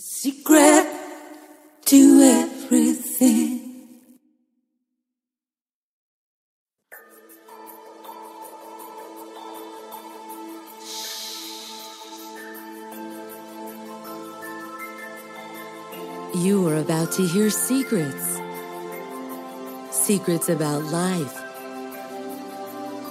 secret 0.00 0.86
to 1.84 2.20
everything. 2.22 3.60
You 16.34 16.66
are 16.68 16.76
about 16.76 17.12
to 17.12 17.26
hear 17.26 17.50
secrets. 17.50 18.40
Secrets 19.90 20.48
about 20.48 20.84
life, 20.84 21.38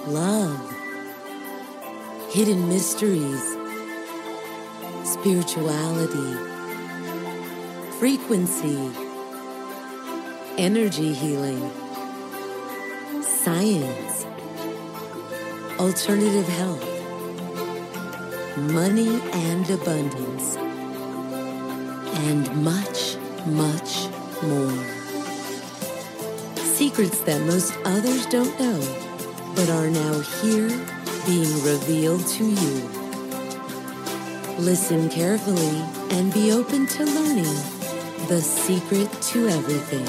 love, 0.08 0.58
hidden 2.32 2.68
mysteries, 2.68 3.56
spirituality, 5.04 6.49
frequency, 8.00 8.90
energy 10.56 11.12
healing, 11.12 11.70
science, 13.22 14.24
alternative 15.78 16.48
health, 16.48 16.82
money 18.56 19.20
and 19.34 19.68
abundance, 19.68 20.56
and 22.24 22.64
much, 22.64 23.18
much 23.44 24.08
more. 24.44 24.84
Secrets 26.56 27.20
that 27.20 27.42
most 27.42 27.74
others 27.84 28.24
don't 28.28 28.58
know, 28.58 28.80
but 29.54 29.68
are 29.68 29.90
now 29.90 30.18
here 30.40 30.70
being 31.26 31.52
revealed 31.62 32.26
to 32.28 32.44
you. 32.46 32.88
Listen 34.56 35.10
carefully 35.10 35.84
and 36.16 36.32
be 36.32 36.50
open 36.50 36.86
to 36.86 37.04
learning 37.04 37.79
the 38.28 38.40
secret 38.40 39.10
to 39.22 39.48
everything. 39.48 40.04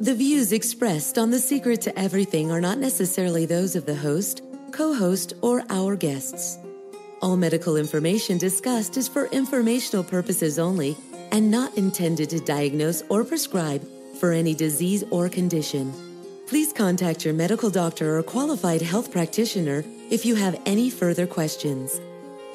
The 0.00 0.14
views 0.14 0.52
expressed 0.52 1.18
on 1.18 1.30
The 1.30 1.38
Secret 1.38 1.80
to 1.82 1.98
Everything 1.98 2.50
are 2.50 2.60
not 2.60 2.78
necessarily 2.78 3.46
those 3.46 3.76
of 3.76 3.84
the 3.84 3.94
host, 3.94 4.42
co 4.70 4.94
host, 4.94 5.34
or 5.42 5.64
our 5.70 5.96
guests. 5.96 6.58
All 7.20 7.36
medical 7.36 7.76
information 7.76 8.38
discussed 8.38 8.96
is 8.96 9.08
for 9.08 9.26
informational 9.26 10.04
purposes 10.04 10.58
only 10.58 10.96
and 11.32 11.50
not 11.50 11.76
intended 11.76 12.30
to 12.30 12.40
diagnose 12.40 13.02
or 13.08 13.24
prescribe 13.24 13.86
for 14.20 14.32
any 14.32 14.54
disease 14.54 15.04
or 15.10 15.28
condition. 15.28 15.92
Please 16.46 16.72
contact 16.72 17.24
your 17.24 17.34
medical 17.34 17.70
doctor 17.70 18.16
or 18.16 18.22
qualified 18.22 18.80
health 18.82 19.12
practitioner 19.12 19.84
if 20.10 20.24
you 20.24 20.34
have 20.36 20.60
any 20.64 20.88
further 20.90 21.26
questions. 21.26 22.00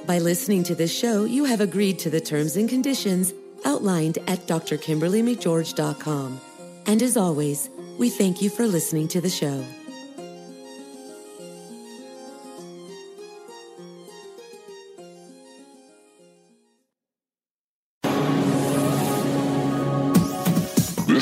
By 0.05 0.17
listening 0.19 0.63
to 0.63 0.75
this 0.75 0.93
show, 0.93 1.23
you 1.23 1.45
have 1.45 1.61
agreed 1.61 1.97
to 1.99 2.09
the 2.09 2.19
terms 2.19 2.57
and 2.57 2.67
conditions 2.67 3.33
outlined 3.63 4.17
at 4.27 4.45
drkimberlymcgeorge.com. 4.47 6.41
And 6.85 7.01
as 7.01 7.15
always, 7.15 7.69
we 7.97 8.09
thank 8.09 8.41
you 8.41 8.49
for 8.49 8.67
listening 8.67 9.07
to 9.09 9.21
the 9.21 9.29
show. 9.29 9.63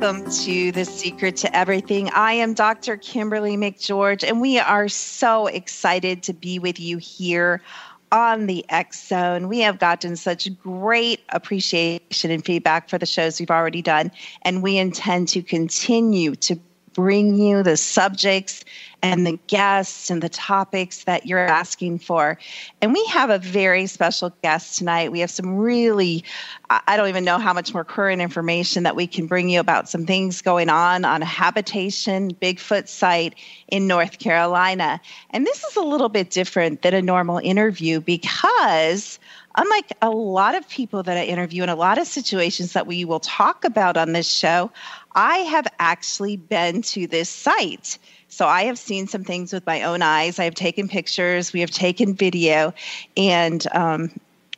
Welcome 0.00 0.30
to 0.30 0.72
The 0.72 0.86
Secret 0.86 1.36
to 1.36 1.54
Everything. 1.54 2.08
I 2.14 2.32
am 2.32 2.54
Dr. 2.54 2.96
Kimberly 2.96 3.58
McGeorge, 3.58 4.26
and 4.26 4.40
we 4.40 4.58
are 4.58 4.88
so 4.88 5.46
excited 5.46 6.22
to 6.22 6.32
be 6.32 6.58
with 6.58 6.80
you 6.80 6.96
here 6.96 7.60
on 8.10 8.46
the 8.46 8.64
X 8.70 9.08
Zone. 9.08 9.46
We 9.46 9.60
have 9.60 9.78
gotten 9.78 10.16
such 10.16 10.58
great 10.58 11.20
appreciation 11.28 12.30
and 12.30 12.42
feedback 12.42 12.88
for 12.88 12.96
the 12.96 13.04
shows 13.04 13.38
we've 13.38 13.50
already 13.50 13.82
done, 13.82 14.10
and 14.40 14.62
we 14.62 14.78
intend 14.78 15.28
to 15.28 15.42
continue 15.42 16.34
to 16.36 16.58
bring 16.94 17.34
you 17.34 17.62
the 17.62 17.76
subjects 17.76 18.64
and 19.02 19.26
the 19.26 19.38
guests 19.46 20.10
and 20.10 20.22
the 20.22 20.28
topics 20.28 21.04
that 21.04 21.26
you're 21.26 21.38
asking 21.38 21.98
for. 21.98 22.38
And 22.82 22.92
we 22.92 23.04
have 23.06 23.30
a 23.30 23.38
very 23.38 23.86
special 23.86 24.32
guest 24.42 24.78
tonight. 24.78 25.12
We 25.12 25.20
have 25.20 25.30
some 25.30 25.56
really, 25.56 26.24
I 26.68 26.96
don't 26.96 27.08
even 27.08 27.24
know 27.24 27.38
how 27.38 27.52
much 27.52 27.72
more 27.72 27.84
current 27.84 28.20
information 28.20 28.82
that 28.82 28.96
we 28.96 29.06
can 29.06 29.26
bring 29.26 29.48
you 29.48 29.60
about 29.60 29.88
some 29.88 30.06
things 30.06 30.42
going 30.42 30.68
on 30.68 31.04
on 31.04 31.22
a 31.22 31.26
habitation 31.26 32.34
Bigfoot 32.34 32.88
site 32.88 33.34
in 33.68 33.86
North 33.86 34.18
Carolina. 34.18 35.00
And 35.30 35.46
this 35.46 35.64
is 35.64 35.76
a 35.76 35.82
little 35.82 36.08
bit 36.08 36.30
different 36.30 36.82
than 36.82 36.94
a 36.94 37.02
normal 37.02 37.38
interview 37.38 38.00
because 38.00 39.18
unlike 39.56 39.92
a 40.02 40.10
lot 40.10 40.54
of 40.54 40.68
people 40.68 41.02
that 41.02 41.16
I 41.16 41.24
interview 41.24 41.62
in 41.62 41.68
a 41.68 41.74
lot 41.74 41.98
of 41.98 42.06
situations 42.06 42.72
that 42.72 42.86
we 42.86 43.04
will 43.04 43.20
talk 43.20 43.64
about 43.64 43.96
on 43.96 44.12
this 44.12 44.28
show, 44.28 44.70
I 45.14 45.38
have 45.38 45.66
actually 45.78 46.36
been 46.36 46.82
to 46.82 47.06
this 47.06 47.28
site. 47.28 47.98
So 48.30 48.46
I 48.46 48.62
have 48.62 48.78
seen 48.78 49.06
some 49.08 49.24
things 49.24 49.52
with 49.52 49.66
my 49.66 49.82
own 49.82 50.02
eyes. 50.02 50.38
I 50.38 50.44
have 50.44 50.54
taken 50.54 50.88
pictures, 50.88 51.52
we 51.52 51.60
have 51.60 51.70
taken 51.70 52.14
video, 52.14 52.72
and 53.16 53.66
um, 53.72 54.10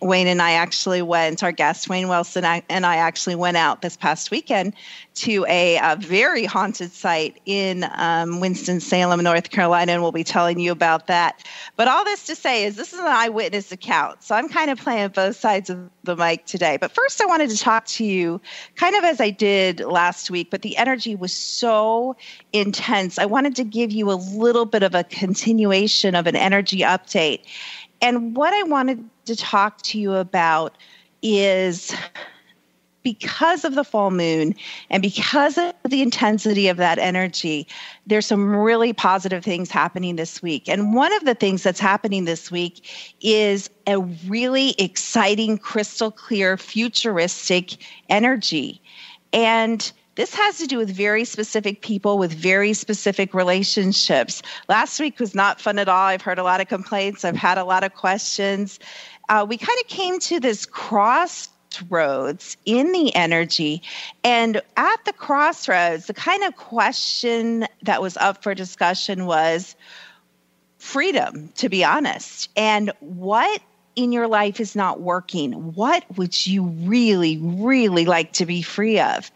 Wayne 0.03 0.27
and 0.27 0.43
I 0.43 0.53
actually 0.53 1.01
went, 1.01 1.43
our 1.43 1.53
guest, 1.53 1.89
Wayne 1.89 2.09
Wilson, 2.09 2.45
and 2.45 2.85
I 2.85 2.97
actually 2.97 3.37
went 3.37 3.57
out 3.57 3.83
this 3.83 3.97
past 3.97 4.31
weekend 4.31 4.75
to 5.15 5.47
a, 5.49 5.77
a 5.77 5.97
very 5.97 6.45
haunted 6.45 6.91
site 6.91 7.41
in 7.47 7.87
um, 7.95 8.41
Winston-Salem, 8.41 9.23
North 9.23 9.51
Carolina, 9.51 9.93
and 9.93 10.03
we'll 10.03 10.13
be 10.13 10.25
telling 10.25 10.59
you 10.59 10.73
about 10.73 11.07
that. 11.07 11.45
But 11.77 11.87
all 11.89 12.05
this 12.05 12.27
to 12.27 12.35
say 12.35 12.65
is 12.65 12.77
this 12.77 12.93
is 12.93 12.99
an 12.99 13.07
eyewitness 13.07 13.71
account. 13.71 14.23
So 14.23 14.35
I'm 14.35 14.49
kind 14.49 14.71
of 14.71 14.79
playing 14.79 15.09
both 15.11 15.37
sides 15.37 15.71
of 15.71 15.89
the 16.03 16.17
mic 16.17 16.47
today. 16.47 16.79
But 16.79 16.93
first, 16.93 17.21
I 17.21 17.27
wanted 17.27 17.51
to 17.51 17.59
talk 17.59 17.87
to 17.87 18.05
you 18.05 18.41
kind 18.75 18.97
of 18.97 19.05
as 19.05 19.21
I 19.21 19.31
did 19.31 19.81
last 19.81 20.31
week, 20.31 20.51
but 20.51 20.63
the 20.63 20.77
energy 20.77 21.15
was 21.15 21.33
so 21.33 22.17
intense. 22.53 23.19
I 23.19 23.27
wanted 23.27 23.55
to 23.57 23.65
give 23.65 23.93
you 23.93 24.11
a 24.11 24.15
little 24.15 24.67
bit 24.67 24.83
of 24.83 24.95
a 24.95 25.05
continuation 25.05 26.15
of 26.15 26.27
an 26.27 26.37
energy 26.37 26.79
update. 26.79 27.45
And 28.01 28.35
what 28.35 28.53
I 28.53 28.65
wanted 28.65 29.09
to 29.27 29.37
talk 29.37 29.83
to 29.83 29.99
you 29.99 30.15
about 30.15 30.77
is 31.23 31.95
because 33.03 33.65
of 33.65 33.75
the 33.75 33.85
full 33.85 34.11
moon 34.11 34.55
and 34.91 35.03
because 35.03 35.59
of 35.59 35.75
the 35.89 36.03
intensity 36.03 36.69
of 36.69 36.77
that 36.77 36.99
energy, 36.99 37.67
there's 38.07 38.27
some 38.27 38.55
really 38.55 38.93
positive 38.93 39.45
things 39.45 39.71
happening 39.71 40.17
this 40.17 40.43
week. 40.43 40.69
And 40.69 40.95
one 40.95 41.13
of 41.13 41.25
the 41.25 41.35
things 41.35 41.63
that's 41.63 41.81
happening 41.81 42.25
this 42.25 42.51
week 42.51 43.15
is 43.21 43.69
a 43.87 43.99
really 43.99 44.71
exciting, 44.79 45.59
crystal 45.59 46.11
clear, 46.11 46.57
futuristic 46.57 47.77
energy. 48.09 48.81
And 49.33 49.91
this 50.15 50.35
has 50.35 50.59
to 50.59 50.67
do 50.67 50.77
with 50.77 50.91
very 50.91 51.25
specific 51.25 51.81
people 51.81 52.19
with 52.19 52.33
very 52.33 52.75
specific 52.75 53.33
relationships. 53.33 54.43
Last 54.69 55.01
week 55.01 55.19
was 55.19 55.35
not 55.35 55.59
fun 55.59 55.79
at 55.79 55.89
all. 55.89 56.05
I've 56.05 56.21
heard 56.21 56.39
a 56.39 56.43
lot 56.43 56.61
of 56.61 56.69
complaints, 56.69 57.25
I've 57.25 57.37
had 57.37 57.57
a 57.57 57.65
lot 57.65 57.83
of 57.83 57.95
questions. 57.95 58.79
Uh, 59.33 59.47
we 59.49 59.57
kind 59.57 59.79
of 59.81 59.87
came 59.89 60.21
to 60.21 60.39
this 60.39 60.67
crossroads 60.67 62.59
in 62.67 62.93
the 62.93 63.15
energy. 63.15 63.81
And 64.23 64.61
at 64.77 65.05
the 65.07 65.15
crossroads, 65.15 66.05
the 66.05 66.13
kind 66.13 66.45
of 66.45 66.55
question 66.57 67.67
that 67.81 68.03
was 68.03 68.19
up 68.19 68.43
for 68.43 68.55
discussion 68.55 69.25
was 69.25 69.75
freedom, 70.77 71.49
to 71.55 71.71
be 71.71 71.83
honest. 71.83 72.51
And 72.59 72.93
what 73.01 73.63
in 73.97 74.13
your 74.13 74.29
life 74.29 74.61
is 74.61 74.77
not 74.77 75.01
working? 75.01 75.73
What 75.75 76.05
would 76.19 76.47
you 76.47 76.65
really, 76.65 77.39
really 77.39 78.05
like 78.05 78.33
to 78.35 78.45
be 78.45 78.61
free 78.61 79.01
of? 79.01 79.31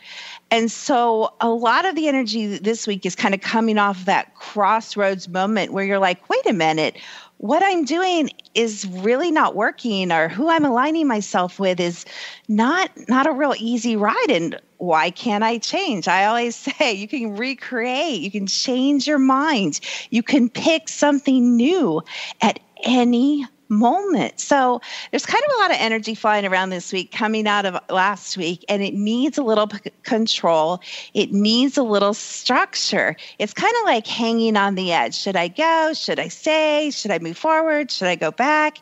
And 0.50 0.70
so 0.70 1.32
a 1.40 1.48
lot 1.48 1.86
of 1.86 1.94
the 1.94 2.08
energy 2.08 2.58
this 2.58 2.86
week 2.86 3.06
is 3.06 3.16
kind 3.16 3.34
of 3.34 3.40
coming 3.40 3.78
off 3.78 4.04
that 4.04 4.34
crossroads 4.34 5.26
moment 5.26 5.72
where 5.72 5.84
you're 5.84 5.98
like, 5.98 6.28
wait 6.28 6.46
a 6.46 6.52
minute, 6.52 6.96
what 7.38 7.62
I'm 7.62 7.84
doing 7.84 8.30
is 8.54 8.86
really 8.86 9.30
not 9.30 9.54
working 9.54 10.10
or 10.10 10.28
who 10.28 10.48
I'm 10.48 10.64
aligning 10.64 11.06
myself 11.06 11.58
with 11.58 11.80
is 11.80 12.04
not 12.48 12.90
not 13.08 13.26
a 13.26 13.32
real 13.32 13.54
easy 13.58 13.96
ride 13.96 14.30
and 14.30 14.58
why 14.78 15.10
can't 15.10 15.44
I 15.44 15.58
change? 15.58 16.08
I 16.08 16.26
always 16.26 16.56
say 16.78 16.94
you 16.94 17.08
can 17.08 17.36
recreate, 17.36 18.20
you 18.20 18.30
can 18.30 18.46
change 18.46 19.06
your 19.06 19.18
mind. 19.18 19.80
You 20.10 20.22
can 20.22 20.48
pick 20.48 20.88
something 20.88 21.56
new 21.56 22.02
at 22.40 22.60
any 22.82 23.46
moment. 23.68 24.40
So 24.40 24.80
there's 25.10 25.26
kind 25.26 25.42
of 25.48 25.52
a 25.56 25.60
lot 25.60 25.70
of 25.70 25.76
energy 25.80 26.14
flying 26.14 26.44
around 26.44 26.70
this 26.70 26.92
week 26.92 27.12
coming 27.12 27.46
out 27.46 27.66
of 27.66 27.78
last 27.90 28.36
week, 28.36 28.64
and 28.68 28.82
it 28.82 28.94
needs 28.94 29.38
a 29.38 29.42
little 29.42 29.66
p- 29.66 29.90
control. 30.02 30.80
It 31.14 31.32
needs 31.32 31.76
a 31.76 31.82
little 31.82 32.14
structure. 32.14 33.16
It's 33.38 33.52
kind 33.52 33.74
of 33.80 33.84
like 33.84 34.06
hanging 34.06 34.56
on 34.56 34.74
the 34.74 34.92
edge. 34.92 35.14
Should 35.14 35.36
I 35.36 35.48
go? 35.48 35.92
Should 35.94 36.18
I 36.18 36.28
stay? 36.28 36.90
Should 36.90 37.10
I 37.10 37.18
move 37.18 37.36
forward? 37.36 37.90
Should 37.90 38.08
I 38.08 38.16
go 38.16 38.30
back? 38.30 38.78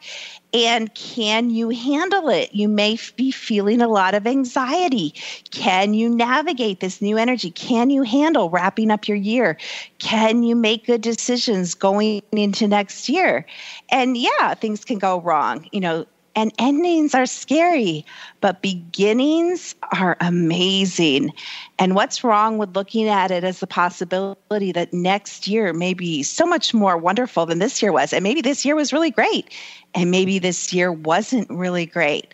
And 0.54 0.94
can 0.94 1.50
you 1.50 1.70
handle 1.70 2.28
it? 2.28 2.54
You 2.54 2.68
may 2.68 2.96
be 3.16 3.32
feeling 3.32 3.82
a 3.82 3.88
lot 3.88 4.14
of 4.14 4.24
anxiety. 4.24 5.12
Can 5.50 5.94
you 5.94 6.08
navigate 6.08 6.78
this 6.78 7.02
new 7.02 7.18
energy? 7.18 7.50
Can 7.50 7.90
you 7.90 8.04
handle 8.04 8.50
wrapping 8.50 8.92
up 8.92 9.08
your 9.08 9.16
year? 9.16 9.58
Can 9.98 10.44
you 10.44 10.54
make 10.54 10.86
good 10.86 11.00
decisions 11.00 11.74
going 11.74 12.22
into 12.30 12.68
next 12.68 13.08
year? 13.08 13.46
And 13.88 14.16
yeah, 14.16 14.54
things 14.54 14.84
can 14.84 14.98
go 14.98 15.20
wrong. 15.20 15.68
You 15.72 15.80
know, 15.80 16.06
and 16.36 16.52
endings 16.58 17.14
are 17.14 17.26
scary, 17.26 18.04
but 18.40 18.62
beginnings 18.62 19.74
are 19.92 20.16
amazing. 20.20 21.32
And 21.78 21.94
what's 21.94 22.24
wrong 22.24 22.58
with 22.58 22.74
looking 22.74 23.08
at 23.08 23.30
it 23.30 23.44
as 23.44 23.60
the 23.60 23.66
possibility 23.66 24.72
that 24.72 24.92
next 24.92 25.46
year 25.46 25.72
may 25.72 25.94
be 25.94 26.22
so 26.22 26.46
much 26.46 26.74
more 26.74 26.96
wonderful 26.96 27.46
than 27.46 27.58
this 27.58 27.82
year 27.82 27.92
was? 27.92 28.12
And 28.12 28.22
maybe 28.22 28.40
this 28.40 28.64
year 28.64 28.74
was 28.76 28.92
really 28.92 29.10
great, 29.10 29.52
and 29.94 30.10
maybe 30.10 30.38
this 30.38 30.72
year 30.72 30.92
wasn't 30.92 31.48
really 31.50 31.86
great 31.86 32.32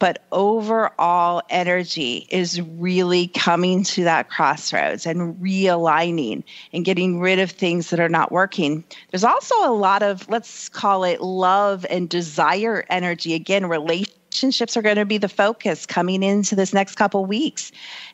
but 0.00 0.24
overall 0.32 1.42
energy 1.50 2.26
is 2.30 2.60
really 2.60 3.28
coming 3.28 3.84
to 3.84 4.02
that 4.02 4.30
crossroads 4.30 5.06
and 5.06 5.36
realigning 5.36 6.42
and 6.72 6.84
getting 6.84 7.20
rid 7.20 7.38
of 7.38 7.50
things 7.50 7.90
that 7.90 8.00
are 8.00 8.08
not 8.08 8.32
working. 8.32 8.82
There's 9.10 9.24
also 9.24 9.54
a 9.62 9.70
lot 9.70 10.02
of, 10.02 10.28
let's 10.28 10.70
call 10.70 11.04
it 11.04 11.20
love 11.20 11.86
and 11.90 12.08
desire 12.08 12.84
energy. 12.88 13.34
Again, 13.34 13.66
relationships 13.66 14.74
are 14.74 14.82
going 14.82 14.96
to 14.96 15.04
be 15.04 15.18
the 15.18 15.28
focus 15.28 15.84
coming 15.84 16.22
into 16.22 16.56
this 16.56 16.72
next 16.72 16.94
couple 16.94 17.26
weeks. 17.26 17.70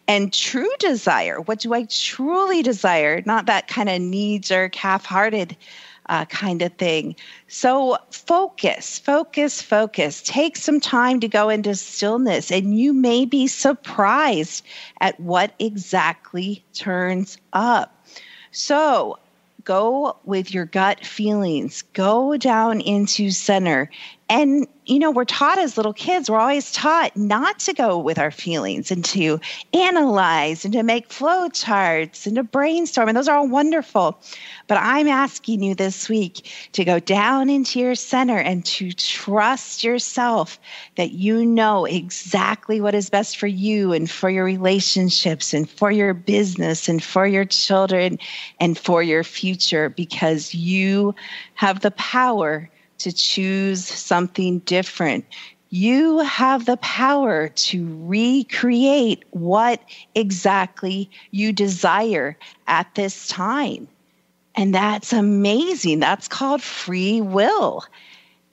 And 0.08 0.32
true 0.32 0.70
desire, 0.80 1.40
what 1.40 1.60
do 1.60 1.72
I 1.72 1.84
truly 1.84 2.64
desire? 2.64 3.22
Not 3.24 3.46
that 3.46 3.68
kind 3.68 3.88
of 3.88 4.00
knee 4.00 4.40
jerk, 4.40 4.74
half 4.74 5.04
hearted 5.04 5.56
uh, 6.08 6.24
kind 6.26 6.62
of 6.62 6.72
thing. 6.74 7.16
So 7.48 7.96
focus, 8.10 8.98
focus, 8.98 9.62
focus. 9.62 10.22
Take 10.22 10.56
some 10.56 10.80
time 10.80 11.20
to 11.20 11.28
go 11.28 11.48
into 11.48 11.74
stillness, 11.74 12.50
and 12.50 12.78
you 12.78 12.92
may 12.92 13.24
be 13.24 13.46
surprised 13.46 14.64
at 15.00 15.18
what 15.20 15.52
exactly 15.58 16.64
turns 16.74 17.38
up. 17.52 18.06
So, 18.52 19.18
go 19.64 20.16
with 20.24 20.54
your 20.54 20.64
gut 20.64 21.04
feelings, 21.04 21.82
go 21.92 22.36
down 22.36 22.80
into 22.80 23.30
center, 23.30 23.90
and, 24.28 24.66
you 24.86 24.98
know, 24.98 25.12
we're 25.12 25.24
taught 25.24 25.58
as 25.58 25.76
little 25.76 25.92
kids, 25.92 26.28
we're 26.28 26.38
always 26.38 26.72
taught 26.72 27.16
not 27.16 27.60
to 27.60 27.72
go 27.72 27.96
with 27.96 28.18
our 28.18 28.32
feelings 28.32 28.90
and 28.90 29.04
to 29.04 29.38
analyze 29.72 30.64
and 30.64 30.74
to 30.74 30.82
make 30.82 31.12
flow 31.12 31.48
charts 31.48 32.26
and 32.26 32.34
to 32.34 32.42
brainstorm. 32.42 33.08
And 33.08 33.16
those 33.16 33.28
are 33.28 33.38
all 33.38 33.46
wonderful. 33.46 34.20
But 34.66 34.78
I'm 34.78 35.06
asking 35.06 35.62
you 35.62 35.76
this 35.76 36.08
week 36.08 36.50
to 36.72 36.84
go 36.84 36.98
down 36.98 37.48
into 37.48 37.78
your 37.78 37.94
center 37.94 38.36
and 38.36 38.64
to 38.66 38.90
trust 38.90 39.84
yourself 39.84 40.58
that 40.96 41.12
you 41.12 41.46
know 41.46 41.84
exactly 41.84 42.80
what 42.80 42.96
is 42.96 43.10
best 43.10 43.36
for 43.36 43.46
you 43.46 43.92
and 43.92 44.10
for 44.10 44.28
your 44.28 44.44
relationships 44.44 45.54
and 45.54 45.70
for 45.70 45.92
your 45.92 46.14
business 46.14 46.88
and 46.88 47.00
for 47.00 47.28
your 47.28 47.44
children 47.44 48.18
and 48.58 48.76
for 48.76 49.04
your 49.04 49.22
future 49.22 49.88
because 49.88 50.52
you 50.52 51.14
have 51.54 51.80
the 51.80 51.92
power 51.92 52.68
to 52.98 53.12
choose 53.12 53.84
something 53.84 54.60
different. 54.60 55.24
You 55.68 56.20
have 56.20 56.64
the 56.64 56.76
power 56.78 57.48
to 57.48 58.06
recreate 58.06 59.24
what 59.30 59.80
exactly 60.14 61.10
you 61.30 61.52
desire 61.52 62.38
at 62.66 62.94
this 62.94 63.28
time. 63.28 63.88
And 64.54 64.74
that's 64.74 65.12
amazing. 65.12 66.00
That's 66.00 66.28
called 66.28 66.62
free 66.62 67.20
will. 67.20 67.84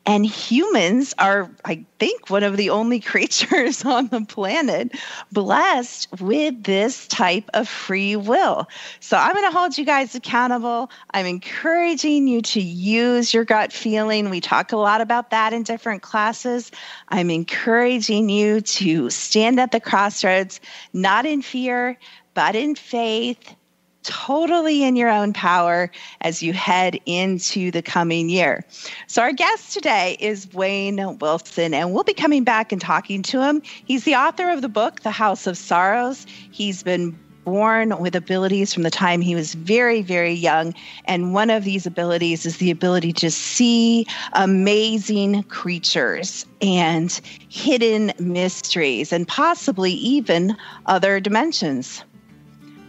And 0.06 0.26
humans 0.26 1.14
are, 1.18 1.50
I 1.64 1.86
think, 1.98 2.30
one 2.30 2.44
of 2.44 2.58
the 2.58 2.72
only 2.72 3.00
creatures 3.14 3.86
on 3.86 4.08
the 4.08 4.22
planet 4.22 4.92
blessed 5.32 6.20
with 6.20 6.64
this 6.64 7.08
type 7.08 7.50
of 7.54 7.70
free 7.70 8.16
will. 8.16 8.68
So 9.00 9.18
I'm 9.18 9.34
going 9.34 9.50
to 9.50 9.58
hold 9.58 9.78
you 9.78 9.86
guys 9.86 10.14
accountable. 10.14 10.92
I'm 11.14 11.26
encouraging 11.26 12.28
you 12.28 12.42
to 12.42 12.62
use 12.62 13.34
your 13.34 13.46
gut 13.46 13.72
feeling. 13.72 14.30
We 14.30 14.42
talk 14.42 14.74
a 14.74 14.78
lot 14.78 15.00
about 15.00 15.30
that 15.30 15.54
in 15.54 15.64
different 15.64 16.02
classes. 16.02 16.72
I'm 17.08 17.30
encouraging 17.30 18.30
you 18.30 18.62
to 18.62 19.10
stand 19.10 19.60
at 19.60 19.72
the 19.72 19.80
crossroads, 19.80 20.60
not 20.92 21.26
in 21.26 21.42
fear, 21.42 21.98
but 22.34 22.56
in 22.56 22.76
faith 22.76 23.56
totally 24.04 24.84
in 24.84 24.96
your 24.96 25.10
own 25.10 25.34
power 25.34 25.92
as 26.22 26.44
you 26.44 26.54
head 26.54 27.00
into 27.06 27.72
the 27.72 27.82
coming 27.82 28.30
year. 28.30 28.64
So, 29.08 29.22
our 29.22 29.34
guest 29.34 29.74
today 29.74 30.18
is 30.20 30.52
Wayne 30.54 31.18
Wilson, 31.20 31.74
and 31.74 31.94
we'll 31.94 32.04
be 32.04 32.14
coming 32.14 32.44
back 32.44 32.72
and 32.72 32.82
talking 32.82 33.24
to 33.24 33.42
him. 33.42 33.62
He's 33.64 34.04
the 34.04 34.16
author 34.16 34.50
of 34.50 34.62
the 34.62 34.70
book, 34.70 35.02
The 35.02 35.12
House 35.12 35.48
of 35.48 35.58
Sorrows. 35.58 36.26
He's 36.52 36.84
been 36.84 37.18
born 37.44 37.98
with 38.00 38.16
abilities 38.16 38.74
from 38.74 38.84
the 38.84 38.90
time 38.90 39.22
he 39.22 39.36
was 39.36 39.54
very, 39.54 40.02
very 40.02 40.34
young. 40.34 40.74
And 41.06 41.34
one 41.34 41.50
of 41.50 41.64
these 41.64 41.86
abilities 41.86 42.46
is 42.46 42.58
the 42.58 42.72
ability 42.72 43.14
to 43.14 43.32
see 43.32 44.06
amazing 44.34 45.44
creatures 45.44 46.46
and 46.62 47.12
hidden 47.50 48.14
mysteries 48.20 49.12
and 49.12 49.28
possibly 49.28 49.92
even 49.92 50.56
other 50.86 51.20
dimensions. 51.20 52.04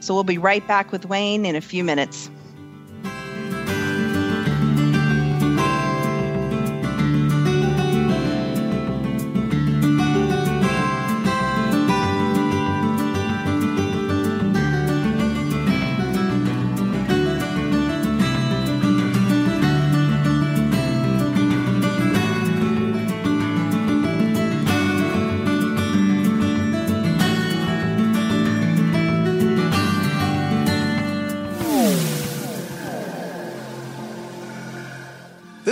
So 0.04 0.12
we'll 0.12 0.22
be 0.22 0.36
right 0.36 0.66
back 0.68 0.92
with 0.92 1.06
Wayne 1.06 1.46
in 1.46 1.56
a 1.56 1.62
few 1.62 1.82
minutes. 1.82 2.28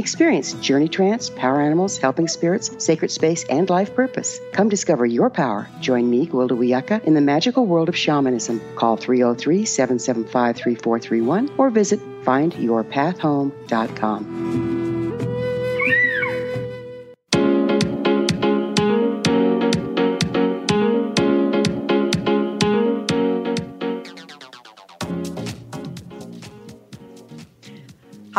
Experience 0.00 0.54
journey 0.54 0.88
trance, 0.88 1.28
power 1.28 1.60
animals, 1.60 1.98
helping 1.98 2.26
spirits, 2.26 2.82
sacred 2.82 3.10
space, 3.10 3.44
and 3.50 3.68
life 3.68 3.94
purpose. 3.94 4.40
Come 4.52 4.70
discover 4.70 5.04
your 5.04 5.28
power. 5.28 5.68
Join 5.80 6.08
me, 6.08 6.26
Gwilda 6.26 6.52
Wiyaka, 6.52 7.04
in 7.04 7.12
the 7.12 7.20
magical 7.20 7.66
world 7.66 7.90
of 7.90 7.96
shamanism. 7.96 8.62
Call 8.76 8.96
303 8.96 9.66
775 9.66 10.56
3431 10.56 11.50
or 11.58 11.68
visit 11.68 12.00
findyourpathhome.com. 12.24 14.69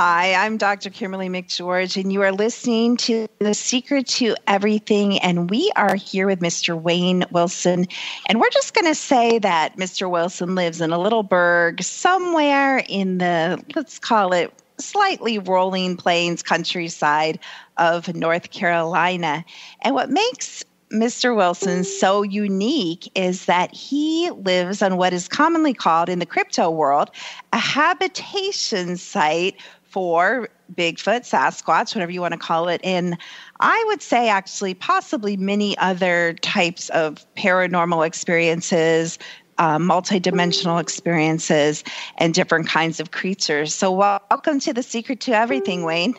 Hi, 0.04 0.34
I'm 0.34 0.58
Dr. 0.58 0.90
Kimberly 0.90 1.30
McGeorge, 1.30 2.02
and 2.02 2.12
you 2.12 2.24
are 2.24 2.32
listening 2.32 2.98
to 2.98 3.28
The 3.38 3.54
Secret 3.54 4.08
to 4.08 4.36
Everything. 4.48 5.20
And 5.20 5.48
we 5.48 5.72
are 5.76 5.94
here 5.94 6.26
with 6.26 6.40
Mr. 6.40 6.76
Wayne 6.76 7.24
Wilson. 7.30 7.86
And 8.26 8.40
we're 8.40 8.50
just 8.50 8.74
going 8.74 8.88
to 8.88 8.96
say 8.96 9.38
that 9.38 9.78
Mr. 9.78 10.10
Wilson 10.10 10.56
lives 10.56 10.82
in 10.82 10.92
a 10.92 10.98
little 10.98 11.22
burg 11.22 11.84
somewhere 11.84 12.84
in 12.90 13.20
the, 13.20 13.64
let's 13.76 14.00
call 14.00 14.34
it, 14.34 14.52
slightly 14.80 15.38
rolling 15.38 15.98
plains 15.98 16.42
countryside 16.42 17.38
of 17.78 18.12
North 18.16 18.50
Carolina. 18.50 19.46
And 19.84 19.94
what 19.94 20.10
makes 20.10 20.64
Mr. 20.92 21.36
Wilson 21.36 21.84
so 21.84 22.22
unique 22.22 23.10
is 23.16 23.46
that 23.46 23.74
he 23.74 24.30
lives 24.32 24.82
on 24.82 24.98
what 24.98 25.14
is 25.14 25.28
commonly 25.28 25.74
called 25.74 26.10
in 26.10 26.20
the 26.20 26.26
crypto 26.26 26.70
world 26.70 27.12
a 27.54 27.58
habitation 27.58 28.98
site 28.98 29.56
for 29.92 30.48
Bigfoot, 30.74 31.22
Sasquatch, 31.22 31.94
whatever 31.94 32.12
you 32.12 32.22
want 32.22 32.34
to 32.34 32.40
call 32.40 32.70
it. 32.70 32.80
And 32.84 33.18
I 33.60 33.84
would 33.88 34.02
say, 34.02 34.30
actually, 34.30 34.74
possibly 34.74 35.36
many 35.36 35.78
other 35.78 36.34
types 36.42 36.90
of 36.90 37.26
paranormal 37.36 38.08
experiences, 38.08 39.20
uh, 39.58 39.78
multidimensional 39.78 40.80
experiences, 40.80 41.84
and 42.18 42.34
different 42.34 42.68
kinds 42.68 43.02
of 43.02 43.12
creatures. 43.12 43.76
So, 43.76 43.92
welcome 43.92 44.60
to 44.62 44.74
the 44.74 44.82
Secret 44.82 45.20
to 45.22 45.34
Everything, 45.34 45.84
Wayne. 45.84 46.16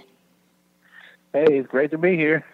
Hey, 1.33 1.59
it's 1.59 1.69
great 1.69 1.91
to 1.93 1.99
be 1.99 2.15
here. 2.15 2.45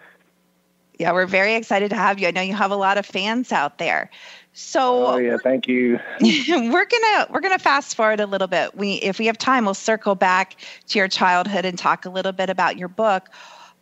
Yeah, 0.99 1.11
we're 1.11 1.27
very 1.27 1.55
excited 1.55 1.89
to 1.89 1.95
have 1.95 2.19
you. 2.19 2.27
I 2.27 2.31
know 2.31 2.41
you 2.41 2.53
have 2.53 2.71
a 2.71 2.75
lot 2.75 2.97
of 2.97 3.05
fans 3.05 3.51
out 3.51 3.77
there. 3.77 4.09
So 4.53 5.05
Oh 5.07 5.17
yeah, 5.17 5.37
thank 5.41 5.67
you. 5.67 5.99
we're 6.21 6.85
gonna 6.85 7.27
we're 7.29 7.39
gonna 7.39 7.59
fast 7.59 7.95
forward 7.95 8.19
a 8.19 8.25
little 8.25 8.47
bit. 8.47 8.75
We 8.75 8.93
if 8.95 9.19
we 9.19 9.25
have 9.27 9.37
time, 9.37 9.65
we'll 9.65 9.73
circle 9.73 10.15
back 10.15 10.55
to 10.87 10.99
your 10.99 11.07
childhood 11.07 11.65
and 11.65 11.77
talk 11.77 12.05
a 12.05 12.09
little 12.09 12.31
bit 12.31 12.49
about 12.49 12.77
your 12.77 12.87
book. 12.89 13.29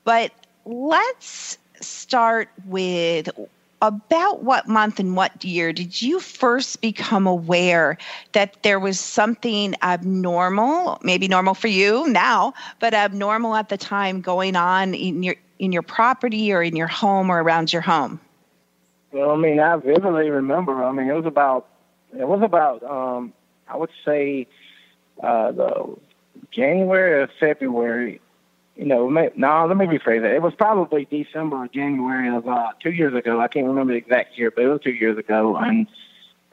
But 0.03 0.31
let's 0.65 1.57
start 1.81 2.49
with 2.65 3.29
about 3.81 4.43
what 4.43 4.67
month 4.67 4.99
and 4.99 5.15
what 5.15 5.43
year 5.43 5.71
did 5.71 6.01
you 6.01 6.19
first 6.19 6.81
become 6.81 7.27
aware 7.27 7.97
that 8.31 8.61
there 8.63 8.79
was 8.79 8.99
something 8.99 9.75
abnormal, 9.83 10.99
maybe 11.03 11.27
normal 11.27 11.53
for 11.53 11.67
you 11.67 12.07
now, 12.09 12.53
but 12.79 12.93
abnormal 12.93 13.55
at 13.55 13.69
the 13.69 13.77
time 13.77 14.21
going 14.21 14.55
on 14.55 14.93
in 14.93 15.23
your 15.23 15.35
in 15.59 15.71
your 15.71 15.81
property 15.81 16.53
or 16.53 16.61
in 16.61 16.75
your 16.75 16.87
home 16.87 17.29
or 17.29 17.41
around 17.41 17.71
your 17.73 17.81
home? 17.81 18.19
Well, 19.11 19.31
I 19.31 19.35
mean, 19.35 19.59
I 19.59 19.75
vividly 19.77 20.29
remember. 20.29 20.83
I 20.83 20.91
mean, 20.91 21.09
it 21.09 21.13
was 21.13 21.25
about 21.25 21.67
it 22.17 22.27
was 22.27 22.41
about 22.41 22.83
um, 22.83 23.33
I 23.67 23.77
would 23.77 23.89
say 24.05 24.47
uh, 25.21 25.51
the 25.51 25.95
January 26.51 27.21
or 27.21 27.29
February. 27.39 28.21
You 28.75 28.85
know, 28.85 29.09
may, 29.09 29.31
no, 29.35 29.65
let 29.65 29.75
me 29.75 29.85
rephrase 29.87 30.21
that. 30.21 30.35
It 30.35 30.41
was 30.41 30.53
probably 30.53 31.05
December 31.05 31.55
or 31.57 31.67
January 31.67 32.35
of 32.35 32.47
uh, 32.47 32.73
two 32.79 32.91
years 32.91 33.15
ago. 33.15 33.39
I 33.41 33.47
can't 33.47 33.65
remember 33.65 33.93
the 33.93 33.97
exact 33.97 34.37
year, 34.37 34.51
but 34.51 34.63
it 34.63 34.67
was 34.67 34.81
two 34.81 34.91
years 34.91 35.17
ago. 35.17 35.55
And 35.57 35.87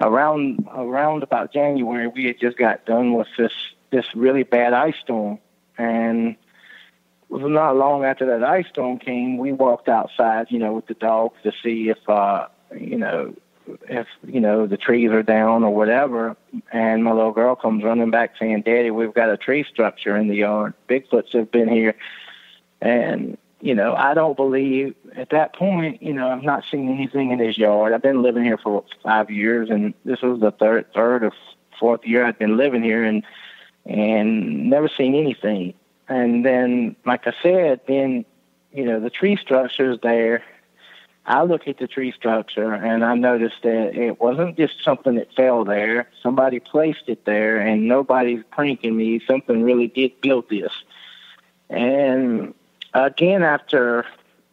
around 0.00 0.66
around 0.72 1.22
about 1.22 1.52
January, 1.52 2.08
we 2.08 2.24
had 2.24 2.40
just 2.40 2.56
got 2.56 2.86
done 2.86 3.12
with 3.12 3.28
this 3.36 3.52
this 3.90 4.06
really 4.14 4.42
bad 4.42 4.72
ice 4.72 4.96
storm, 5.02 5.38
and 5.76 6.36
was 7.42 7.50
not 7.50 7.76
long 7.76 8.04
after 8.04 8.26
that 8.26 8.44
ice 8.44 8.66
storm 8.68 8.98
came. 8.98 9.38
We 9.38 9.52
walked 9.52 9.88
outside, 9.88 10.46
you 10.50 10.58
know, 10.58 10.72
with 10.74 10.86
the 10.86 10.94
dogs 10.94 11.36
to 11.42 11.52
see 11.62 11.88
if 11.88 12.08
uh, 12.08 12.46
you 12.78 12.96
know 12.96 13.34
if 13.88 14.06
you 14.26 14.40
know 14.40 14.66
the 14.66 14.76
trees 14.76 15.10
are 15.10 15.22
down 15.22 15.64
or 15.64 15.74
whatever. 15.74 16.36
And 16.72 17.02
my 17.02 17.12
little 17.12 17.32
girl 17.32 17.56
comes 17.56 17.82
running 17.82 18.10
back 18.10 18.34
saying, 18.38 18.62
"Daddy, 18.62 18.90
we've 18.90 19.14
got 19.14 19.30
a 19.30 19.36
tree 19.36 19.64
structure 19.64 20.16
in 20.16 20.28
the 20.28 20.36
yard. 20.36 20.74
Bigfoots 20.88 21.32
have 21.32 21.50
been 21.50 21.68
here." 21.68 21.94
And 22.80 23.36
you 23.60 23.74
know, 23.74 23.94
I 23.94 24.12
don't 24.12 24.36
believe 24.36 24.94
at 25.16 25.30
that 25.30 25.54
point, 25.54 26.02
you 26.02 26.12
know, 26.12 26.28
I've 26.28 26.42
not 26.42 26.64
seen 26.70 26.92
anything 26.92 27.30
in 27.30 27.38
his 27.38 27.56
yard. 27.56 27.94
I've 27.94 28.02
been 28.02 28.22
living 28.22 28.44
here 28.44 28.58
for 28.58 28.84
five 29.02 29.30
years, 29.30 29.70
and 29.70 29.94
this 30.04 30.20
was 30.20 30.38
the 30.40 30.50
third, 30.50 30.92
third 30.92 31.24
or 31.24 31.32
fourth 31.80 32.04
year 32.04 32.26
I'd 32.26 32.38
been 32.38 32.56
living 32.56 32.82
here, 32.82 33.02
and 33.02 33.24
and 33.86 34.70
never 34.70 34.88
seen 34.88 35.14
anything. 35.14 35.74
And 36.08 36.44
then, 36.44 36.96
like 37.04 37.26
I 37.26 37.34
said, 37.42 37.80
then 37.86 38.24
you 38.72 38.84
know 38.84 39.00
the 39.00 39.10
tree 39.10 39.36
structure 39.36 39.92
is 39.92 39.98
there. 40.02 40.44
I 41.26 41.42
look 41.44 41.66
at 41.66 41.78
the 41.78 41.86
tree 41.86 42.12
structure 42.12 42.74
and 42.74 43.02
I 43.02 43.14
noticed 43.14 43.62
that 43.62 43.96
it 43.96 44.20
wasn't 44.20 44.58
just 44.58 44.84
something 44.84 45.14
that 45.14 45.32
fell 45.34 45.64
there. 45.64 46.10
Somebody 46.22 46.60
placed 46.60 47.04
it 47.08 47.24
there, 47.24 47.58
and 47.58 47.88
nobody's 47.88 48.44
pranking 48.50 48.96
me. 48.96 49.20
Something 49.26 49.62
really 49.62 49.88
did 49.88 50.20
build 50.20 50.50
this. 50.50 50.72
And 51.70 52.54
again, 52.92 53.42
after 53.42 54.04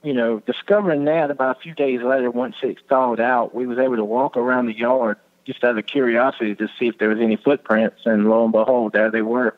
you 0.03 0.13
know, 0.13 0.39
discovering 0.39 1.05
that 1.05 1.29
about 1.29 1.58
a 1.58 1.60
few 1.60 1.74
days 1.74 2.01
later, 2.01 2.31
once 2.31 2.55
it 2.63 2.77
thawed 2.89 3.20
out, 3.20 3.53
we 3.53 3.67
was 3.67 3.77
able 3.77 3.98
to 3.98 4.05
walk 4.05 4.36
around 4.36 4.65
the 4.65 4.77
yard 4.77 5.17
just 5.46 5.63
out 5.63 5.77
of 5.77 5.86
curiosity 5.86 6.55
to 6.55 6.67
see 6.79 6.88
if 6.88 6.98
there 6.98 7.10
was 7.10 7.20
any 7.20 7.36
footprints, 7.36 8.01
and 8.05 8.29
lo 8.29 8.43
and 8.43 8.51
behold, 8.51 8.93
there 8.93 9.12
they 9.12 9.22
were. 9.22 9.55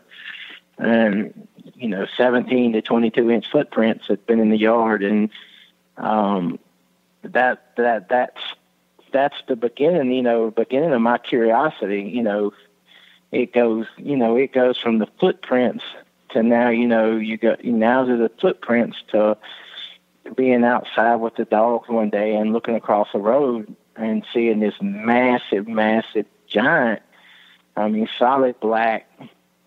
And 0.78 1.48
you 1.76 1.88
know, 1.88 2.08
17 2.18 2.74
to 2.74 2.82
22 2.82 3.30
inch 3.30 3.50
footprints 3.52 4.08
had 4.08 4.26
been 4.26 4.40
in 4.40 4.50
the 4.50 4.58
yard, 4.58 5.04
and 5.04 5.30
um, 5.98 6.60
that 7.24 7.76
that 7.78 8.10
that's 8.10 8.42
that's 9.12 9.36
the 9.48 9.56
beginning. 9.56 10.12
You 10.12 10.24
know, 10.24 10.52
beginning 10.52 10.94
of 10.94 11.02
my 11.02 11.18
curiosity. 11.18 12.04
You 12.04 12.24
know, 12.24 12.54
it 13.32 13.54
goes. 13.54 13.86
You 13.98 14.18
know, 14.18 14.36
it 14.36 14.52
goes 14.54 14.78
from 14.78 15.00
the 15.00 15.08
footprints 15.20 15.84
to 16.30 16.44
now. 16.44 16.70
You 16.70 16.88
know, 16.88 17.16
you 17.16 17.38
got 17.38 17.64
now 17.64 18.06
to 18.06 18.18
the 18.18 18.32
footprints 18.42 18.98
to 19.10 19.38
being 20.36 20.64
outside 20.64 21.16
with 21.16 21.36
the 21.36 21.46
dogs 21.46 21.90
one 21.90 22.10
day 22.10 22.36
and 22.36 22.54
looking 22.54 22.76
across 22.76 23.10
the 23.14 23.20
road 23.20 23.76
and 23.96 24.26
seeing 24.34 24.60
this 24.60 24.76
massive, 24.82 25.68
massive 25.68 26.26
giant. 26.48 27.02
I 27.76 27.90
mean, 27.90 28.08
solid 28.18 28.60
black, 28.60 29.10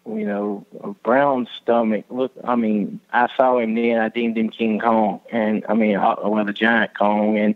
you 0.08 0.24
know, 0.24 0.66
brown 1.02 1.48
stomach. 1.60 2.04
Look, 2.10 2.32
I 2.44 2.56
mean, 2.56 3.00
I 3.12 3.28
saw 3.36 3.58
him 3.58 3.74
then. 3.74 3.98
I 3.98 4.08
deemed 4.08 4.38
him 4.38 4.50
King 4.50 4.80
Kong, 4.80 5.20
and 5.30 5.64
I 5.68 5.74
mean, 5.74 5.96
uh, 5.96 6.16
well, 6.24 6.44
the 6.44 6.52
giant 6.52 6.96
Kong, 6.96 7.38
and 7.38 7.54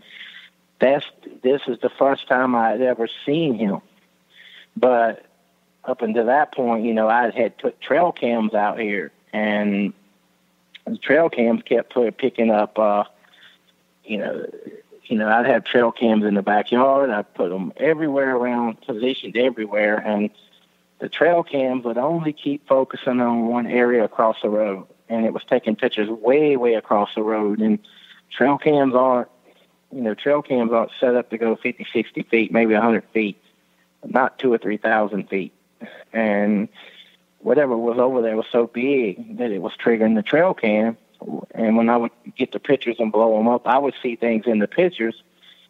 that's 0.79 1.07
this 1.43 1.63
is 1.69 1.79
the 1.81 1.91
first 1.91 2.27
time 2.27 2.55
I 2.55 2.71
had 2.71 2.83
ever 2.83 3.09
seen 3.25 3.55
him. 3.55 3.81
But 4.77 5.25
up 5.85 6.03
until 6.03 6.27
that 6.27 6.53
point, 6.53 6.85
you 6.85 6.95
know, 6.95 7.09
I 7.09 7.31
had 7.31 7.59
put 7.59 7.81
trail 7.81 8.13
cams 8.13 8.55
out 8.55 8.79
here, 8.79 9.13
and 9.33 9.93
the 10.87 10.99
trail 10.99 11.29
cams 11.31 11.63
kept 11.63 11.95
picking 12.19 12.51
up, 12.51 12.79
uh, 12.79 13.05
you 14.05 14.19
know, 14.19 14.47
you 15.05 15.17
know, 15.17 15.29
I'd 15.29 15.47
have 15.47 15.65
trail 15.65 15.91
cams 15.91 16.25
in 16.25 16.35
the 16.35 16.43
backyard. 16.43 17.11
I 17.11 17.23
put 17.23 17.51
them 17.51 17.73
everywhere 17.77 18.37
around, 18.37 18.81
positioned 18.83 19.37
everywhere, 19.37 19.97
and 19.97 20.31
the 21.01 21.09
trail 21.09 21.43
cams 21.43 21.85
would 21.85 21.99
only 21.99 22.33
keep 22.33 22.67
focusing 22.69 23.21
on 23.21 23.49
one 23.49 23.67
area 23.67 24.05
across 24.05 24.37
the 24.43 24.49
road, 24.49 24.87
and 25.09 25.27
it 25.27 25.33
was 25.33 25.43
taking 25.45 25.77
pictures 25.77 26.09
way, 26.09 26.57
way 26.57 26.75
across 26.75 27.15
the 27.15 27.23
road. 27.23 27.61
And 27.61 27.79
trail 28.31 28.59
cams 28.59 28.95
aren't, 28.95 29.29
you 29.93 30.03
know, 30.03 30.15
trail 30.15 30.43
cams 30.43 30.73
aren't 30.73 30.93
set 31.01 31.15
up 31.15 31.31
to 31.31 31.39
go 31.39 31.57
50, 31.57 31.87
60 31.93 32.23
feet, 32.25 32.53
maybe 32.53 32.75
100 32.75 33.05
feet, 33.13 33.43
not 34.05 34.39
two 34.39 34.53
or 34.53 34.59
3,000 34.59 35.29
feet. 35.29 35.53
And 36.13 36.69
whatever 37.39 37.77
was 37.77 37.99
over 37.99 38.21
there 38.21 38.37
was 38.37 38.47
so 38.53 38.67
big 38.67 39.39
that 39.39 39.51
it 39.51 39.63
was 39.63 39.73
triggering 39.83 40.15
the 40.15 40.23
trail 40.23 40.55
cam 40.55 40.97
and 41.55 41.77
when 41.77 41.89
I 41.89 41.97
would 41.97 42.13
get 42.37 42.53
the 42.53 42.61
pictures 42.61 42.97
and 42.99 43.13
blow 43.13 43.37
them 43.37 43.49
up, 43.49 43.67
I 43.67 43.79
would 43.79 43.95
see 44.03 44.17
things 44.17 44.47
in 44.47 44.59
the 44.59 44.69
pictures 44.69 45.23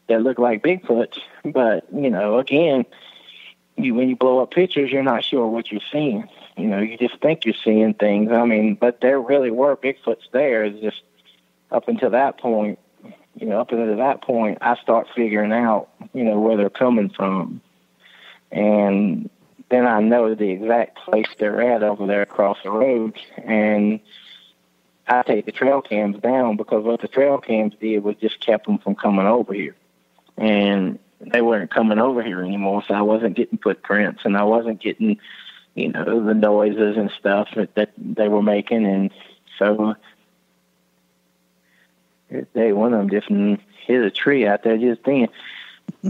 that 0.08 0.22
look 0.22 0.38
like 0.38 0.62
Bigfoot. 0.62 1.18
But 1.44 1.86
you 1.92 2.10
know, 2.10 2.38
again, 2.38 2.84
you 3.84 3.94
when 3.94 4.08
you 4.08 4.16
blow 4.16 4.40
up 4.40 4.50
pictures, 4.50 4.90
you're 4.90 5.02
not 5.02 5.24
sure 5.24 5.46
what 5.46 5.70
you're 5.70 5.80
seeing. 5.92 6.28
You 6.56 6.66
know, 6.66 6.80
you 6.80 6.98
just 6.98 7.20
think 7.20 7.44
you're 7.44 7.54
seeing 7.64 7.94
things. 7.94 8.30
I 8.30 8.44
mean, 8.44 8.74
but 8.74 9.00
there 9.00 9.20
really 9.20 9.50
were 9.50 9.76
Bigfoots 9.76 10.30
there. 10.32 10.64
It's 10.64 10.80
just 10.80 11.02
up 11.70 11.88
until 11.88 12.10
that 12.10 12.38
point, 12.38 12.78
you 13.36 13.46
know, 13.46 13.60
up 13.60 13.72
until 13.72 13.96
that 13.96 14.22
point, 14.22 14.58
I 14.60 14.76
start 14.76 15.08
figuring 15.14 15.52
out, 15.52 15.88
you 16.12 16.24
know, 16.24 16.38
where 16.40 16.56
they're 16.56 16.70
coming 16.70 17.08
from, 17.08 17.60
and 18.50 19.30
then 19.70 19.86
I 19.86 20.00
know 20.00 20.34
the 20.34 20.50
exact 20.50 20.98
place 20.98 21.28
they're 21.38 21.62
at 21.62 21.82
over 21.82 22.06
there 22.06 22.22
across 22.22 22.58
the 22.62 22.70
road, 22.70 23.16
and 23.36 24.00
I 25.06 25.22
take 25.22 25.46
the 25.46 25.52
trail 25.52 25.80
cams 25.80 26.18
down 26.20 26.56
because 26.56 26.84
what 26.84 27.00
the 27.00 27.08
trail 27.08 27.38
cams 27.38 27.74
did 27.80 28.02
was 28.02 28.16
just 28.16 28.40
kept 28.40 28.66
them 28.66 28.78
from 28.78 28.96
coming 28.96 29.26
over 29.26 29.54
here, 29.54 29.76
and 30.36 30.98
they 31.20 31.42
weren't 31.42 31.70
coming 31.70 31.98
over 31.98 32.22
here 32.22 32.42
anymore. 32.42 32.82
So 32.86 32.94
I 32.94 33.02
wasn't 33.02 33.36
getting 33.36 33.58
footprints, 33.58 34.22
and 34.24 34.36
I 34.36 34.44
wasn't 34.44 34.80
getting, 34.80 35.18
you 35.74 35.90
know, 35.90 36.24
the 36.24 36.34
noises 36.34 36.96
and 36.96 37.10
stuff 37.18 37.48
that, 37.56 37.74
that 37.74 37.92
they 37.96 38.28
were 38.28 38.42
making, 38.42 38.86
and 38.86 39.10
so 39.58 39.94
day 42.54 42.72
one 42.72 42.94
of 42.94 43.00
them 43.00 43.10
just 43.10 43.28
hit 43.86 44.02
a 44.02 44.10
tree 44.10 44.46
out 44.46 44.62
there 44.62 44.78
just 44.78 45.02
then. 45.04 45.28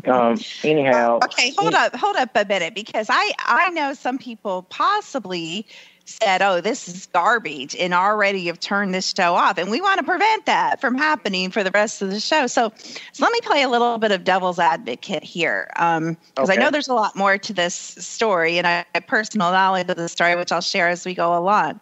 Um, 0.07 0.39
anyhow, 0.65 1.21
okay, 1.25 1.53
hold 1.57 1.75
up, 1.75 1.97
hold 1.97 2.17
up 2.17 2.31
a 2.35 2.45
minute, 2.45 2.75
because 2.75 3.09
I 3.09 3.33
I 3.39 3.71
know 3.71 3.95
some 3.95 4.19
people 4.19 4.63
possibly 4.69 5.67
said, 6.11 6.43
oh, 6.43 6.61
this 6.61 6.89
is 6.89 7.07
garbage 7.07 7.77
and 7.77 7.95
already 7.95 8.47
have 8.47 8.61
turned 8.61 8.93
this 8.93 9.15
show 9.15 9.35
off. 9.35 9.59
And 9.59 9.71
we 9.71 9.81
want 9.81 9.99
to 9.99 10.05
prevent 10.05 10.47
that 10.47 10.81
from 10.81 10.97
happening 10.97 11.51
for 11.51 11.63
the 11.63 11.71
rest 11.71 12.03
of 12.03 12.11
the 12.11 12.21
show. 12.21 12.47
So, 12.47 12.73
so 13.13 13.25
let 13.25 13.33
me 13.33 13.41
play 13.43 13.63
a 13.63 13.69
little 13.69 13.99
bit 13.99 14.13
of 14.13 14.25
devil's 14.25 14.59
advocate 14.59 15.23
here. 15.23 15.69
Because 15.73 15.99
um, 15.99 16.17
okay. 16.39 16.53
I 16.53 16.57
know 16.57 16.71
there's 16.71 16.89
a 16.89 16.95
lot 16.95 17.17
more 17.17 17.39
to 17.39 17.53
this 17.53 17.75
story 17.75 18.59
and 18.59 18.67
I 18.67 18.85
have 18.95 19.07
personal 19.07 19.53
knowledge 19.53 19.89
of 19.89 19.97
the 19.97 20.09
story, 20.09 20.37
which 20.37 20.53
I'll 20.53 20.61
share 20.61 20.89
as 20.89 21.05
we 21.05 21.15
go 21.15 21.37
along. 21.37 21.81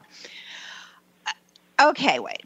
Okay, 1.81 2.19
wait. 2.19 2.43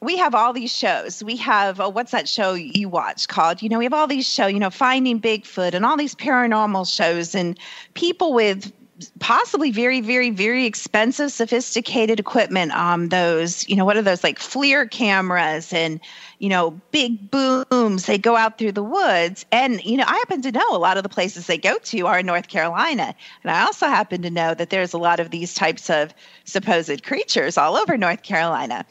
We 0.00 0.16
have 0.18 0.34
all 0.34 0.52
these 0.52 0.74
shows. 0.74 1.22
We 1.22 1.36
have, 1.36 1.78
oh, 1.78 1.88
what's 1.88 2.10
that 2.10 2.28
show 2.28 2.54
you 2.54 2.88
watch 2.88 3.28
called? 3.28 3.62
You 3.62 3.68
know, 3.68 3.78
we 3.78 3.84
have 3.84 3.92
all 3.92 4.08
these 4.08 4.28
shows, 4.28 4.52
you 4.52 4.58
know, 4.58 4.70
Finding 4.70 5.20
Bigfoot 5.20 5.74
and 5.74 5.86
all 5.86 5.96
these 5.96 6.16
paranormal 6.16 6.92
shows 6.92 7.36
and 7.36 7.56
people 7.94 8.32
with 8.32 8.72
possibly 9.18 9.70
very, 9.70 10.00
very, 10.00 10.30
very 10.30 10.66
expensive, 10.66 11.32
sophisticated 11.32 12.20
equipment. 12.20 12.72
Um, 12.72 13.08
those, 13.08 13.68
you 13.68 13.76
know, 13.76 13.84
what 13.84 13.96
are 13.96 14.02
those 14.02 14.22
like 14.22 14.38
FLIR 14.38 14.90
cameras 14.90 15.72
and, 15.72 16.00
you 16.38 16.48
know, 16.48 16.70
big 16.90 17.30
booms. 17.30 18.06
They 18.06 18.18
go 18.18 18.36
out 18.36 18.58
through 18.58 18.72
the 18.72 18.82
woods. 18.82 19.46
And, 19.52 19.82
you 19.84 19.96
know, 19.96 20.04
I 20.06 20.14
happen 20.14 20.42
to 20.42 20.52
know 20.52 20.68
a 20.70 20.78
lot 20.78 20.96
of 20.96 21.02
the 21.02 21.08
places 21.08 21.46
they 21.46 21.58
go 21.58 21.78
to 21.78 22.06
are 22.06 22.18
in 22.18 22.26
North 22.26 22.48
Carolina. 22.48 23.14
And 23.42 23.50
I 23.50 23.64
also 23.64 23.86
happen 23.86 24.22
to 24.22 24.30
know 24.30 24.54
that 24.54 24.70
there's 24.70 24.92
a 24.92 24.98
lot 24.98 25.20
of 25.20 25.30
these 25.30 25.54
types 25.54 25.90
of 25.90 26.14
supposed 26.44 27.02
creatures 27.04 27.56
all 27.56 27.76
over 27.76 27.96
North 27.96 28.22
Carolina. 28.22 28.84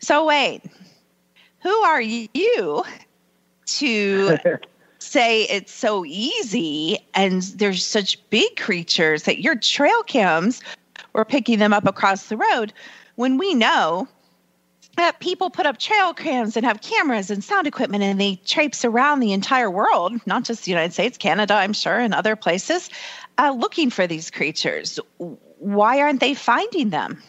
So, 0.00 0.24
wait, 0.24 0.62
who 1.62 1.70
are 1.70 2.00
you 2.00 2.84
to 3.66 4.38
say 5.08 5.44
it's 5.44 5.72
so 5.72 6.04
easy 6.04 6.98
and 7.14 7.42
there's 7.42 7.84
such 7.84 8.18
big 8.30 8.56
creatures 8.56 9.24
that 9.24 9.40
your 9.40 9.56
trail 9.56 10.02
cams 10.02 10.60
were 11.12 11.24
picking 11.24 11.58
them 11.58 11.72
up 11.72 11.86
across 11.86 12.28
the 12.28 12.36
road 12.36 12.72
when 13.16 13.38
we 13.38 13.54
know 13.54 14.06
that 14.96 15.20
people 15.20 15.48
put 15.48 15.64
up 15.64 15.78
trail 15.78 16.12
cams 16.12 16.56
and 16.56 16.66
have 16.66 16.80
cameras 16.80 17.30
and 17.30 17.42
sound 17.42 17.66
equipment 17.66 18.02
and 18.02 18.20
they 18.20 18.36
traipse 18.44 18.84
around 18.84 19.20
the 19.20 19.32
entire 19.32 19.70
world, 19.70 20.12
not 20.26 20.42
just 20.44 20.64
the 20.64 20.72
United 20.72 20.92
States, 20.92 21.16
Canada, 21.16 21.54
I'm 21.54 21.72
sure, 21.72 21.98
and 21.98 22.12
other 22.12 22.34
places, 22.34 22.90
uh, 23.38 23.54
looking 23.56 23.90
for 23.90 24.08
these 24.08 24.30
creatures. 24.30 24.98
Why 25.58 26.00
aren't 26.00 26.20
they 26.20 26.34
finding 26.34 26.90
them? 26.90 27.22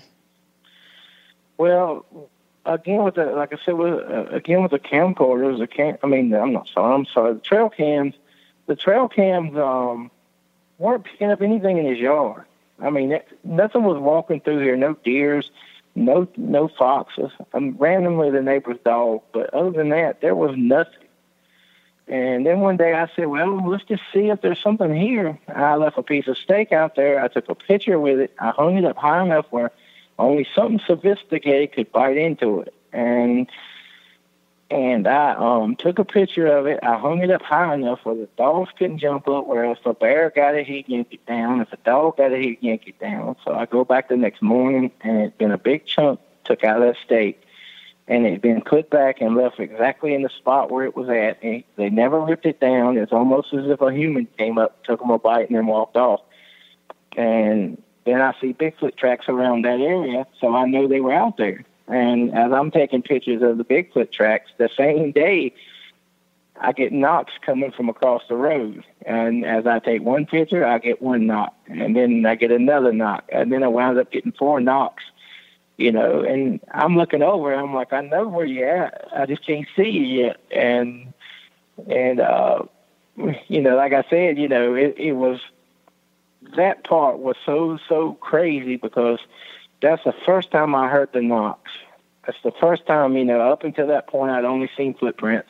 Well, 1.57 2.05
again 2.73 3.03
with 3.03 3.15
the 3.15 3.25
like 3.25 3.53
I 3.53 3.57
said 3.65 3.75
with 3.75 3.93
uh, 3.93 4.25
again 4.31 4.61
with 4.61 4.71
the 4.71 4.79
camcorders, 4.79 5.59
the 5.59 5.67
cam. 5.67 5.97
I 6.03 6.07
mean, 6.07 6.33
I'm 6.33 6.53
not 6.53 6.67
sorry. 6.73 6.93
I'm 6.93 7.05
sorry. 7.05 7.33
The 7.33 7.39
trail 7.39 7.69
cams, 7.69 8.15
the 8.67 8.75
trail 8.75 9.07
cams 9.07 9.57
um, 9.57 10.11
weren't 10.77 11.03
picking 11.03 11.31
up 11.31 11.41
anything 11.41 11.77
in 11.77 11.85
his 11.85 11.99
yard. 11.99 12.45
I 12.81 12.89
mean, 12.89 13.11
it, 13.11 13.27
nothing 13.43 13.83
was 13.83 13.99
walking 13.99 14.39
through 14.39 14.59
here. 14.59 14.77
No 14.77 14.93
deers, 14.93 15.51
no 15.95 16.27
no 16.37 16.67
foxes. 16.67 17.31
Um, 17.53 17.75
randomly 17.77 18.31
the 18.31 18.41
neighbor's 18.41 18.79
dog, 18.85 19.21
but 19.33 19.53
other 19.53 19.71
than 19.71 19.89
that, 19.89 20.21
there 20.21 20.35
was 20.35 20.55
nothing. 20.55 20.93
And 22.07 22.43
then 22.43 22.59
one 22.61 22.75
day 22.75 22.93
I 22.93 23.07
said, 23.15 23.27
well, 23.27 23.69
let's 23.69 23.83
just 23.83 24.01
see 24.11 24.29
if 24.29 24.41
there's 24.41 24.59
something 24.59 24.95
here. 24.95 25.37
I 25.47 25.75
left 25.75 25.99
a 25.99 26.01
piece 26.01 26.27
of 26.27 26.39
steak 26.39 26.71
out 26.71 26.95
there. 26.95 27.23
I 27.23 27.27
took 27.27 27.47
a 27.49 27.55
picture 27.55 27.99
with 27.99 28.19
it. 28.19 28.33
I 28.39 28.49
hung 28.49 28.77
it 28.77 28.85
up 28.85 28.97
high 28.97 29.23
enough 29.23 29.45
where 29.51 29.71
only 30.19 30.47
something 30.53 30.81
sophisticated 30.85 31.73
could 31.73 31.91
bite 31.91 32.17
into 32.17 32.61
it. 32.61 32.73
And 32.91 33.49
and 34.71 35.07
I 35.07 35.33
um 35.33 35.75
took 35.75 35.97
a 35.97 36.05
picture 36.05 36.45
of 36.45 36.67
it. 36.67 36.79
I 36.83 36.97
hung 36.97 37.19
it 37.19 37.31
up 37.31 37.41
high 37.41 37.73
enough 37.73 37.99
where 38.03 38.15
the 38.15 38.29
dogs 38.37 38.71
couldn't 38.77 38.99
jump 38.99 39.27
up. 39.27 39.47
Where 39.47 39.65
if 39.65 39.83
a 39.85 39.93
bear 39.93 40.29
got 40.29 40.55
it, 40.55 40.67
he'd 40.67 40.87
yank 40.87 41.07
it 41.11 41.25
down. 41.25 41.61
If 41.61 41.73
a 41.73 41.77
dog 41.77 42.17
got 42.17 42.31
it, 42.31 42.41
he'd 42.41 42.61
yank 42.61 42.87
it 42.87 42.99
down. 42.99 43.35
So 43.43 43.53
I 43.53 43.65
go 43.65 43.83
back 43.83 44.09
the 44.09 44.17
next 44.17 44.41
morning, 44.41 44.91
and 45.01 45.21
it'd 45.21 45.37
been 45.37 45.51
a 45.51 45.57
big 45.57 45.85
chunk 45.85 46.19
took 46.43 46.63
out 46.63 46.81
of 46.81 46.87
that 46.87 46.97
steak, 47.05 47.43
and 48.07 48.25
it'd 48.25 48.41
been 48.41 48.61
put 48.61 48.89
back 48.89 49.21
and 49.21 49.35
left 49.35 49.59
exactly 49.59 50.13
in 50.13 50.23
the 50.23 50.29
spot 50.29 50.71
where 50.71 50.85
it 50.85 50.95
was 50.95 51.09
at. 51.09 51.41
And 51.43 51.63
they 51.75 51.89
never 51.89 52.19
ripped 52.19 52.45
it 52.45 52.59
down. 52.59 52.97
It's 52.97 53.13
almost 53.13 53.53
as 53.53 53.67
if 53.67 53.81
a 53.81 53.93
human 53.93 54.27
came 54.37 54.57
up, 54.57 54.83
took 54.83 54.99
them 54.99 55.11
a 55.11 55.19
bite, 55.19 55.47
and 55.47 55.57
then 55.57 55.67
walked 55.67 55.95
off. 55.95 56.21
And 57.15 57.81
then 58.09 58.21
I 58.21 58.33
see 58.41 58.53
Bigfoot 58.53 58.97
tracks 58.97 59.29
around 59.29 59.63
that 59.63 59.79
area, 59.79 60.27
so 60.41 60.55
I 60.55 60.65
know 60.65 60.87
they 60.87 60.99
were 60.99 61.13
out 61.13 61.37
there. 61.37 61.63
And 61.87 62.35
as 62.35 62.51
I'm 62.51 62.71
taking 62.71 63.01
pictures 63.01 63.41
of 63.41 63.57
the 63.57 63.63
Bigfoot 63.63 64.11
tracks, 64.11 64.51
the 64.57 64.69
same 64.75 65.11
day, 65.11 65.53
I 66.61 66.73
get 66.73 66.91
knocks 66.91 67.33
coming 67.45 67.71
from 67.71 67.87
across 67.87 68.23
the 68.27 68.35
road. 68.35 68.83
And 69.05 69.45
as 69.45 69.65
I 69.65 69.79
take 69.79 70.01
one 70.01 70.25
picture, 70.25 70.65
I 70.65 70.79
get 70.79 71.01
one 71.01 71.25
knock. 71.25 71.55
And 71.67 71.95
then 71.95 72.25
I 72.25 72.35
get 72.35 72.51
another 72.51 72.91
knock. 72.91 73.23
And 73.29 73.49
then 73.51 73.63
I 73.63 73.69
wound 73.69 73.97
up 73.97 74.11
getting 74.11 74.33
four 74.33 74.59
knocks. 74.59 75.03
you 75.79 75.93
know, 75.93 76.21
and 76.21 76.59
I'm 76.73 76.97
looking 76.97 77.23
over 77.23 77.53
I'm 77.53 77.73
like, 77.73 77.93
I 77.93 78.01
know 78.01 78.27
where 78.27 78.45
you're 78.45 78.67
at. 78.67 79.07
I 79.15 79.25
just 79.25 79.47
can't 79.47 79.65
see 79.77 79.89
you 79.89 80.25
yet. 80.25 80.37
And, 80.51 81.13
and, 81.87 82.19
uh, 82.19 82.63
you 83.47 83.61
know, 83.61 83.77
like 83.77 83.93
I 83.93 84.03
said, 84.09 84.37
you 84.37 84.49
know, 84.49 84.75
it, 84.75 84.95
it 84.97 85.13
was, 85.13 85.39
that 86.55 86.83
part 86.83 87.19
was 87.19 87.35
so, 87.45 87.77
so 87.87 88.13
crazy 88.13 88.77
because 88.77 89.19
that's 89.81 90.03
the 90.03 90.13
first 90.25 90.51
time 90.51 90.75
I 90.75 90.89
heard 90.89 91.09
the 91.13 91.21
knocks. 91.21 91.71
That's 92.25 92.37
the 92.43 92.51
first 92.59 92.85
time, 92.85 93.15
you 93.17 93.25
know, 93.25 93.41
up 93.51 93.63
until 93.63 93.87
that 93.87 94.07
point, 94.07 94.31
I'd 94.31 94.45
only 94.45 94.69
seen 94.77 94.93
footprints. 94.93 95.49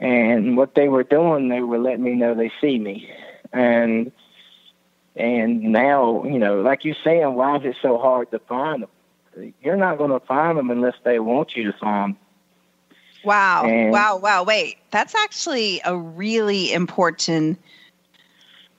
And 0.00 0.56
what 0.56 0.74
they 0.74 0.88
were 0.88 1.04
doing, 1.04 1.48
they 1.48 1.60
were 1.60 1.78
letting 1.78 2.02
me 2.02 2.14
know 2.14 2.34
they 2.34 2.52
see 2.60 2.78
me. 2.78 3.10
And, 3.52 4.10
and 5.14 5.62
now, 5.62 6.24
you 6.24 6.38
know, 6.38 6.60
like 6.60 6.84
you're 6.84 6.96
saying, 7.04 7.34
why 7.34 7.56
is 7.58 7.64
it 7.64 7.76
so 7.82 7.98
hard 7.98 8.30
to 8.30 8.38
find 8.40 8.82
them? 8.82 8.88
you're 9.62 9.76
not 9.76 9.98
going 9.98 10.10
to 10.10 10.20
find 10.20 10.58
them 10.58 10.70
unless 10.70 10.94
they 11.04 11.18
want 11.18 11.56
you 11.56 11.70
to 11.70 11.78
find 11.78 12.14
them. 12.14 12.20
Wow. 13.24 13.64
And 13.64 13.92
wow. 13.92 14.16
Wow. 14.16 14.44
Wait, 14.44 14.78
that's 14.90 15.14
actually 15.14 15.80
a 15.84 15.96
really 15.96 16.72
important, 16.72 17.58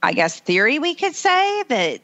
I 0.03 0.11
guess, 0.13 0.39
theory 0.41 0.79
we 0.79 0.95
could 0.95 1.15
say 1.15 1.63
that, 1.63 2.01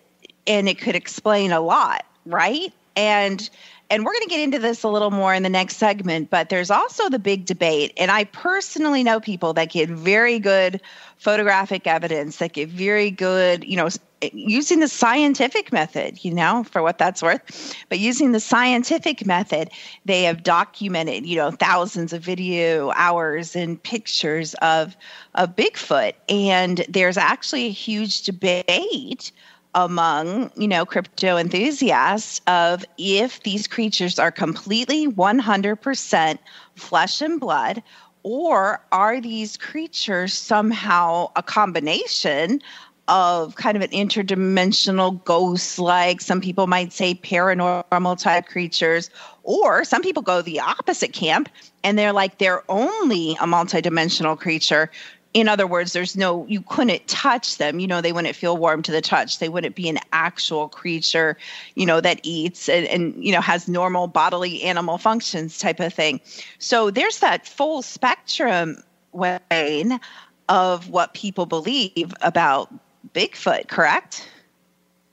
and 0.48 0.70
it 0.70 0.80
could 0.80 0.96
explain 0.96 1.52
a 1.52 1.60
lot, 1.60 2.06
right? 2.26 2.74
And, 2.96 3.48
and 3.90 4.06
we're 4.06 4.14
going 4.14 4.24
to 4.24 4.30
get 4.30 4.40
into 4.40 4.60
this 4.60 4.84
a 4.84 4.88
little 4.88 5.12
more 5.12 5.34
in 5.34 5.44
the 5.44 5.50
next 5.50 5.78
segment, 5.78 6.30
but 6.30 6.50
there's 6.50 6.70
also 6.70 7.10
the 7.10 7.20
big 7.20 7.46
debate. 7.46 7.94
And 7.98 8.12
I 8.12 8.26
personally 8.26 9.04
know 9.04 9.20
people 9.20 9.54
that 9.54 9.72
get 9.72 9.90
very 9.90 10.40
good 10.40 10.82
photographic 11.18 11.88
evidence, 11.88 12.38
that 12.38 12.54
get 12.54 12.70
very 12.70 13.10
good, 13.10 13.64
you 13.64 13.76
know, 13.76 13.90
using 14.34 14.80
the 14.80 14.88
scientific 14.88 15.72
method, 15.72 16.24
you 16.24 16.34
know, 16.34 16.64
for 16.66 16.82
what 16.82 16.98
that's 16.98 17.24
worth. 17.24 17.76
But 17.90 18.00
using 18.00 18.32
the 18.32 18.40
scientific 18.40 19.26
method, 19.26 19.70
they 20.06 20.24
have 20.24 20.44
documented, 20.44 21.26
you 21.26 21.38
know, 21.38 21.52
thousands 21.52 22.14
of 22.14 22.22
video 22.22 22.92
hours 22.96 23.56
and 23.56 23.82
pictures 23.82 24.54
of 24.56 24.96
of 25.36 25.56
Bigfoot. 25.56 26.14
And 26.28 26.86
there's 26.90 27.18
actually 27.18 27.66
a 27.66 27.72
huge 27.72 28.24
debate 28.24 29.32
among, 29.76 30.52
you 30.56 30.68
know, 30.68 30.86
crypto 30.86 31.38
enthusiasts 31.38 32.42
of 32.48 32.84
if 32.98 33.42
these 33.44 33.68
creatures 33.68 34.18
are 34.18 34.32
completely 34.32 35.08
100% 35.08 36.40
flesh 36.76 37.22
and 37.22 37.40
blood 37.40 37.84
or 38.24 38.84
are 38.92 39.22
these 39.22 39.58
creatures 39.58 40.34
somehow 40.34 41.32
a 41.36 41.44
combination 41.44 42.62
of 43.08 43.56
kind 43.56 43.76
of 43.76 43.82
an 43.82 43.90
interdimensional 43.90 45.24
ghost 45.24 45.80
like 45.80 46.22
some 46.22 46.40
people 46.40 46.68
might 46.68 46.94
say 46.94 47.16
paranormal 47.16 48.22
type 48.22 48.46
creatures 48.46 49.10
or 49.44 49.84
some 49.84 50.04
people 50.04 50.22
go 50.22 50.44
the 50.44 50.60
opposite 50.60 51.12
camp 51.12 51.50
and 51.84 51.98
they're 51.98 52.14
like 52.14 52.38
they're 52.38 52.64
only 52.70 53.32
a 53.34 53.46
multidimensional 53.46 54.38
creature 54.38 54.92
in 55.34 55.48
other 55.48 55.68
words 55.68 55.94
there's 55.94 56.18
no 56.18 56.46
you 56.48 56.62
couldn't 56.62 57.08
touch 57.08 57.58
them 57.58 57.80
you 57.80 57.88
know 57.88 58.02
they 58.02 58.12
wouldn't 58.12 58.36
feel 58.36 58.58
warm 58.58 58.82
to 58.82 58.92
the 58.92 59.02
touch 59.02 59.40
they 59.40 59.50
wouldn't 59.50 59.76
be 59.76 59.88
an 59.88 60.00
actual 60.12 60.68
creature 60.70 61.38
you 61.76 61.86
know 61.86 62.02
that 62.02 62.20
eats 62.24 62.68
and, 62.68 62.88
and 62.88 63.24
you 63.24 63.32
know 63.32 63.42
has 63.42 63.68
normal 63.68 64.08
bodily 64.08 64.64
animal 64.64 64.98
functions 64.98 65.60
type 65.60 65.80
of 65.80 65.94
thing 65.94 66.20
so 66.58 66.90
there's 66.90 67.20
that 67.20 67.48
full 67.48 67.82
spectrum 67.82 68.84
Wayne 69.12 70.00
of 70.48 70.90
what 70.90 71.14
people 71.14 71.46
believe 71.46 72.14
about 72.22 72.74
Bigfoot, 73.14 73.68
correct? 73.68 74.30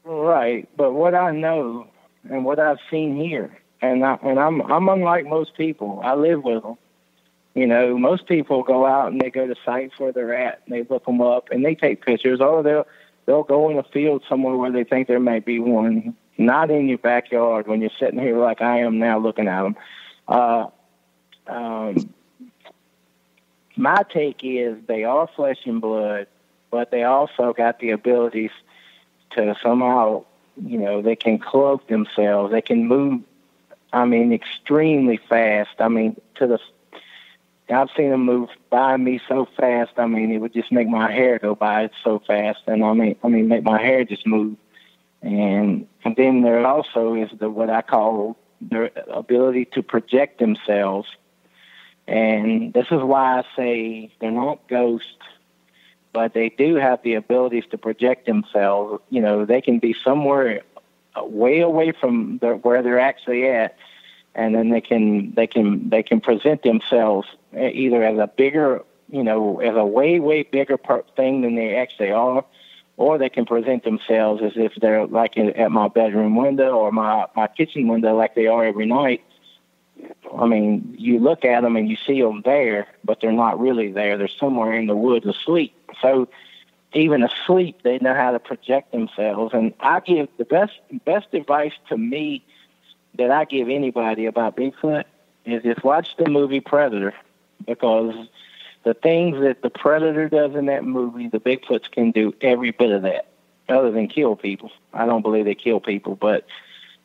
Right, 0.05 0.69
but 0.77 0.93
what 0.93 1.15
I 1.15 1.31
know 1.33 1.89
and 2.29 2.45
what 2.45 2.59
I've 2.59 2.79
seen 2.91 3.17
here, 3.17 3.57
and 3.81 4.05
I, 4.05 4.19
and 4.23 4.39
I'm 4.39 4.61
I'm 4.63 4.89
unlike 4.89 5.27
most 5.27 5.57
people. 5.57 6.01
I 6.03 6.15
live 6.15 6.43
with 6.43 6.63
them. 6.63 6.77
You 7.57 7.67
know, 7.67 7.99
most 7.99 8.27
people 8.27 8.63
go 8.63 8.87
out 8.87 9.11
and 9.11 9.21
they 9.21 9.31
go 9.31 9.47
to 9.47 9.57
sites 9.65 9.99
where 9.99 10.13
they're 10.13 10.37
at, 10.37 10.63
and 10.65 10.75
they 10.75 10.87
look 10.89 11.07
them 11.07 11.21
up, 11.21 11.49
and 11.51 11.65
they 11.65 11.75
take 11.75 12.05
pictures. 12.05 12.41
Or 12.41 12.63
they'll 12.63 12.87
they'll 13.25 13.43
go 13.43 13.69
in 13.71 13.79
a 13.79 13.83
field 13.83 14.23
somewhere 14.29 14.57
where 14.57 14.71
they 14.71 14.85
think 14.85 15.09
there 15.09 15.19
may 15.19 15.41
be 15.41 15.59
one, 15.59 16.15
not 16.39 16.71
in 16.71 16.87
your 16.87 16.99
backyard 16.99 17.67
when 17.67 17.81
you're 17.81 17.91
sitting 17.99 18.21
here 18.21 18.39
like 18.39 18.63
I 18.63 18.81
am 18.81 18.99
now 18.99 19.19
looking 19.19 19.49
at 19.49 19.63
them. 19.63 19.77
Uh, 20.29 20.67
um, 21.49 22.15
my 23.77 24.05
take 24.13 24.41
is 24.43 24.77
they 24.87 25.05
are 25.05 25.29
flesh 25.35 25.59
and 25.65 25.81
blood 25.81 26.29
but 26.71 26.91
they 26.91 27.05
also 27.05 27.53
got 27.53 27.79
the 27.79 27.91
abilities 27.91 28.51
to 29.31 29.57
somehow, 29.63 30.25
you 30.63 30.79
know, 30.79 31.03
they 31.03 31.17
can 31.17 31.39
cloak 31.39 31.89
themselves. 31.89 32.53
They 32.53 32.61
can 32.61 32.87
move, 32.87 33.23
I 33.93 34.05
mean, 34.05 34.33
extremely 34.33 35.17
fast. 35.17 35.71
I 35.79 35.89
mean, 35.89 36.21
to 36.37 36.47
the, 36.47 36.59
I've 37.69 37.89
seen 37.97 38.11
them 38.11 38.25
move 38.25 38.49
by 38.71 38.97
me 38.97 39.21
so 39.29 39.47
fast. 39.57 39.93
I 39.97 40.07
mean, 40.07 40.31
it 40.31 40.39
would 40.39 40.53
just 40.53 40.71
make 40.71 40.89
my 40.89 41.11
hair 41.11 41.39
go 41.39 41.55
by 41.55 41.91
so 42.05 42.21
fast, 42.25 42.61
and 42.67 42.85
I 42.85 42.93
mean, 42.93 43.17
I 43.25 43.29
mean, 43.29 43.49
make 43.49 43.65
my 43.65 43.81
hair 43.81 44.05
just 44.05 44.27
move. 44.27 44.57
And 45.23 45.87
and 46.05 46.15
then 46.17 46.43
there 46.43 46.65
also 46.67 47.15
is 47.15 47.31
the 47.39 47.51
what 47.51 47.71
I 47.71 47.83
call 47.83 48.37
their 48.61 48.91
ability 49.09 49.67
to 49.73 49.83
project 49.83 50.39
themselves. 50.39 51.09
And 52.07 52.73
this 52.73 52.87
is 52.93 53.03
why 53.03 53.41
I 53.41 53.45
say 53.57 54.13
they're 54.21 54.31
not 54.31 54.69
ghosts 54.69 55.17
but 56.17 56.33
they 56.33 56.49
do 56.49 56.77
have 56.77 57.03
the 57.03 57.13
abilities 57.13 57.65
to 57.71 57.77
project 57.77 58.25
themselves. 58.25 59.03
You 59.11 59.21
know, 59.21 59.45
they 59.45 59.61
can 59.61 59.79
be 59.81 59.95
somewhere 60.03 60.63
uh, 61.15 61.23
way 61.23 61.61
away 61.61 61.93
from 61.93 62.39
the, 62.39 62.55
where 62.55 62.83
they're 62.83 62.99
actually 62.99 63.47
at, 63.47 63.77
and 64.37 64.55
then 64.55 64.69
they 64.69 64.83
can 64.83 65.33
they 65.35 65.47
can 65.47 65.89
they 65.89 66.03
can 66.03 66.21
present 66.21 66.63
themselves 66.63 67.27
either 67.59 68.05
as 68.05 68.19
a 68.19 68.29
bigger, 68.29 68.85
you 69.11 69.25
know, 69.25 69.59
as 69.61 69.75
a 69.75 69.85
way 69.85 70.21
way 70.21 70.43
bigger 70.43 70.79
thing 71.17 71.41
than 71.41 71.57
they 71.57 71.75
actually 71.75 72.13
are, 72.13 72.45
or 72.99 73.17
they 73.17 73.31
can 73.31 73.47
present 73.47 73.83
themselves 73.83 74.43
as 74.43 74.53
if 74.55 74.75
they're 74.77 75.07
like 75.07 75.39
in, 75.39 75.51
at 75.55 75.73
my 75.73 75.89
bedroom 75.89 76.37
window 76.37 76.77
or 76.77 76.93
my 76.93 77.25
my 77.35 77.49
kitchen 77.49 77.89
window, 77.89 78.15
like 78.15 78.35
they 78.35 78.47
are 78.47 78.65
every 78.65 78.87
night. 78.87 79.25
I 80.39 80.45
mean, 80.45 80.95
you 80.99 81.19
look 81.19 81.47
at 81.47 81.63
them 81.63 81.75
and 81.75 81.89
you 81.89 81.97
see 82.07 82.21
them 82.21 82.43
there, 82.45 82.87
but 83.03 83.23
they're 83.23 83.33
not 83.33 83.59
really 83.59 83.91
there. 83.91 84.19
They're 84.19 84.29
somewhere 84.29 84.75
in 84.75 84.87
the 84.87 84.97
woods 84.97 85.25
asleep. 85.25 85.75
So 86.03 86.29
even 86.93 87.23
asleep, 87.23 87.79
they 87.85 87.99
know 88.01 88.13
how 88.13 88.33
to 88.33 88.39
project 88.39 88.93
themselves. 88.93 89.55
And 89.55 89.73
I 89.81 90.01
give 90.01 90.29
the 90.37 90.45
best 90.45 90.75
best 91.07 91.29
advice 91.33 91.73
to 91.89 91.97
me 91.97 92.45
that 93.19 93.31
I 93.31 93.45
give 93.45 93.69
anybody 93.69 94.27
about 94.27 94.57
Bigfoot 94.57 95.05
is 95.45 95.63
just 95.63 95.85
watch 95.85 96.17
the 96.17 96.29
movie 96.29 96.61
Predator 96.61 97.15
because 97.67 98.15
the 98.85 98.95
things 98.95 99.41
that 99.41 99.63
the 99.63 99.71
Predator 99.71 100.29
does 100.29 100.55
in 100.55 100.67
that 100.67 100.85
movie, 100.85 101.29
the 101.29 101.41
Bigfoots 101.41 101.91
can 101.91 102.11
do 102.11 102.35
every 102.41 102.71
bit 102.71 102.91
of 102.91 103.03
that, 103.03 103.27
other 103.69 103.91
than 103.91 104.09
kill 104.09 104.37
people. 104.37 104.71
I 104.93 105.07
don't 105.07 105.23
believe 105.23 105.45
they 105.45 105.55
kill 105.55 105.81
people, 105.81 106.17
but 106.17 106.47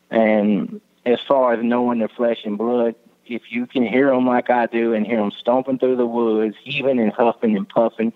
and 0.09 0.81
as 1.05 1.19
far 1.27 1.53
as 1.53 1.63
knowing 1.63 1.99
their 1.99 2.09
flesh 2.09 2.43
and 2.43 2.57
blood, 2.57 2.95
if 3.25 3.51
you 3.51 3.65
can 3.65 3.85
hear 3.85 4.07
them 4.07 4.27
like 4.27 4.49
I 4.49 4.65
do 4.65 4.93
and 4.93 5.05
hear 5.05 5.17
them 5.17 5.31
stomping 5.31 5.79
through 5.79 5.95
the 5.95 6.05
woods, 6.05 6.55
even 6.65 6.99
and 6.99 7.11
huffing 7.11 7.55
and 7.55 7.67
puffing, 7.67 8.13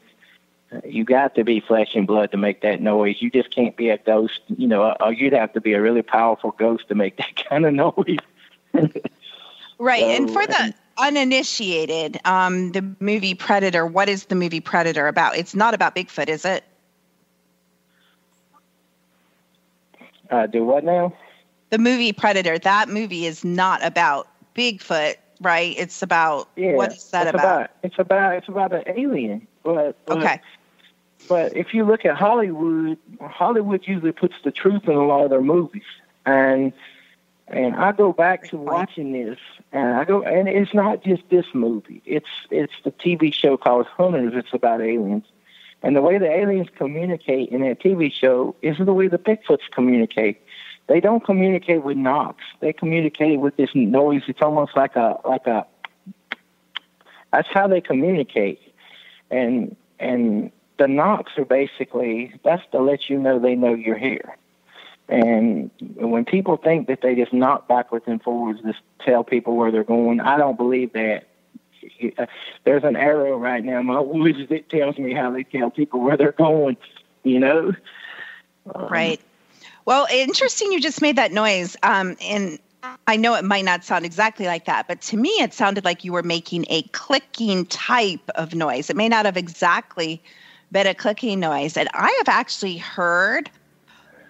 you 0.84 1.04
got 1.04 1.36
to 1.36 1.44
be 1.44 1.60
flesh 1.60 1.96
and 1.96 2.08
blood 2.08 2.32
to 2.32 2.38
make 2.38 2.62
that 2.62 2.82
noise. 2.82 3.22
You 3.22 3.30
just 3.30 3.52
can't 3.52 3.76
be 3.76 3.90
a 3.90 3.98
ghost, 3.98 4.40
you 4.58 4.68
know, 4.68 4.96
or 5.00 5.14
you'd 5.14 5.34
have 5.34 5.54
to 5.54 5.62
be 5.62 5.74
a 5.74 5.82
really 5.82 6.02
powerful 6.02 6.52
ghost 6.52 6.88
to 6.90 6.96
make 6.96 7.18
that 7.18 7.36
kind 7.48 7.66
of 7.66 7.74
noise. 7.74 8.18
right. 9.78 10.02
So, 10.02 10.10
and 10.10 10.30
for 10.30 10.46
the 10.46 10.74
uninitiated, 10.98 12.20
um, 12.26 12.72
the 12.72 12.96
movie 13.00 13.36
Predator, 13.36 13.86
what 13.86 14.10
is 14.10 14.26
the 14.26 14.36
movie 14.36 14.62
Predator 14.62 15.08
about? 15.08 15.38
It's 15.38 15.56
not 15.56 15.74
about 15.74 15.96
Bigfoot, 15.96 16.30
is 16.30 16.46
it? 16.46 16.64
Uh, 20.30 20.48
do 20.48 20.64
what 20.64 20.84
now? 20.84 21.14
The 21.70 21.78
movie 21.78 22.14
Predator, 22.14 22.58
that 22.60 22.90
movie 22.90 23.26
is 23.26 23.44
not 23.44 23.84
about 23.84 24.28
Bigfoot, 24.56 25.16
right? 25.42 25.76
It's 25.78 26.02
about 26.02 26.50
yeah, 26.56 26.74
what 26.76 26.94
is 26.94 27.10
that 27.12 27.28
about? 27.28 27.44
about? 27.44 27.72
It's 27.84 28.00
about 28.00 28.36
it's 28.36 28.48
about 28.48 28.74
an 28.74 28.84
alien. 28.88 29.48
But, 29.64 29.98
but 30.06 30.18
okay. 30.18 30.42
But 31.28 31.56
if 31.56 31.74
you 31.74 31.86
look 31.86 32.06
at 32.06 32.16
Hollywood, 32.16 32.98
Hollywood 33.22 33.88
usually 33.88 34.12
puts 34.12 34.36
the 34.44 34.52
truth 34.52 34.88
in 34.88 34.94
a 34.94 35.06
lot 35.06 35.24
of 35.24 35.30
their 35.30 35.42
movies, 35.42 35.84
and 36.26 36.72
and 37.48 37.76
I 37.76 37.92
go 37.92 38.12
back 38.12 38.50
to 38.50 38.58
watching 38.58 39.12
this, 39.14 39.40
and 39.72 39.96
I 39.96 40.04
go, 40.04 40.24
and 40.24 40.48
it's 40.48 40.74
not 40.74 41.04
just 41.04 41.24
this 41.30 41.46
movie. 41.54 42.02
It's 42.06 42.30
it's 42.52 42.74
the 42.84 42.92
TV 42.92 43.34
show 43.34 43.58
called 43.58 43.88
Hunters. 43.88 44.34
It's 44.36 44.54
about 44.54 44.82
aliens, 44.82 45.26
and 45.82 45.96
the 45.96 46.02
way 46.02 46.18
the 46.18 46.30
aliens 46.30 46.68
communicate 46.76 47.50
in 47.50 47.62
that 47.62 47.80
TV 47.80 48.12
show 48.12 48.56
is 48.62 48.78
the 48.78 48.94
way 48.94 49.08
the 49.08 49.20
Bigfoots 49.20 49.70
communicate. 49.72 50.42
They 50.88 51.00
don't 51.00 51.24
communicate 51.24 51.84
with 51.84 51.98
knocks. 51.98 52.44
They 52.60 52.72
communicate 52.74 53.40
with 53.40 53.56
this 53.58 53.74
noise. 53.74 54.22
It's 54.28 54.42
almost 54.42 54.76
like 54.76 54.96
a 54.96 55.18
like 55.26 55.48
a. 55.48 55.66
That's 57.32 57.50
how 57.52 57.68
they 57.68 57.82
communicate 57.82 58.62
and 59.32 59.76
and 60.00 60.52
the 60.78 60.88
knocks 60.88 61.34
are 61.38 61.46
basically 61.46 62.34
that's 62.44 62.64
to 62.72 62.80
let 62.80 63.10
you 63.10 63.18
know 63.18 63.40
they 63.40 63.56
know 63.56 63.74
you're 63.74 63.98
here. 63.98 64.38
And 65.08 65.70
when 65.80 66.26
people 66.26 66.58
think 66.58 66.88
that 66.88 67.02
they 67.02 67.16
just 67.16 67.32
knock 67.32 67.68
backwards 67.68 68.06
and 68.08 68.22
forwards, 68.22 68.62
just 68.62 68.80
tell 69.00 69.24
people 69.24 69.56
where 69.56 69.72
they're 69.72 69.84
going, 69.84 70.20
I 70.20 70.38
don't 70.38 70.58
believe 70.58 70.94
that. 70.94 71.28
There's 72.64 72.84
an 72.84 72.96
arrow 72.96 73.38
right 73.38 73.64
now 73.64 73.80
in 73.80 73.86
my 73.86 74.00
woods 74.00 74.50
that 74.50 74.70
tells 74.70 74.98
me 74.98 75.14
how 75.14 75.30
they 75.30 75.44
tell 75.44 75.70
people 75.70 76.00
where 76.00 76.18
they're 76.18 76.32
going, 76.32 76.78
you 77.22 77.40
know? 77.40 77.74
Um, 78.74 78.88
right. 78.88 79.22
Well, 79.86 80.08
interesting 80.12 80.72
you 80.72 80.82
just 80.82 81.00
made 81.04 81.16
that 81.18 81.32
noise. 81.32 81.78
Um, 81.84 82.18
and 82.22 82.58
I 83.06 83.18
know 83.18 83.36
it 83.36 83.46
might 83.46 83.66
not 83.66 83.84
sound 83.84 84.04
exactly 84.04 84.48
like 84.48 84.66
that, 84.66 84.88
but 84.88 85.02
to 85.02 85.18
me, 85.18 85.30
it 85.30 85.54
sounded 85.54 85.86
like 85.86 86.04
you 86.04 86.12
were 86.12 86.24
making 86.24 86.66
a 86.70 86.82
clicking 86.92 87.68
type 87.68 88.28
of 88.34 88.56
noise. 88.56 88.90
It 88.90 88.96
may 88.96 89.08
not 89.08 89.26
have 89.26 89.38
exactly 89.38 90.24
been 90.72 90.88
a 90.88 90.94
clicking 90.94 91.40
noise. 91.40 91.78
And 91.78 91.90
I 91.94 92.14
have 92.26 92.30
actually 92.30 92.78
heard 92.78 93.50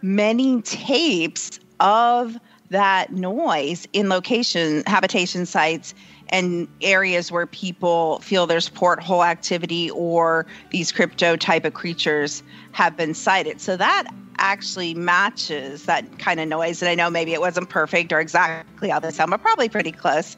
many 0.01 0.61
tapes 0.61 1.59
of 1.79 2.37
that 2.69 3.11
noise 3.11 3.87
in 3.93 4.09
location 4.09 4.83
habitation 4.87 5.45
sites 5.45 5.93
and 6.29 6.67
areas 6.81 7.31
where 7.31 7.45
people 7.45 8.19
feel 8.19 8.47
there's 8.47 8.69
porthole 8.69 9.23
activity 9.23 9.91
or 9.91 10.45
these 10.71 10.91
crypto 10.91 11.35
type 11.35 11.65
of 11.65 11.73
creatures 11.73 12.41
have 12.71 12.97
been 12.97 13.13
sighted. 13.13 13.61
So 13.61 13.77
that 13.77 14.05
actually 14.37 14.93
matches 14.95 15.85
that 15.85 16.19
kind 16.19 16.39
of 16.39 16.47
noise. 16.47 16.81
And 16.81 16.89
I 16.89 16.95
know 16.95 17.09
maybe 17.09 17.33
it 17.33 17.41
wasn't 17.41 17.69
perfect 17.69 18.11
or 18.11 18.19
exactly 18.19 18.89
how 18.89 18.99
they 18.99 19.11
sound, 19.11 19.31
but 19.31 19.41
probably 19.41 19.69
pretty 19.69 19.91
close. 19.91 20.35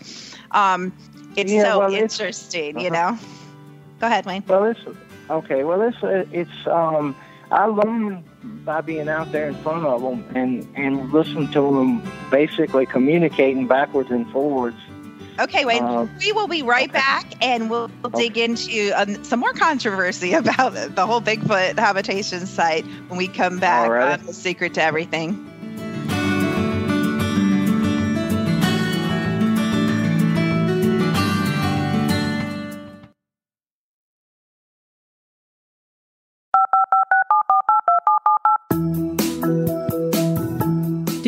Um, 0.51 0.93
it's 1.36 1.51
yeah, 1.51 1.63
so 1.63 1.79
well, 1.79 1.93
interesting, 1.93 2.77
it's, 2.77 2.77
uh-huh. 2.77 2.83
you 2.86 2.91
know. 2.91 3.19
Go 3.99 4.07
ahead, 4.07 4.25
Wayne. 4.25 4.43
Well, 4.47 4.65
it's 4.65 4.79
okay. 5.30 5.63
Well, 5.63 5.82
it's 5.82 6.04
uh, 6.04 6.26
it's 6.32 6.68
um, 6.68 7.16
I 7.52 7.66
learned 7.66 8.24
by 8.66 8.82
being 8.82 9.10
out 9.10 9.32
there 9.32 9.48
in 9.48 9.56
front 9.56 9.86
of 9.86 10.02
them 10.02 10.26
and 10.36 10.68
and 10.76 11.12
listening 11.12 11.52
to 11.52 11.62
them 11.62 12.02
basically 12.30 12.86
communicating 12.86 13.68
backwards 13.68 14.12
and 14.12 14.30
forwards 14.32 14.78
Okay, 15.40 15.66
Wayne. 15.66 15.84
Uh, 15.84 16.08
we 16.20 16.32
will 16.32 16.48
be 16.48 16.63
right 16.63 16.90
okay. 16.90 16.98
back 16.98 17.34
and 17.42 17.70
we'll, 17.70 17.92
okay. 18.06 18.30
dig 18.30 18.38
into 18.38 18.92
um, 18.96 19.24
some 19.24 19.40
more 19.40 19.54
controversy 19.54 20.34
about 20.34 20.74
the 20.96 21.06
whole 21.06 21.22
Bigfoot 21.22 21.78
habitation 21.78 22.46
site 22.46 22.86
when 23.08 23.18
we 23.18 23.28
come 23.28 23.60
back 23.60 23.90
on 23.90 24.26
The 24.26 24.34
Secret 24.34 24.74
to 24.76 24.84
Everything. 24.84 25.52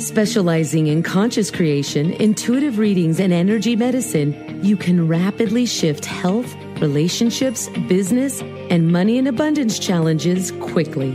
Specializing 0.00 0.86
in 0.86 1.02
conscious 1.02 1.50
creation, 1.50 2.12
intuitive 2.12 2.78
readings, 2.78 3.20
and 3.20 3.34
energy 3.34 3.76
medicine, 3.76 4.64
you 4.64 4.74
can 4.74 5.06
rapidly 5.06 5.66
shift 5.66 6.06
health, 6.06 6.56
relationships, 6.80 7.68
business, 7.86 8.40
and 8.70 8.90
money 8.90 9.18
and 9.18 9.28
abundance 9.28 9.78
challenges 9.78 10.52
quickly. 10.52 11.10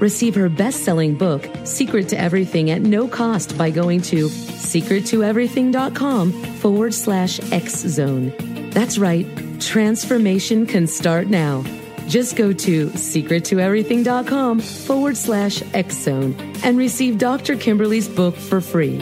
Receive 0.00 0.34
her 0.34 0.48
best 0.48 0.82
selling 0.82 1.14
book, 1.14 1.48
Secret 1.62 2.08
to 2.08 2.18
Everything, 2.18 2.70
at 2.70 2.82
no 2.82 3.06
cost 3.06 3.56
by 3.56 3.70
going 3.70 4.02
to 4.02 4.26
secrettoeverything.com 4.26 6.32
forward 6.32 6.94
slash 6.94 7.38
X 7.52 7.76
Zone. 7.76 8.34
That's 8.70 8.98
right, 8.98 9.24
transformation 9.60 10.66
can 10.66 10.88
start 10.88 11.28
now. 11.28 11.62
Just 12.08 12.36
go 12.36 12.52
to 12.52 12.86
secrettoeverything.com 12.90 14.60
forward 14.60 15.16
slash 15.16 15.62
X 15.74 15.96
Zone 15.96 16.34
and 16.62 16.78
receive 16.78 17.18
Dr. 17.18 17.56
Kimberly's 17.56 18.08
book 18.08 18.36
for 18.36 18.60
free. 18.60 19.00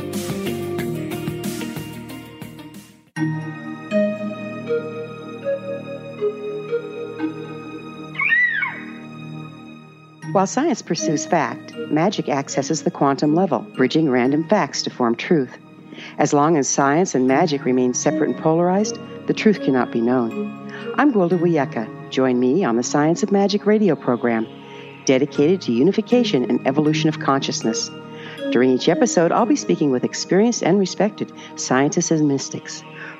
While 10.33 10.49
science 10.49 10.83
pursues 10.83 11.25
fact, 11.27 11.77
magic 11.77 12.29
accesses 12.29 12.83
the 12.83 12.91
quantum 12.91 13.37
level, 13.37 13.61
bridging 13.77 14.11
random 14.11 14.49
facts 14.49 14.83
to 14.83 14.91
form 14.91 15.15
truth. 15.15 15.57
As 16.19 16.33
long 16.33 16.57
as 16.57 16.69
science 16.69 17.15
and 17.15 17.29
magic 17.29 17.65
remain 17.65 17.95
separate 17.95 18.31
and 18.31 18.39
polarized, 18.39 18.99
the 19.29 19.35
truth 19.35 19.63
cannot 19.63 19.93
be 19.93 20.01
known. 20.01 20.51
I'm 20.97 21.13
Gwilda 21.13 21.39
Wiyaka. 21.39 22.04
Join 22.15 22.39
me 22.39 22.63
on 22.63 22.77
the 22.77 22.85
Science 22.85 23.25
of 23.25 23.33
Magic 23.33 23.67
radio 23.67 23.97
program, 23.97 24.47
dedicated 25.05 25.61
to 25.63 25.73
unification 25.73 26.49
and 26.49 26.65
evolution 26.65 27.09
of 27.09 27.19
consciousness. 27.19 27.91
During 28.53 28.71
each 28.71 28.89
episode, 28.89 29.33
I'll 29.33 29.47
be 29.47 29.57
speaking 29.57 29.91
with 29.91 30.05
experienced 30.05 30.63
and 30.63 30.79
respected 30.79 31.33
scientists 31.57 32.13
and 32.13 32.29
mystics. 32.29 32.85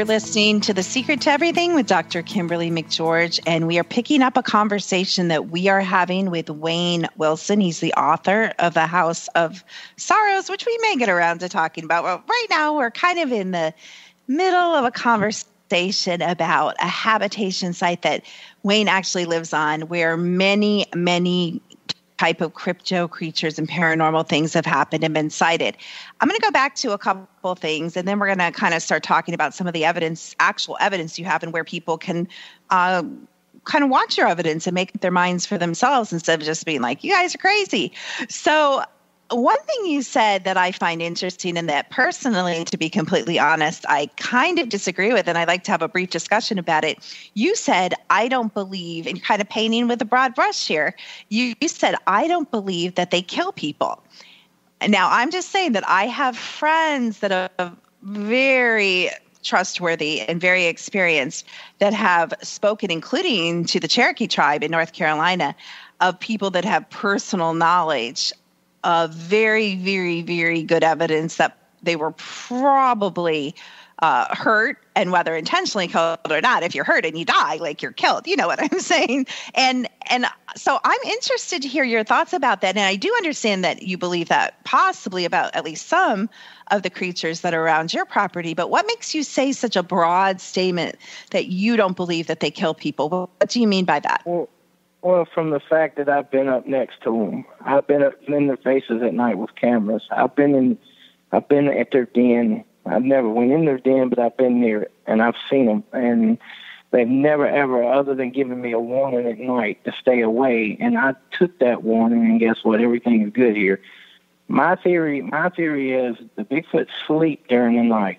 You're 0.00 0.06
listening 0.06 0.62
to 0.62 0.72
The 0.72 0.82
Secret 0.82 1.20
to 1.20 1.30
Everything 1.30 1.74
with 1.74 1.86
Dr. 1.86 2.22
Kimberly 2.22 2.70
McGeorge, 2.70 3.38
and 3.46 3.66
we 3.66 3.78
are 3.78 3.84
picking 3.84 4.22
up 4.22 4.38
a 4.38 4.42
conversation 4.42 5.28
that 5.28 5.50
we 5.50 5.68
are 5.68 5.82
having 5.82 6.30
with 6.30 6.48
Wayne 6.48 7.06
Wilson. 7.18 7.60
He's 7.60 7.80
the 7.80 7.92
author 7.92 8.50
of 8.58 8.72
The 8.72 8.86
House 8.86 9.28
of 9.34 9.62
Sorrows, 9.98 10.48
which 10.48 10.64
we 10.64 10.78
may 10.80 10.96
get 10.96 11.10
around 11.10 11.40
to 11.40 11.50
talking 11.50 11.84
about. 11.84 12.04
Well, 12.04 12.24
right 12.26 12.46
now, 12.48 12.78
we're 12.78 12.90
kind 12.90 13.18
of 13.18 13.30
in 13.30 13.50
the 13.50 13.74
middle 14.26 14.74
of 14.74 14.86
a 14.86 14.90
conversation 14.90 16.22
about 16.22 16.76
a 16.80 16.88
habitation 16.88 17.74
site 17.74 18.00
that 18.00 18.24
Wayne 18.62 18.88
actually 18.88 19.26
lives 19.26 19.52
on, 19.52 19.82
where 19.82 20.16
many, 20.16 20.86
many 20.94 21.60
type 22.20 22.42
of 22.42 22.52
crypto 22.52 23.08
creatures 23.08 23.58
and 23.58 23.66
paranormal 23.66 24.28
things 24.28 24.52
have 24.52 24.66
happened 24.66 25.02
and 25.02 25.14
been 25.14 25.30
sighted. 25.30 25.74
I'm 26.20 26.28
going 26.28 26.38
to 26.38 26.44
go 26.44 26.50
back 26.50 26.74
to 26.76 26.92
a 26.92 26.98
couple 26.98 27.54
things 27.54 27.96
and 27.96 28.06
then 28.06 28.18
we're 28.18 28.26
going 28.26 28.52
to 28.52 28.52
kind 28.52 28.74
of 28.74 28.82
start 28.82 29.02
talking 29.02 29.32
about 29.32 29.54
some 29.54 29.66
of 29.66 29.72
the 29.72 29.86
evidence, 29.86 30.36
actual 30.38 30.76
evidence 30.80 31.18
you 31.18 31.24
have, 31.24 31.42
and 31.42 31.50
where 31.50 31.64
people 31.64 31.96
can. 31.96 32.28
Uh, 32.68 33.04
kind 33.64 33.84
of 33.84 33.90
watch 33.90 34.16
your 34.16 34.26
evidence 34.26 34.66
and 34.66 34.74
make 34.74 35.00
their 35.00 35.10
minds 35.10 35.44
for 35.44 35.58
themselves 35.58 36.14
instead 36.14 36.40
of 36.40 36.46
just 36.46 36.64
being 36.64 36.80
like, 36.80 37.04
you 37.04 37.12
guys 37.12 37.34
are 37.34 37.38
crazy. 37.38 37.92
So, 38.30 38.82
one 39.30 39.58
thing 39.62 39.86
you 39.86 40.02
said 40.02 40.44
that 40.44 40.56
I 40.56 40.72
find 40.72 41.00
interesting 41.00 41.56
and 41.56 41.68
that 41.68 41.90
personally, 41.90 42.64
to 42.64 42.76
be 42.76 42.88
completely 42.88 43.38
honest, 43.38 43.84
I 43.88 44.06
kind 44.16 44.58
of 44.58 44.68
disagree 44.68 45.12
with, 45.12 45.28
and 45.28 45.38
I'd 45.38 45.48
like 45.48 45.64
to 45.64 45.70
have 45.70 45.82
a 45.82 45.88
brief 45.88 46.10
discussion 46.10 46.58
about 46.58 46.84
it. 46.84 46.98
You 47.34 47.54
said, 47.54 47.94
I 48.10 48.28
don't 48.28 48.52
believe, 48.52 49.06
and 49.06 49.22
kind 49.22 49.40
of 49.40 49.48
painting 49.48 49.88
with 49.88 50.02
a 50.02 50.04
broad 50.04 50.34
brush 50.34 50.66
here, 50.66 50.94
you, 51.28 51.54
you 51.60 51.68
said, 51.68 51.94
I 52.06 52.26
don't 52.28 52.50
believe 52.50 52.96
that 52.96 53.10
they 53.10 53.22
kill 53.22 53.52
people. 53.52 54.02
Now, 54.86 55.08
I'm 55.10 55.30
just 55.30 55.50
saying 55.50 55.72
that 55.72 55.88
I 55.88 56.06
have 56.06 56.36
friends 56.36 57.20
that 57.20 57.32
are 57.58 57.72
very 58.02 59.10
trustworthy 59.42 60.20
and 60.22 60.40
very 60.40 60.66
experienced 60.66 61.46
that 61.78 61.92
have 61.94 62.34
spoken, 62.42 62.90
including 62.90 63.64
to 63.66 63.80
the 63.80 63.88
Cherokee 63.88 64.26
tribe 64.26 64.62
in 64.62 64.70
North 64.70 64.92
Carolina, 64.92 65.54
of 66.00 66.18
people 66.18 66.50
that 66.50 66.64
have 66.64 66.88
personal 66.90 67.52
knowledge 67.52 68.32
of 68.84 69.12
very, 69.12 69.76
very, 69.76 70.22
very 70.22 70.62
good 70.62 70.84
evidence 70.84 71.36
that 71.36 71.56
they 71.82 71.96
were 71.96 72.12
probably 72.12 73.54
uh, 74.00 74.34
hurt 74.34 74.78
and 74.96 75.12
whether 75.12 75.36
intentionally 75.36 75.86
killed 75.86 76.18
or 76.30 76.40
not 76.40 76.62
if 76.62 76.74
you're 76.74 76.84
hurt 76.84 77.04
and 77.04 77.18
you 77.18 77.24
die 77.24 77.56
like 77.56 77.82
you're 77.82 77.92
killed 77.92 78.26
you 78.26 78.34
know 78.34 78.46
what 78.46 78.60
i'm 78.72 78.80
saying? 78.80 79.26
And 79.54 79.88
and 80.08 80.26
so 80.56 80.78
i'm 80.84 81.00
interested 81.04 81.62
to 81.62 81.68
hear 81.68 81.84
your 81.84 82.02
thoughts 82.02 82.32
about 82.32 82.62
that. 82.62 82.76
And 82.76 82.84
i 82.84 82.96
do 82.96 83.12
understand 83.16 83.62
that 83.64 83.82
you 83.82 83.98
believe 83.98 84.28
that 84.28 84.62
possibly 84.64 85.24
about 85.24 85.54
at 85.54 85.64
least 85.64 85.86
some 85.86 86.30
of 86.70 86.82
the 86.82 86.90
creatures 86.90 87.40
that 87.40 87.52
are 87.52 87.62
around 87.62 87.92
your 87.92 88.06
property 88.06 88.54
but 88.54 88.70
what 88.70 88.86
makes 88.86 89.14
you 89.14 89.22
say 89.22 89.52
such 89.52 89.76
a 89.76 89.82
broad 89.82 90.40
statement 90.40 90.96
that 91.30 91.46
you 91.46 91.76
don't 91.76 91.96
believe 91.96 92.26
that 92.26 92.40
they 92.40 92.50
kill 92.50 92.74
people? 92.74 93.10
What 93.10 93.50
do 93.50 93.60
you 93.60 93.68
mean 93.68 93.84
by 93.84 94.00
that? 94.00 94.22
Well, 94.24 94.48
well, 95.02 95.26
from 95.32 95.50
the 95.50 95.60
fact 95.60 95.96
that 95.96 96.08
I've 96.08 96.30
been 96.30 96.48
up 96.48 96.66
next 96.66 97.02
to 97.04 97.10
them, 97.10 97.44
I've 97.62 97.86
been 97.86 98.02
up 98.02 98.14
in 98.28 98.46
their 98.48 98.56
faces 98.58 99.02
at 99.02 99.14
night 99.14 99.38
with 99.38 99.54
cameras. 99.54 100.06
I've 100.10 100.34
been 100.36 100.54
in, 100.54 100.78
I've 101.32 101.48
been 101.48 101.68
at 101.68 101.90
their 101.90 102.06
den. 102.06 102.64
I've 102.86 103.02
never 103.02 103.28
went 103.28 103.52
in 103.52 103.64
their 103.64 103.78
den, 103.78 104.08
but 104.08 104.18
I've 104.18 104.36
been 104.36 104.60
near 104.60 104.82
it 104.82 104.92
and 105.06 105.22
I've 105.22 105.36
seen 105.48 105.66
them. 105.66 105.84
And 105.92 106.38
they've 106.90 107.08
never 107.08 107.46
ever, 107.46 107.82
other 107.82 108.14
than 108.14 108.30
giving 108.30 108.60
me 108.60 108.72
a 108.72 108.78
warning 108.78 109.26
at 109.26 109.38
night 109.38 109.82
to 109.84 109.92
stay 110.00 110.20
away. 110.20 110.76
And 110.80 110.98
I 110.98 111.14
took 111.38 111.58
that 111.60 111.82
warning, 111.82 112.24
and 112.26 112.40
guess 112.40 112.58
what? 112.62 112.80
Everything 112.80 113.22
is 113.22 113.32
good 113.32 113.56
here. 113.56 113.80
My 114.48 114.76
theory, 114.76 115.22
my 115.22 115.48
theory 115.50 115.92
is 115.92 116.16
the 116.36 116.44
Bigfoot 116.44 116.88
sleep 117.06 117.46
during 117.48 117.76
the 117.76 117.84
night. 117.84 118.18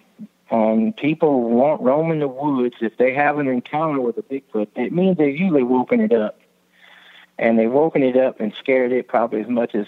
Um, 0.50 0.94
people 0.94 1.50
won't 1.50 1.82
roam 1.82 2.12
in 2.12 2.20
the 2.20 2.28
woods 2.28 2.76
if 2.82 2.98
they 2.98 3.14
have 3.14 3.38
an 3.38 3.48
encounter 3.48 4.02
with 4.02 4.18
a 4.18 4.24
Bigfoot. 4.24 4.68
It 4.76 4.92
means 4.92 5.18
they've 5.18 5.38
usually 5.38 5.64
woken 5.64 6.02
it 6.02 6.12
up 6.12 6.41
and 7.42 7.58
they've 7.58 7.72
woken 7.72 8.04
it 8.04 8.16
up 8.16 8.40
and 8.40 8.54
scared 8.54 8.92
it 8.92 9.08
probably 9.08 9.42
as 9.42 9.48
much 9.48 9.74
as 9.74 9.88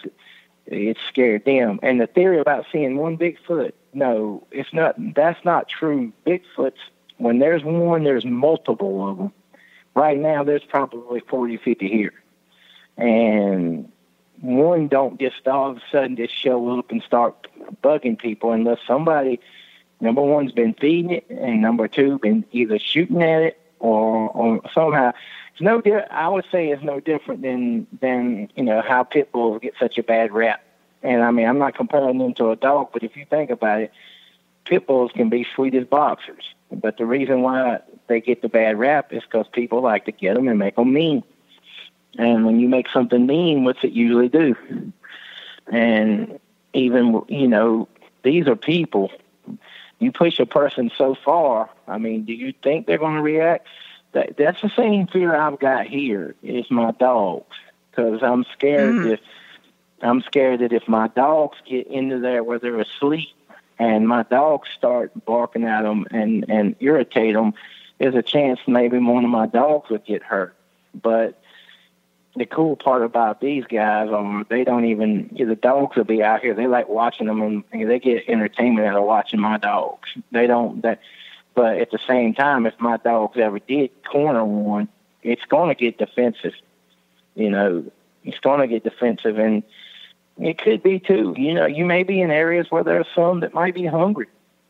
it 0.66 0.98
scared 1.08 1.46
them. 1.46 1.80
And 1.84 2.02
the 2.02 2.08
theory 2.08 2.40
about 2.40 2.66
seeing 2.72 2.98
one 2.98 3.18
Bigfoot, 3.18 3.74
no, 3.94 4.46
it's 4.52 4.74
not. 4.74 4.96
That's 5.14 5.46
not 5.46 5.70
true. 5.70 6.12
Bigfoots, 6.26 6.80
when 7.18 7.38
there's 7.38 7.64
one, 7.64 8.04
there's 8.04 8.26
multiple 8.26 9.08
of 9.08 9.18
them. 9.18 9.34
Right 9.96 10.18
now, 10.18 10.44
there's 10.44 10.64
probably 10.64 11.20
40, 11.20 11.58
50 11.58 11.88
here, 11.88 12.14
and 12.98 13.92
one 14.42 14.88
don't 14.88 15.20
just 15.20 15.48
all 15.48 15.70
of 15.70 15.78
a 15.78 15.82
sudden 15.92 16.18
just 16.18 16.34
show 16.34 16.80
up 16.80 16.90
and 16.90 17.04
start 17.04 17.48
bugging 17.84 18.18
people 18.18 18.52
unless 18.52 18.80
somebody, 18.88 19.40
number 20.02 20.24
one's 20.24 20.52
been 20.52 20.74
feeding 20.74 21.12
it, 21.12 21.28
and 21.30 21.62
number 21.62 21.88
two 21.88 22.18
been 22.18 22.44
either 22.52 22.80
shooting 22.80 23.22
at 23.22 23.44
it 23.44 23.62
or, 23.80 24.30
or 24.30 24.62
somehow 24.74 25.14
it's 25.54 25.62
no 25.62 25.82
di- 25.82 26.08
I 26.10 26.28
would 26.28 26.46
say 26.52 26.70
it's 26.70 26.84
no 26.84 27.00
different 27.00 27.44
than 27.44 27.86
than 28.02 28.50
you 28.56 28.64
know 28.64 28.82
how 28.82 29.04
pit 29.04 29.32
bulls 29.32 29.60
get 29.62 29.76
such 29.80 30.00
a 30.00 30.04
bad 30.04 30.32
rap. 30.32 30.64
And 31.04 31.22
I 31.22 31.30
mean, 31.32 31.48
I'm 31.48 31.60
not 31.60 31.76
comparing 31.76 32.18
them 32.18 32.34
to 32.36 32.50
a 32.50 32.56
dog, 32.56 32.90
but 32.92 33.04
if 33.04 33.16
you 33.16 33.26
think 33.30 33.52
about 33.52 33.82
it, 33.82 33.92
pit 34.66 34.88
bulls 34.88 35.12
can 35.14 35.30
be 35.30 35.46
sweet 35.54 35.76
as 35.76 35.86
boxers. 35.86 36.44
But 36.72 36.98
the 36.98 37.06
reason 37.06 37.42
why 37.42 37.82
they 38.08 38.20
get 38.20 38.42
the 38.42 38.50
bad 38.50 38.80
rap 38.80 39.14
is 39.14 39.22
because 39.22 39.46
people 39.52 39.82
like 39.82 40.06
to 40.06 40.12
get 40.12 40.34
them 40.34 40.48
and 40.48 40.58
make 40.58 40.76
them 40.76 40.92
mean. 40.92 41.24
And 42.18 42.46
when 42.46 42.60
you 42.60 42.68
make 42.68 42.88
something 42.90 43.28
mean, 43.28 43.64
what's 43.64 43.84
it 43.84 43.92
usually 43.92 44.30
do? 44.30 44.56
And 45.68 46.40
even 46.74 47.22
you 47.28 47.48
know, 47.48 47.88
these 48.24 48.48
are 48.48 48.56
people. 48.56 49.12
You 50.00 50.12
push 50.12 50.40
a 50.40 50.48
person 50.48 50.92
so 50.98 51.16
far. 51.16 51.70
I 51.88 52.00
mean, 52.00 52.26
do 52.26 52.34
you 52.34 52.54
think 52.64 52.88
they're 52.88 52.98
going 52.98 53.16
to 53.16 53.22
react? 53.22 53.68
That 54.14 54.38
that's 54.38 54.62
the 54.62 54.72
same 54.76 55.08
fear 55.08 55.36
I've 55.36 55.60
got 55.60 55.88
here 55.88 56.36
is 56.42 56.70
my 56.72 56.92
dogs 56.92 57.56
because 57.92 58.24
I'm 58.24 58.46
scared 58.54 58.96
mm. 58.96 59.14
if 59.14 59.20
I'm 60.02 60.22
scared 60.22 60.60
that 60.62 60.74
if 60.74 60.88
my 60.88 61.08
dogs 61.10 61.58
get 61.66 61.88
into 61.88 62.20
there 62.20 62.44
where 62.44 62.60
they're 62.60 62.80
asleep 62.80 63.30
and 63.80 64.08
my 64.08 64.24
dogs 64.24 64.70
start 64.78 65.12
barking 65.26 65.66
at 65.66 65.84
them 65.84 66.06
and 66.12 66.46
and 66.50 66.76
irritate 66.80 67.34
them, 67.34 67.54
there's 68.00 68.16
a 68.16 68.22
chance 68.22 68.60
maybe 68.68 68.98
one 69.00 69.24
of 69.24 69.32
my 69.32 69.48
dogs 69.48 69.90
would 69.90 70.06
get 70.06 70.24
hurt. 70.24 70.56
But 70.94 71.42
the 72.36 72.46
cool 72.46 72.76
part 72.76 73.04
about 73.04 73.42
these 73.42 73.64
guys 73.66 74.10
are 74.10 74.44
they 74.50 74.64
don't 74.64 74.86
even 74.86 75.30
the 75.38 75.56
dogs 75.56 75.96
will 75.96 76.04
be 76.04 76.24
out 76.24 76.42
here. 76.42 76.54
They 76.54 76.68
like 76.68 76.90
watching 76.90 77.28
them 77.28 77.42
and 77.42 77.64
they 77.72 78.00
get 78.00 78.28
entertainment 78.28 78.88
out 78.88 78.98
of 78.98 79.06
watching 79.06 79.40
my 79.40 79.58
dogs. 79.58 80.10
They 80.32 80.48
don't 80.48 80.82
that 80.82 81.00
but 81.56 81.78
at 81.78 81.92
the 81.92 82.00
same 82.08 82.34
time, 82.34 82.66
if 82.66 82.74
my 82.80 82.98
dogs 82.98 83.38
ever 83.38 83.60
did 83.60 83.92
corner 84.04 84.44
one, 84.44 84.88
it's 85.22 85.46
going 85.46 85.70
to 85.70 85.76
get 85.76 85.98
defensive. 85.98 86.54
You 87.36 87.50
know, 87.50 87.86
it's 88.24 88.40
going 88.40 88.60
to 88.62 88.68
get 88.68 88.84
defensive, 88.84 89.38
and 89.38 89.64
it 90.38 90.58
could 90.58 90.84
be 90.84 91.00
too. 91.00 91.36
You 91.38 91.54
know, 91.54 91.66
you 91.66 91.86
may 91.86 92.04
be 92.04 92.22
in 92.22 92.32
areas 92.32 92.68
where 92.70 92.84
there's 92.84 93.08
some 93.16 93.42
that 93.42 93.54
might 93.54 93.76
be 93.76 93.86
hungry, 93.86 94.28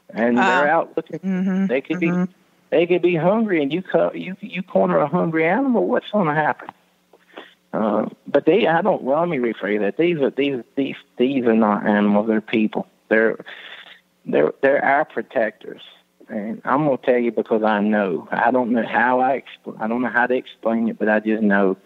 and 0.10 0.38
uh, 0.38 0.42
they're 0.42 0.70
out 0.70 0.94
looking. 0.96 1.20
Mm-hmm, 1.20 1.68
they 1.68 1.82
could 1.82 1.98
mm-hmm. 1.98 2.26
be, 2.26 2.34
they 2.70 2.88
could 2.88 3.02
be 3.02 3.16
hungry, 3.16 3.62
and 3.62 3.72
you 3.72 3.82
cut, 3.82 4.18
you 4.18 4.36
you 4.42 4.62
corner 4.64 4.98
a 4.98 5.08
hungry 5.08 5.46
animal. 5.48 5.88
What's 5.88 6.10
going 6.12 6.28
to 6.28 6.36
happen? 6.36 6.70
Uh, 7.72 8.08
but 8.28 8.46
they, 8.46 8.68
I 8.68 8.82
don't. 8.82 9.02
Well, 9.02 9.20
let 9.20 9.30
me 9.30 9.38
rephrase 9.38 9.80
that. 9.80 9.98
These 9.98 10.20
are 10.20 10.30
these 10.30 10.64
these 10.76 10.96
these 11.18 11.46
are 11.46 11.56
not 11.56 11.86
animals. 11.86 12.28
They're 12.28 12.42
people. 12.42 12.88
They're 13.10 13.44
they're 14.26 14.54
they're 14.62 14.84
our 14.84 15.06
protectors 15.06 15.82
and 16.34 16.62
I'm 16.66 16.86
gonna 16.86 16.98
tell 16.98 17.18
you 17.18 17.32
because 17.32 17.64
I 17.64 17.80
know. 17.80 18.28
I 18.32 18.52
don't 18.52 18.72
know 18.72 18.86
how 18.86 19.20
I 19.20 19.42
expl- 19.42 19.80
I 19.80 19.88
don't 19.88 20.02
know 20.02 20.10
how 20.10 20.28
to 20.28 20.36
explain 20.36 20.90
it, 20.90 20.98
but 20.98 21.08
I 21.08 21.20
just 21.20 21.44
know 21.44 21.78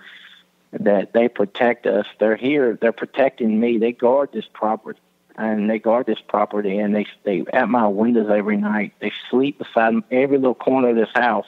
that 0.72 1.14
they 1.14 1.28
protect 1.28 1.86
us. 1.86 2.06
They're 2.20 2.36
here. 2.36 2.78
They're 2.80 2.91
protecting 2.91 3.60
me. 3.60 3.78
They 3.78 3.91
guard 3.91 4.32
this 4.32 4.48
property. 4.52 5.00
and 5.39 5.70
they 5.70 5.78
guard 5.78 6.08
this 6.08 6.20
property, 6.20 6.80
and 6.80 6.95
they 6.95 7.06
stay 7.22 7.45
at 7.54 7.70
my 7.70 7.88
windows 7.88 8.28
every 8.28 8.58
night. 8.58 8.93
They 9.00 9.12
sleep 9.30 9.60
beside 9.60 9.93
every 10.10 10.39
little 10.39 10.56
corner 10.56 10.89
of 10.89 10.95
this 10.95 11.12
house. 11.14 11.45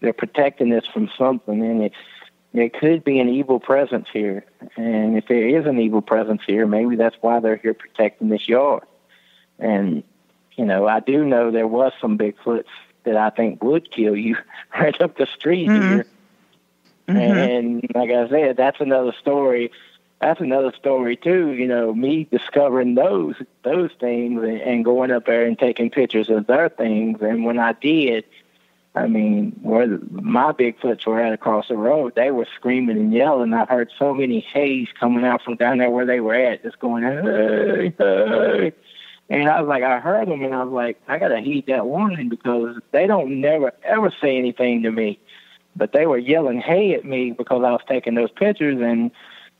They're 0.00 0.14
protecting 0.14 0.70
this 0.70 0.86
from 0.86 1.10
something, 1.18 1.62
and 1.62 1.82
it 1.82 1.92
it 2.54 2.72
could 2.72 3.04
be 3.04 3.20
an 3.20 3.28
evil 3.28 3.60
presence 3.60 4.08
here. 4.10 4.44
And 4.76 5.18
if 5.18 5.28
there 5.28 5.46
is 5.46 5.66
an 5.66 5.78
evil 5.78 6.00
presence 6.00 6.42
here, 6.46 6.66
maybe 6.66 6.96
that's 6.96 7.16
why 7.20 7.40
they're 7.40 7.56
here 7.56 7.74
protecting 7.74 8.30
this 8.30 8.48
yard. 8.48 8.84
And 9.58 10.02
you 10.56 10.64
know, 10.64 10.86
I 10.86 11.00
do 11.00 11.24
know 11.24 11.50
there 11.50 11.66
was 11.66 11.92
some 12.00 12.18
Bigfoots 12.18 12.64
that 13.04 13.16
I 13.16 13.30
think 13.30 13.62
would 13.62 13.90
kill 13.90 14.16
you 14.16 14.36
right 14.78 15.00
up 15.00 15.16
the 15.16 15.26
street 15.26 15.68
mm-hmm. 15.68 15.88
here. 15.88 16.06
Mm-hmm. 17.08 17.16
And 17.18 17.90
like 17.94 18.10
I 18.10 18.28
said, 18.28 18.56
that's 18.56 18.80
another 18.80 19.12
story 19.18 19.72
that's 20.20 20.40
another 20.40 20.72
story 20.72 21.16
too. 21.16 21.52
You 21.52 21.66
know, 21.66 21.94
me 21.94 22.24
discovering 22.30 22.94
those 22.94 23.36
those 23.62 23.90
things 23.98 24.42
and, 24.42 24.60
and 24.60 24.84
going 24.84 25.10
up 25.10 25.26
there 25.26 25.46
and 25.46 25.58
taking 25.58 25.90
pictures 25.90 26.28
of 26.28 26.46
their 26.46 26.68
things. 26.68 27.18
And 27.22 27.44
when 27.44 27.58
I 27.58 27.72
did, 27.72 28.24
I 28.94 29.06
mean, 29.06 29.58
where 29.62 29.88
the, 29.88 30.00
my 30.10 30.52
Bigfoots 30.52 31.06
were 31.06 31.20
at 31.20 31.32
across 31.32 31.68
the 31.68 31.76
road, 31.76 32.14
they 32.16 32.30
were 32.30 32.46
screaming 32.54 32.98
and 32.98 33.12
yelling. 33.12 33.54
I 33.54 33.64
heard 33.64 33.90
so 33.98 34.12
many 34.12 34.40
hays 34.40 34.88
coming 34.98 35.24
out 35.24 35.42
from 35.42 35.56
down 35.56 35.78
there 35.78 35.90
where 35.90 36.06
they 36.06 36.20
were 36.20 36.34
at, 36.34 36.62
just 36.62 36.78
going, 36.80 37.02
hey, 37.02 37.94
hey. 37.96 38.72
And 39.30 39.48
I 39.48 39.60
was 39.60 39.68
like, 39.68 39.84
I 39.84 40.00
heard 40.00 40.28
them, 40.28 40.42
and 40.42 40.52
I 40.52 40.64
was 40.64 40.72
like, 40.72 41.00
I 41.06 41.18
gotta 41.18 41.38
heed 41.38 41.66
that 41.68 41.86
warning 41.86 42.28
because 42.28 42.76
they 42.90 43.06
don't 43.06 43.40
never 43.40 43.72
ever 43.84 44.12
say 44.20 44.36
anything 44.36 44.82
to 44.82 44.90
me, 44.90 45.20
but 45.76 45.92
they 45.92 46.04
were 46.04 46.18
yelling 46.18 46.60
hey 46.60 46.94
at 46.94 47.04
me 47.04 47.30
because 47.30 47.62
I 47.64 47.70
was 47.70 47.82
taking 47.86 48.16
those 48.16 48.32
pictures, 48.32 48.80
and 48.80 49.12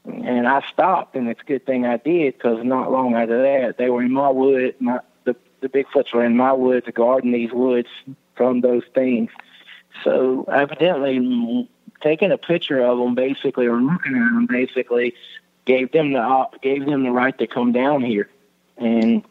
and 0.05 0.49
I 0.49 0.63
stopped, 0.73 1.15
and 1.15 1.29
it's 1.29 1.41
a 1.41 1.45
good 1.45 1.65
thing 1.65 1.87
I 1.87 1.99
did 1.99 2.35
because 2.35 2.65
not 2.65 2.91
long 2.91 3.15
after 3.15 3.41
that, 3.43 3.79
they 3.79 3.91
were 3.91 4.03
in 4.03 4.13
my 4.13 4.29
wood. 4.29 4.75
My 4.81 5.01
the 5.23 5.37
the 5.61 5.69
Bigfoots 5.69 6.13
were 6.13 6.25
in 6.25 6.37
my 6.37 6.53
woods, 6.53 6.89
guarding 6.93 7.31
these 7.31 7.53
woods 7.53 7.89
from 8.35 8.63
those 8.63 8.85
things. 8.93 9.31
So 10.03 10.45
evidently, 10.53 11.69
taking 12.01 12.33
a 12.33 12.39
picture 12.39 12.81
of 12.81 12.99
them, 12.99 13.15
basically, 13.15 13.67
or 13.67 13.81
looking 13.81 14.17
at 14.17 14.33
them, 14.33 14.47
basically, 14.47 15.15
gave 15.65 15.93
them 15.93 16.13
the 16.13 16.19
op- 16.19 16.61
gave 16.61 16.87
them 16.87 17.05
the 17.05 17.13
right 17.13 17.39
to 17.39 17.47
come 17.47 17.71
down 17.71 18.03
here, 18.03 18.29
and 18.77 19.23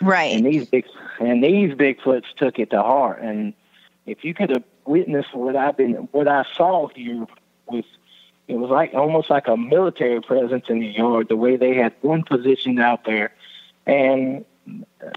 right. 0.00 0.36
And 0.36 0.44
these 0.44 0.66
big 0.66 0.86
and 1.18 1.42
these 1.42 1.74
Bigfoots 1.74 2.34
took 2.36 2.58
it 2.58 2.70
to 2.70 2.82
heart. 2.82 3.20
And 3.20 3.54
if 4.06 4.24
you 4.24 4.34
could 4.34 4.50
have 4.50 4.64
witnessed 4.86 5.34
what 5.34 5.56
I've 5.56 5.76
been, 5.76 5.94
what 6.12 6.28
I 6.28 6.44
saw 6.56 6.88
here 6.88 7.26
with 7.66 7.84
it 8.48 8.58
was 8.58 8.70
like 8.70 8.94
almost 8.94 9.30
like 9.30 9.46
a 9.46 9.56
military 9.56 10.20
presence 10.20 10.64
in 10.68 10.80
the 10.80 10.88
yard, 10.88 11.28
the 11.28 11.36
way 11.36 11.56
they 11.56 11.74
had 11.74 11.94
one 12.00 12.24
positioned 12.24 12.80
out 12.80 13.04
there. 13.04 13.32
And 13.86 14.44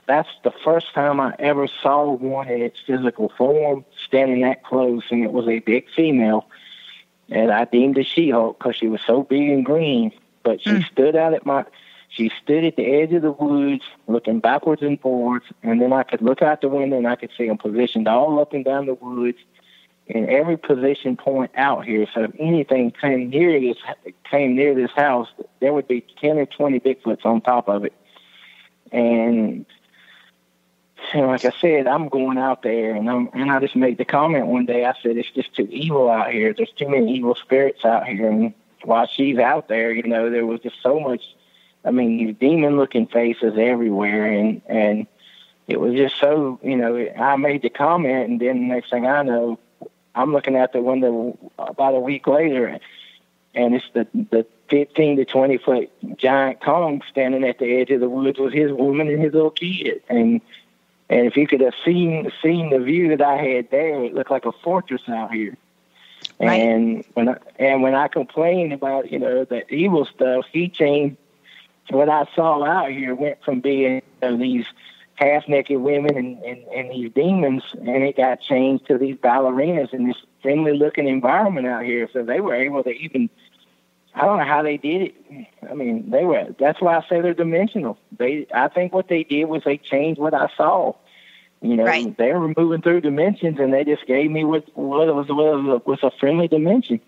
that's 0.06 0.30
the 0.44 0.52
first 0.64 0.94
time 0.94 1.20
I 1.20 1.36
ever 1.40 1.68
saw 1.68 2.12
one 2.12 2.48
in 2.48 2.62
its 2.62 2.80
physical 2.86 3.30
form 3.36 3.86
standing 4.06 4.42
that 4.42 4.64
close, 4.64 5.04
and 5.10 5.24
it 5.24 5.32
was 5.32 5.48
a 5.48 5.60
big 5.60 5.90
female. 5.96 6.48
And 7.30 7.52
I 7.52 7.66
deemed 7.66 7.98
a 7.98 8.04
She-Hulk 8.04 8.60
because 8.60 8.76
she 8.76 8.88
was 8.88 9.02
so 9.06 9.24
big 9.24 9.50
and 9.50 9.66
green. 9.66 10.12
But 10.44 10.62
she 10.62 10.70
mm. 10.70 10.86
stood 10.92 11.16
out 11.16 11.34
at 11.34 11.46
my, 11.46 11.66
she 12.16 12.32
stood 12.44 12.64
at 12.64 12.76
the 12.76 12.86
edge 12.86 13.12
of 13.14 13.24
the 13.24 13.32
woods, 13.32 13.84
looking 14.08 14.40
backwards 14.40 14.84
and 14.84 15.02
forwards, 15.02 15.46
and 15.64 15.82
then 15.82 15.92
I 15.92 16.04
could 16.04 16.22
look 16.22 16.44
out 16.44 16.62
the 16.62 16.70
window 16.70 16.98
and 16.98 17.08
I 17.08 17.16
could 17.16 17.32
see 17.36 17.48
them 17.48 17.58
positioned 17.58 18.08
all 18.08 18.40
up 18.40 18.54
and 18.54 18.64
down 18.64 18.86
the 18.86 18.94
woods 18.94 19.40
in 20.06 20.30
every 20.30 20.58
position 20.58 21.18
point 21.18 21.52
out 21.56 21.86
here. 21.86 22.06
So 22.14 22.26
if 22.26 22.32
anything 22.38 22.92
came 22.92 23.30
near 23.30 23.60
this 23.60 23.78
came 24.30 24.56
near 24.56 24.76
this 24.76 24.92
house, 24.92 25.28
there 25.60 25.74
would 25.74 25.88
be 25.88 26.06
ten 26.22 26.38
or 26.38 26.46
twenty 26.46 26.80
Bigfoots 26.80 27.26
on 27.26 27.42
top 27.42 27.68
of 27.68 27.84
it. 27.86 27.94
And, 28.92 29.66
and 31.14 31.28
like 31.28 31.46
I 31.46 31.54
said, 31.60 31.88
I'm 31.88 32.10
going 32.10 32.38
out 32.38 32.62
there, 32.62 32.94
and 32.94 33.10
I'm 33.10 33.30
and 33.34 33.52
I 33.52 33.60
just 33.60 33.76
made 33.76 33.98
the 33.98 34.06
comment 34.06 34.46
one 34.46 34.68
day. 34.68 34.86
I 34.86 34.94
said 35.02 35.18
it's 35.18 35.32
just 35.32 35.56
too 35.56 35.68
evil 35.72 36.12
out 36.12 36.32
here. 36.32 36.54
There's 36.56 36.70
too 36.78 36.90
many 36.90 37.16
evil 37.16 37.34
spirits 37.34 37.84
out 37.84 38.06
here, 38.06 38.30
and 38.30 38.54
while 38.84 39.08
she's 39.08 39.40
out 39.40 39.68
there, 39.68 39.92
you 39.92 40.04
know, 40.04 40.30
there 40.30 40.46
was 40.46 40.60
just 40.60 40.76
so 40.84 41.00
much. 41.00 41.24
I 41.86 41.92
mean, 41.92 42.18
these 42.18 42.36
demon-looking 42.40 43.08
faces 43.08 43.54
everywhere, 43.58 44.26
and 44.26 44.62
and 44.68 45.08
it 45.68 45.80
was 45.80 45.96
just 45.96 46.20
so, 46.20 46.60
you 46.64 46.76
know, 46.76 47.10
I 47.18 47.36
made 47.36 47.62
the 47.62 47.70
comment, 47.70 48.30
and 48.30 48.40
then 48.40 48.68
the 48.68 48.74
next 48.74 48.90
thing 48.90 49.06
I 49.06 49.24
know, 49.24 49.60
I'm 50.16 50.34
looking 50.34 50.56
at 50.56 50.74
the 50.74 50.82
window 50.82 51.38
about 51.58 51.96
a 51.96 52.00
week 52.00 52.28
later, 52.28 52.80
and 53.56 53.76
it's 53.76 53.90
the 53.94 54.08
the 54.14 54.46
15 54.70 55.18
to 55.18 55.26
20 55.26 55.58
foot 55.58 56.18
giant 56.18 56.62
Kong 56.62 57.02
standing 57.10 57.44
at 57.44 57.60
the 57.60 57.76
edge 57.76 57.92
of 57.92 58.00
the 58.00 58.10
woods 58.10 58.40
with 58.40 58.54
his 58.54 58.72
woman 58.72 59.08
and 59.08 59.22
his 59.22 59.34
little 59.34 59.52
kid. 59.52 60.02
And 60.10 60.42
and 61.10 61.28
if 61.28 61.38
you 61.38 61.48
could 61.48 61.62
have 61.62 61.76
seen 61.86 62.32
seen 62.42 62.70
the 62.70 62.80
view 62.80 63.10
that 63.10 63.22
I 63.22 63.38
had 63.38 63.70
there, 63.72 64.04
it 64.04 64.14
looked 64.14 64.32
like 64.32 64.46
a 64.46 64.52
fortress 64.52 65.02
out 65.08 65.34
here. 65.34 65.58
Right. 66.40 66.54
And 66.54 67.06
when 67.14 67.30
I, 67.30 67.38
and 67.60 67.84
when 67.84 67.94
I 67.94 68.08
complained 68.08 68.74
about 68.74 69.12
you 69.12 69.20
know 69.20 69.46
the 69.46 69.72
evil 69.74 70.06
stuff, 70.06 70.46
he 70.52 70.70
changed 70.70 71.18
what 71.90 72.10
I 72.10 72.26
saw 72.36 72.64
out 72.64 72.92
here. 72.92 73.16
Went 73.16 73.44
from 73.44 73.60
being 73.60 74.02
you 74.22 74.30
know, 74.30 74.38
these 74.38 74.66
half 75.16 75.48
naked 75.48 75.80
women 75.80 76.18
and, 76.18 76.42
and, 76.44 76.64
and 76.68 76.92
these 76.92 77.12
demons, 77.14 77.64
and 77.74 78.04
it 78.04 78.18
got 78.18 78.42
changed 78.42 78.88
to 78.88 78.98
these 78.98 79.16
ballerinas 79.16 79.94
in 79.94 80.08
this 80.08 80.18
friendly 80.42 80.78
looking 80.78 81.08
environment 81.08 81.68
out 81.68 81.84
here. 81.84 82.10
So 82.12 82.24
they 82.24 82.40
were 82.40 82.56
able 82.56 82.84
to 82.84 82.90
even, 82.90 83.30
I 84.16 84.26
don't 84.26 84.40
know 84.40 84.46
how 84.46 84.64
they 84.64 84.78
did 84.78 85.02
it. 85.02 85.48
I 85.70 85.74
mean, 85.74 86.10
they 86.10 86.26
were, 86.26 86.56
that's 86.60 86.82
why 86.82 86.98
I 86.98 87.02
say 87.08 87.22
they're 87.22 87.34
dimensional. 87.34 87.98
They, 88.18 88.48
I 88.54 88.68
think 88.68 88.94
what 88.94 89.08
they 89.08 89.24
did 89.24 89.46
was 89.46 89.64
they 89.64 89.78
changed 89.78 90.20
what 90.20 90.34
I 90.34 90.50
saw. 90.58 90.96
You 91.62 91.78
know, 91.78 91.86
right. 91.86 92.18
they 92.18 92.34
were 92.34 92.54
moving 92.58 92.82
through 92.82 93.02
dimensions 93.02 93.58
and 93.58 93.74
they 93.74 93.86
just 93.86 94.06
gave 94.06 94.30
me 94.30 94.44
what, 94.44 94.66
what 94.76 95.08
was, 95.16 95.28
what 95.30 95.88
was 95.88 96.00
a 96.04 96.12
friendly 96.20 96.50
dimension. 96.50 97.00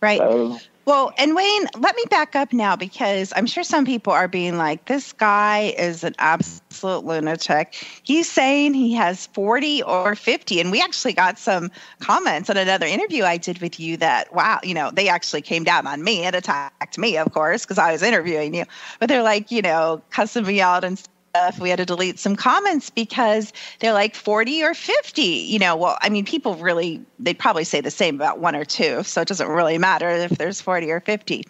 Right. 0.00 0.18
So, 0.18 0.58
well, 0.88 1.12
and 1.18 1.36
Wayne, 1.36 1.66
let 1.76 1.94
me 1.96 2.04
back 2.08 2.34
up 2.34 2.50
now 2.50 2.74
because 2.74 3.30
I'm 3.36 3.44
sure 3.44 3.62
some 3.62 3.84
people 3.84 4.10
are 4.14 4.26
being 4.26 4.56
like, 4.56 4.86
this 4.86 5.12
guy 5.12 5.74
is 5.76 6.02
an 6.02 6.14
absolute 6.18 7.04
lunatic. 7.04 7.74
He's 8.04 8.26
saying 8.26 8.72
he 8.72 8.94
has 8.94 9.26
40 9.26 9.82
or 9.82 10.14
50. 10.14 10.60
And 10.62 10.70
we 10.70 10.80
actually 10.80 11.12
got 11.12 11.38
some 11.38 11.70
comments 12.00 12.48
on 12.48 12.56
another 12.56 12.86
interview 12.86 13.24
I 13.24 13.36
did 13.36 13.58
with 13.58 13.78
you 13.78 13.98
that, 13.98 14.34
wow, 14.34 14.60
you 14.62 14.72
know, 14.72 14.90
they 14.90 15.10
actually 15.10 15.42
came 15.42 15.62
down 15.62 15.86
on 15.86 16.02
me 16.02 16.22
and 16.22 16.34
attacked 16.34 16.96
me, 16.96 17.18
of 17.18 17.34
course, 17.34 17.66
because 17.66 17.76
I 17.76 17.92
was 17.92 18.02
interviewing 18.02 18.54
you. 18.54 18.64
But 18.98 19.10
they're 19.10 19.22
like, 19.22 19.50
you 19.50 19.60
know, 19.60 20.00
cussing 20.08 20.46
me 20.46 20.62
out 20.62 20.84
and 20.84 20.98
stuff. 21.38 21.60
We 21.60 21.70
had 21.70 21.76
to 21.76 21.86
delete 21.86 22.18
some 22.18 22.36
comments 22.36 22.90
because 22.90 23.52
they're 23.80 23.92
like 23.92 24.14
40 24.14 24.62
or 24.64 24.74
50. 24.74 25.22
You 25.22 25.58
know, 25.58 25.76
well, 25.76 25.98
I 26.00 26.08
mean, 26.08 26.24
people 26.24 26.54
really, 26.56 27.00
they'd 27.18 27.38
probably 27.38 27.64
say 27.64 27.80
the 27.80 27.90
same 27.90 28.16
about 28.16 28.40
one 28.40 28.56
or 28.56 28.64
two. 28.64 29.02
So 29.04 29.20
it 29.20 29.28
doesn't 29.28 29.48
really 29.48 29.78
matter 29.78 30.10
if 30.10 30.32
there's 30.32 30.60
40 30.60 30.90
or 30.90 31.00
50. 31.00 31.44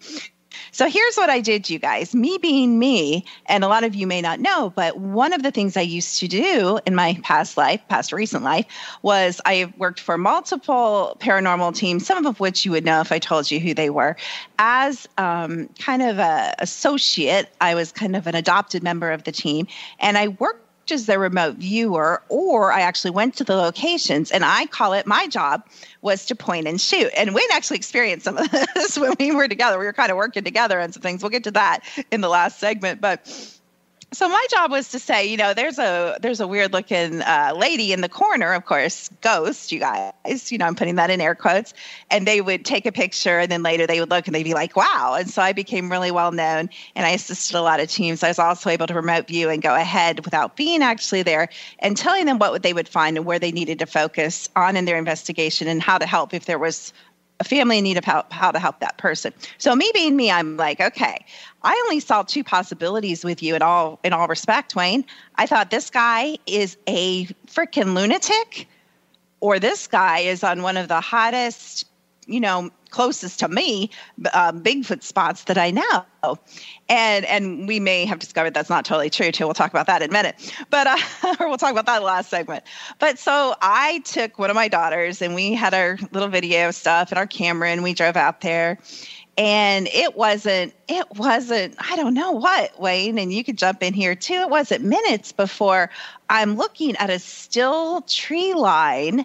So 0.72 0.88
here's 0.88 1.16
what 1.16 1.30
I 1.30 1.40
did, 1.40 1.68
you 1.68 1.78
guys. 1.78 2.14
Me 2.14 2.38
being 2.38 2.78
me, 2.78 3.24
and 3.46 3.64
a 3.64 3.68
lot 3.68 3.84
of 3.84 3.94
you 3.94 4.06
may 4.06 4.20
not 4.20 4.40
know, 4.40 4.72
but 4.74 4.98
one 4.98 5.32
of 5.32 5.42
the 5.42 5.50
things 5.50 5.76
I 5.76 5.82
used 5.82 6.18
to 6.20 6.28
do 6.28 6.78
in 6.86 6.94
my 6.94 7.18
past 7.22 7.56
life, 7.56 7.80
past 7.88 8.12
recent 8.12 8.44
life, 8.44 8.66
was 9.02 9.40
I 9.44 9.72
worked 9.76 10.00
for 10.00 10.18
multiple 10.18 11.16
paranormal 11.20 11.74
teams, 11.74 12.06
some 12.06 12.26
of 12.26 12.40
which 12.40 12.64
you 12.64 12.70
would 12.72 12.84
know 12.84 13.00
if 13.00 13.12
I 13.12 13.18
told 13.18 13.50
you 13.50 13.60
who 13.60 13.74
they 13.74 13.90
were. 13.90 14.16
As 14.58 15.08
um, 15.18 15.68
kind 15.78 16.02
of 16.02 16.18
a 16.18 16.54
associate, 16.58 17.48
I 17.60 17.74
was 17.74 17.92
kind 17.92 18.16
of 18.16 18.26
an 18.26 18.34
adopted 18.34 18.82
member 18.82 19.10
of 19.10 19.24
the 19.24 19.32
team, 19.32 19.66
and 19.98 20.18
I 20.18 20.28
worked 20.28 20.67
as 20.92 21.06
their 21.06 21.18
remote 21.18 21.56
viewer, 21.56 22.22
or 22.28 22.72
I 22.72 22.80
actually 22.80 23.10
went 23.10 23.36
to 23.36 23.44
the 23.44 23.56
locations 23.56 24.30
and 24.30 24.44
I 24.44 24.66
call 24.66 24.92
it 24.92 25.06
my 25.06 25.26
job 25.26 25.66
was 26.02 26.26
to 26.26 26.34
point 26.34 26.66
and 26.66 26.80
shoot. 26.80 27.10
And 27.16 27.34
Wayne 27.34 27.48
actually 27.52 27.78
experienced 27.78 28.24
some 28.24 28.36
of 28.36 28.50
this 28.74 28.98
when 28.98 29.14
we 29.18 29.32
were 29.32 29.48
together. 29.48 29.78
We 29.78 29.84
were 29.84 29.92
kind 29.92 30.10
of 30.10 30.16
working 30.16 30.44
together 30.44 30.80
on 30.80 30.92
some 30.92 31.02
things. 31.02 31.22
We'll 31.22 31.30
get 31.30 31.44
to 31.44 31.50
that 31.52 31.80
in 32.10 32.20
the 32.20 32.28
last 32.28 32.58
segment. 32.58 33.00
But 33.00 33.57
so 34.12 34.26
my 34.26 34.46
job 34.50 34.70
was 34.70 34.88
to 34.88 34.98
say, 34.98 35.26
you 35.26 35.36
know, 35.36 35.52
there's 35.52 35.78
a 35.78 36.16
there's 36.22 36.40
a 36.40 36.46
weird 36.46 36.72
looking 36.72 37.20
uh, 37.20 37.52
lady 37.54 37.92
in 37.92 38.00
the 38.00 38.08
corner, 38.08 38.54
of 38.54 38.64
course, 38.64 39.10
ghost, 39.20 39.70
you 39.70 39.80
guys. 39.80 40.50
You 40.50 40.56
know, 40.56 40.64
I'm 40.64 40.74
putting 40.74 40.94
that 40.94 41.10
in 41.10 41.20
air 41.20 41.34
quotes. 41.34 41.74
And 42.10 42.26
they 42.26 42.40
would 42.40 42.64
take 42.64 42.86
a 42.86 42.92
picture, 42.92 43.38
and 43.38 43.52
then 43.52 43.62
later 43.62 43.86
they 43.86 44.00
would 44.00 44.08
look 44.08 44.26
and 44.26 44.34
they'd 44.34 44.44
be 44.44 44.54
like, 44.54 44.76
"Wow!" 44.76 45.16
And 45.18 45.28
so 45.28 45.42
I 45.42 45.52
became 45.52 45.90
really 45.90 46.10
well 46.10 46.32
known, 46.32 46.70
and 46.96 47.06
I 47.06 47.10
assisted 47.10 47.56
a 47.56 47.60
lot 47.60 47.80
of 47.80 47.90
teams. 47.90 48.22
I 48.22 48.28
was 48.28 48.38
also 48.38 48.70
able 48.70 48.86
to 48.86 48.94
remote 48.94 49.26
view 49.26 49.50
and 49.50 49.60
go 49.60 49.74
ahead 49.74 50.24
without 50.24 50.56
being 50.56 50.82
actually 50.82 51.22
there, 51.22 51.50
and 51.80 51.94
telling 51.94 52.24
them 52.24 52.38
what 52.38 52.62
they 52.62 52.72
would 52.72 52.88
find 52.88 53.18
and 53.18 53.26
where 53.26 53.38
they 53.38 53.52
needed 53.52 53.78
to 53.80 53.86
focus 53.86 54.48
on 54.56 54.76
in 54.76 54.86
their 54.86 54.96
investigation 54.96 55.68
and 55.68 55.82
how 55.82 55.98
to 55.98 56.06
help 56.06 56.32
if 56.32 56.46
there 56.46 56.58
was 56.58 56.94
a 57.40 57.44
family 57.44 57.78
in 57.78 57.84
need 57.84 57.96
of 57.96 58.04
help, 58.04 58.32
how 58.32 58.50
to 58.50 58.58
help 58.58 58.80
that 58.80 58.98
person. 58.98 59.32
So 59.58 59.74
me 59.76 59.90
being 59.94 60.16
me, 60.16 60.30
I'm 60.30 60.56
like, 60.56 60.80
okay, 60.80 61.24
I 61.62 61.82
only 61.86 62.00
saw 62.00 62.22
two 62.22 62.42
possibilities 62.42 63.24
with 63.24 63.42
you 63.42 63.54
in 63.54 63.62
all 63.62 64.00
in 64.02 64.12
all 64.12 64.26
respect, 64.26 64.74
Wayne. 64.74 65.04
I 65.36 65.46
thought 65.46 65.70
this 65.70 65.90
guy 65.90 66.38
is 66.46 66.76
a 66.88 67.26
freaking 67.46 67.94
lunatic, 67.94 68.68
or 69.40 69.58
this 69.58 69.86
guy 69.86 70.18
is 70.18 70.42
on 70.42 70.62
one 70.62 70.76
of 70.76 70.88
the 70.88 71.00
hottest 71.00 71.86
you 72.28 72.40
know, 72.40 72.70
closest 72.90 73.40
to 73.40 73.48
me, 73.48 73.90
uh, 74.32 74.52
Bigfoot 74.52 75.02
spots 75.02 75.44
that 75.44 75.58
I 75.58 75.70
know. 75.70 76.04
And 76.88 77.24
and 77.24 77.66
we 77.66 77.80
may 77.80 78.04
have 78.04 78.18
discovered 78.18 78.54
that's 78.54 78.70
not 78.70 78.84
totally 78.84 79.10
true 79.10 79.32
too. 79.32 79.46
We'll 79.46 79.54
talk 79.54 79.70
about 79.70 79.86
that 79.86 80.02
in 80.02 80.10
a 80.10 80.12
minute. 80.12 80.54
But 80.70 80.86
uh, 80.86 80.96
we'll 81.40 81.56
talk 81.56 81.72
about 81.72 81.86
that 81.86 82.02
last 82.02 82.30
segment. 82.30 82.64
But 82.98 83.18
so 83.18 83.54
I 83.60 84.00
took 84.00 84.38
one 84.38 84.50
of 84.50 84.56
my 84.56 84.68
daughters 84.68 85.22
and 85.22 85.34
we 85.34 85.54
had 85.54 85.74
our 85.74 85.98
little 86.12 86.28
video 86.28 86.70
stuff 86.70 87.10
and 87.10 87.18
our 87.18 87.26
camera 87.26 87.70
and 87.70 87.82
we 87.82 87.94
drove 87.94 88.16
out 88.16 88.40
there 88.40 88.78
and 89.38 89.88
it 89.92 90.16
wasn't 90.16 90.74
it 90.88 91.06
wasn't 91.14 91.74
i 91.78 91.94
don't 91.94 92.12
know 92.12 92.32
what 92.32 92.78
wayne 92.80 93.18
and 93.18 93.32
you 93.32 93.44
could 93.44 93.56
jump 93.56 93.82
in 93.84 93.94
here 93.94 94.16
too 94.16 94.34
it 94.34 94.50
wasn't 94.50 94.82
minutes 94.84 95.30
before 95.30 95.88
i'm 96.28 96.56
looking 96.56 96.96
at 96.96 97.08
a 97.08 97.20
still 97.20 98.02
tree 98.02 98.52
line 98.52 99.24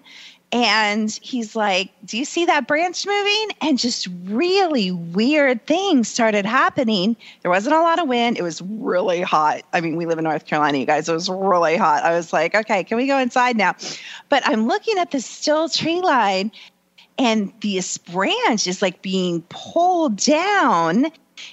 and 0.53 1.11
he's 1.23 1.55
like 1.55 1.89
do 2.05 2.17
you 2.17 2.23
see 2.23 2.45
that 2.45 2.67
branch 2.67 3.05
moving? 3.05 3.47
And 3.61 3.79
just 3.79 4.07
really 4.25 4.91
weird 4.91 5.65
things 5.65 6.07
started 6.07 6.45
happening. 6.45 7.17
There 7.41 7.49
wasn't 7.51 7.75
a 7.75 7.81
lot 7.81 7.99
of 7.99 8.07
wind. 8.07 8.37
It 8.37 8.43
was 8.43 8.61
really 8.61 9.21
hot. 9.21 9.63
I 9.73 9.81
mean 9.81 9.97
we 9.97 10.05
live 10.05 10.19
in 10.19 10.23
north 10.23 10.45
carolina 10.45 10.77
you 10.77 10.85
guys. 10.85 11.09
It 11.09 11.13
was 11.13 11.27
really 11.27 11.75
hot. 11.75 12.03
I 12.03 12.11
was 12.11 12.31
like 12.31 12.53
okay 12.55 12.83
can 12.83 12.97
we 12.97 13.07
go 13.07 13.17
inside 13.17 13.57
now? 13.57 13.73
But 14.29 14.47
i'm 14.47 14.67
looking 14.67 14.97
at 14.99 15.11
the 15.11 15.19
still 15.19 15.67
tree 15.67 16.01
line 16.01 16.51
and 17.17 17.51
this 17.61 17.97
branch 17.97 18.67
is 18.67 18.81
like 18.81 19.01
being 19.01 19.41
pulled 19.49 20.17
down. 20.17 21.07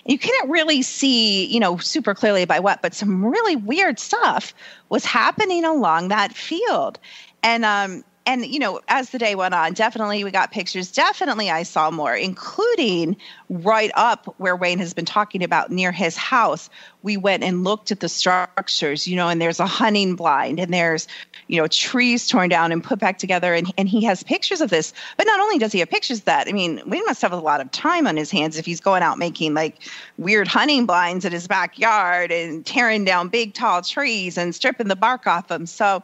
You 0.04 0.18
couldn't 0.18 0.50
really 0.50 0.82
see 0.82 1.46
you 1.46 1.58
know 1.58 1.78
super 1.78 2.14
clearly 2.14 2.44
by 2.44 2.60
what 2.60 2.82
but 2.82 2.92
some 2.92 3.24
really 3.24 3.56
weird 3.56 3.98
stuff 3.98 4.52
was 4.90 5.06
happening 5.06 5.64
along 5.64 6.08
that 6.08 6.34
field. 6.34 6.98
And 7.42 7.64
um 7.64 8.04
and 8.30 8.46
you 8.46 8.60
know 8.60 8.80
as 8.88 9.10
the 9.10 9.18
day 9.18 9.34
went 9.34 9.54
on 9.54 9.72
definitely 9.72 10.22
we 10.22 10.30
got 10.30 10.52
pictures. 10.52 10.90
Definitely 10.92 11.50
i 11.50 11.62
saw 11.64 11.90
more 11.90 12.14
including 12.14 13.16
right 13.48 13.90
up 13.94 14.34
where 14.38 14.54
wayne 14.54 14.78
has 14.78 14.94
been 14.94 15.04
talking 15.04 15.42
about 15.42 15.70
near 15.70 15.92
his 15.92 16.16
house. 16.16 16.70
We 17.02 17.16
went 17.16 17.42
and 17.42 17.64
looked 17.64 17.90
at 17.90 18.00
the 18.00 18.08
structures 18.08 19.08
you 19.08 19.16
know 19.16 19.28
and 19.28 19.40
there's 19.40 19.60
a 19.60 19.66
hunting 19.66 20.14
blind 20.14 20.60
and 20.60 20.72
there's 20.72 21.08
you 21.48 21.60
know 21.60 21.66
trees 21.66 22.28
torn 22.28 22.48
down 22.48 22.70
and 22.72 22.82
put 22.82 23.00
back 23.00 23.18
together. 23.18 23.52
And, 23.54 23.72
and 23.76 23.88
he 23.88 24.04
has 24.04 24.22
pictures 24.22 24.60
of 24.60 24.70
this. 24.70 24.92
But 25.16 25.26
not 25.26 25.40
only 25.40 25.58
does 25.58 25.72
he 25.72 25.80
have 25.80 25.90
pictures 25.90 26.20
of 26.20 26.24
that 26.26 26.46
i 26.48 26.52
mean 26.52 26.80
wayne 26.86 27.04
must 27.06 27.22
have 27.22 27.32
a 27.32 27.36
lot 27.36 27.60
of 27.60 27.70
time 27.72 28.06
on 28.06 28.16
his 28.16 28.30
hands 28.30 28.56
if 28.56 28.64
he's 28.64 28.80
going 28.80 29.02
out 29.02 29.18
making 29.18 29.54
like 29.54 29.82
weird 30.18 30.46
hunting 30.46 30.86
blinds 30.86 31.24
in 31.24 31.32
his 31.32 31.48
backyard 31.48 32.30
and 32.30 32.64
tearing 32.64 33.04
down 33.04 33.28
big 33.28 33.54
tall 33.54 33.82
trees 33.82 34.38
and 34.38 34.54
stripping 34.54 34.88
the 34.88 34.96
bark 34.96 35.26
off 35.26 35.48
them 35.48 35.66
so 35.66 36.02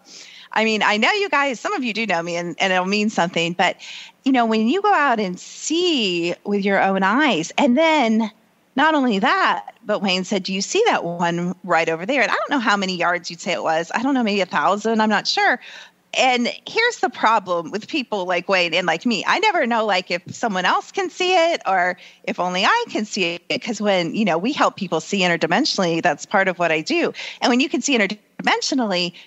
I 0.56 0.64
mean, 0.64 0.82
I 0.82 0.96
know 0.96 1.12
you 1.12 1.28
guys, 1.28 1.60
some 1.60 1.74
of 1.74 1.84
you 1.84 1.92
do 1.92 2.06
know 2.06 2.22
me 2.22 2.34
and, 2.34 2.56
and 2.58 2.72
it'll 2.72 2.86
mean 2.86 3.10
something, 3.10 3.52
but 3.52 3.76
you 4.24 4.32
know, 4.32 4.46
when 4.46 4.66
you 4.68 4.80
go 4.80 4.92
out 4.92 5.20
and 5.20 5.38
see 5.38 6.34
with 6.44 6.64
your 6.64 6.82
own 6.82 7.02
eyes, 7.02 7.52
and 7.58 7.76
then 7.76 8.30
not 8.74 8.94
only 8.94 9.18
that, 9.18 9.74
but 9.84 10.00
Wayne 10.02 10.24
said, 10.24 10.42
Do 10.42 10.54
you 10.54 10.62
see 10.62 10.82
that 10.86 11.04
one 11.04 11.54
right 11.62 11.88
over 11.88 12.06
there? 12.06 12.22
And 12.22 12.30
I 12.30 12.34
don't 12.34 12.50
know 12.50 12.58
how 12.58 12.76
many 12.76 12.96
yards 12.96 13.30
you'd 13.30 13.40
say 13.40 13.52
it 13.52 13.62
was. 13.62 13.92
I 13.94 14.02
don't 14.02 14.14
know, 14.14 14.22
maybe 14.22 14.40
a 14.40 14.46
thousand. 14.46 15.00
I'm 15.00 15.10
not 15.10 15.28
sure. 15.28 15.60
And 16.18 16.48
here's 16.66 17.00
the 17.00 17.10
problem 17.10 17.70
with 17.70 17.86
people 17.86 18.24
like 18.24 18.48
Wayne 18.48 18.72
and 18.72 18.86
like 18.86 19.04
me. 19.04 19.22
I 19.26 19.38
never 19.38 19.66
know 19.66 19.84
like 19.84 20.10
if 20.10 20.22
someone 20.34 20.64
else 20.64 20.90
can 20.90 21.10
see 21.10 21.34
it 21.52 21.60
or 21.66 21.98
if 22.24 22.40
only 22.40 22.64
I 22.64 22.84
can 22.88 23.04
see 23.04 23.34
it. 23.34 23.48
Because 23.48 23.82
when, 23.82 24.14
you 24.14 24.24
know, 24.24 24.38
we 24.38 24.54
help 24.54 24.76
people 24.76 25.00
see 25.00 25.20
interdimensionally, 25.20 26.02
that's 26.02 26.24
part 26.24 26.48
of 26.48 26.58
what 26.58 26.72
I 26.72 26.80
do. 26.80 27.12
And 27.42 27.50
when 27.50 27.60
you 27.60 27.68
can 27.68 27.82
see 27.82 27.98
interdimensionally, 27.98 28.18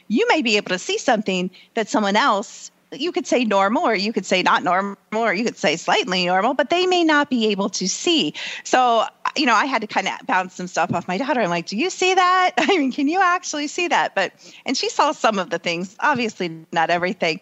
you 0.07 0.28
may 0.28 0.41
be 0.41 0.57
able 0.57 0.70
to 0.70 0.80
see 0.80 0.97
something 0.97 1.49
that 1.74 1.89
someone 1.89 2.16
else 2.16 2.72
you 2.91 3.12
could 3.12 3.28
say 3.28 3.45
normal 3.45 3.84
or 3.84 3.95
you 3.95 4.12
could 4.12 4.26
say 4.26 4.41
not 4.41 4.64
normal 4.64 4.97
or 5.14 5.34
you 5.34 5.43
could 5.43 5.57
say 5.57 5.76
slightly 5.76 6.26
normal 6.26 6.53
but 6.53 6.70
they 6.70 6.88
may 6.88 7.03
not 7.03 7.30
be 7.30 7.47
able 7.47 7.70
to 7.70 7.88
see. 7.88 8.34
So 8.64 9.05
you 9.38 9.45
know 9.45 9.53
i 9.53 9.66
had 9.66 9.82
to 9.82 9.88
kind 9.88 10.07
of 10.07 10.26
bounce 10.26 10.55
some 10.55 10.68
stuff 10.68 10.91
off 10.93 11.07
my 11.07 11.18
daughter. 11.18 11.41
I'm 11.41 11.49
like 11.49 11.68
do 11.68 11.78
you 11.78 11.89
see 11.89 12.14
that? 12.14 12.51
I 12.57 12.78
mean 12.78 12.91
can 12.91 13.07
you 13.07 13.22
actually 13.22 13.68
see 13.68 13.88
that? 13.88 14.16
But 14.16 14.34
and 14.66 14.76
she 14.76 14.89
saw 14.89 15.12
some 15.12 15.39
of 15.39 15.49
the 15.49 15.60
things. 15.60 15.95
Obviously 15.99 16.66
not 16.72 16.89
everything. 16.89 17.41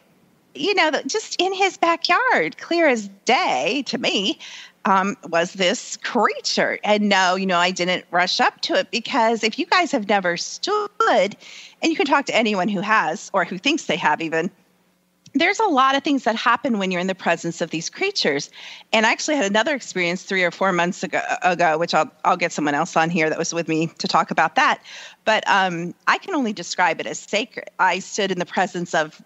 You 0.54 0.74
know 0.74 0.92
just 1.06 1.40
in 1.40 1.54
his 1.54 1.78
backyard 1.78 2.58
clear 2.58 2.88
as 2.88 3.08
day 3.26 3.84
to 3.88 3.98
me 3.98 4.40
um, 4.86 5.16
was 5.30 5.54
this 5.54 5.98
creature. 5.98 6.80
And 6.84 7.10
no, 7.10 7.36
you 7.36 7.46
know, 7.46 7.58
I 7.58 7.72
didn't 7.72 8.06
rush 8.12 8.40
up 8.40 8.62
to 8.62 8.76
it 8.76 8.92
because 8.92 9.44
if 9.44 9.60
you 9.60 9.66
guys 9.66 9.92
have 9.92 10.08
never 10.08 10.38
stood, 10.38 10.90
and 11.10 11.92
you 11.92 11.96
can 11.96 12.06
talk 12.06 12.26
to 12.26 12.36
anyone 12.36 12.70
who 12.70 12.82
has 12.82 13.30
or 13.34 13.46
who 13.46 13.58
thinks 13.58 13.86
they 13.86 13.98
have 13.98 14.22
even, 14.22 14.50
there's 15.34 15.60
a 15.60 15.66
lot 15.66 15.96
of 15.96 16.04
things 16.04 16.24
that 16.24 16.36
happen 16.36 16.80
when 16.80 16.90
you're 16.92 17.02
in 17.02 17.08
the 17.08 17.16
presence 17.16 17.62
of 17.62 17.70
these 17.70 17.90
creatures. 17.90 18.50
And 18.94 19.06
I 19.06 19.12
actually 19.12 19.36
had 19.36 19.46
another 19.46 19.76
experience 19.76 20.24
three 20.24 20.44
or 20.44 20.52
four 20.52 20.72
months 20.72 21.04
ago, 21.04 21.22
ago 21.44 21.78
which 21.78 21.94
I'll, 21.94 22.10
I'll 22.24 22.38
get 22.38 22.52
someone 22.52 22.74
else 22.74 22.96
on 22.96 23.10
here 23.10 23.30
that 23.30 23.38
was 23.38 23.54
with 23.54 23.68
me 23.68 23.88
to 24.00 24.08
talk 24.08 24.32
about 24.32 24.56
that. 24.56 24.82
But 25.26 25.44
um, 25.48 25.94
I 26.08 26.18
can 26.18 26.34
only 26.34 26.54
describe 26.54 27.00
it 27.00 27.06
as 27.06 27.20
sacred. 27.20 27.70
I 27.80 28.00
stood 28.00 28.32
in 28.32 28.40
the 28.40 28.46
presence 28.46 28.94
of 28.94 29.22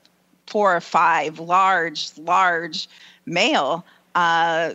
four 0.48 0.76
or 0.76 0.82
five 0.82 1.40
large, 1.40 2.12
large 2.18 2.90
male 3.26 3.86
uh, 4.16 4.74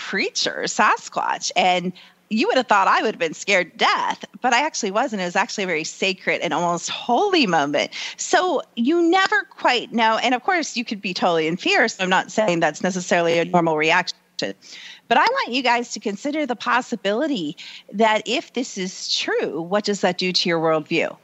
creatures, 0.00 0.74
Sasquatch. 0.74 1.52
And 1.56 1.92
you 2.30 2.46
would 2.46 2.56
have 2.56 2.68
thought 2.68 2.88
I 2.88 3.02
would 3.02 3.14
have 3.14 3.18
been 3.18 3.34
scared 3.34 3.72
to 3.72 3.76
death, 3.78 4.24
but 4.40 4.54
I 4.54 4.64
actually 4.64 4.92
wasn't. 4.92 5.20
It 5.20 5.26
was 5.26 5.36
actually 5.36 5.64
a 5.64 5.66
very 5.66 5.84
sacred 5.84 6.40
and 6.40 6.54
almost 6.54 6.88
holy 6.88 7.46
moment. 7.46 7.90
So 8.16 8.62
you 8.76 9.02
never 9.02 9.42
quite 9.50 9.92
know. 9.92 10.18
And 10.22 10.34
of 10.34 10.42
course, 10.42 10.76
you 10.76 10.84
could 10.84 11.02
be 11.02 11.12
totally 11.12 11.46
in 11.46 11.56
fear. 11.56 11.86
So 11.88 12.02
I'm 12.02 12.10
not 12.10 12.30
saying 12.30 12.60
that's 12.60 12.82
necessarily 12.82 13.38
a 13.38 13.44
normal 13.44 13.76
reaction. 13.76 14.16
But 14.40 15.18
I 15.18 15.26
want 15.26 15.52
you 15.52 15.62
guys 15.62 15.92
to 15.92 16.00
consider 16.00 16.46
the 16.46 16.56
possibility 16.56 17.56
that 17.92 18.22
if 18.24 18.54
this 18.54 18.78
is 18.78 19.14
true, 19.14 19.60
what 19.60 19.84
does 19.84 20.00
that 20.00 20.16
do 20.16 20.32
to 20.32 20.48
your 20.48 20.60
worldview? 20.60 21.14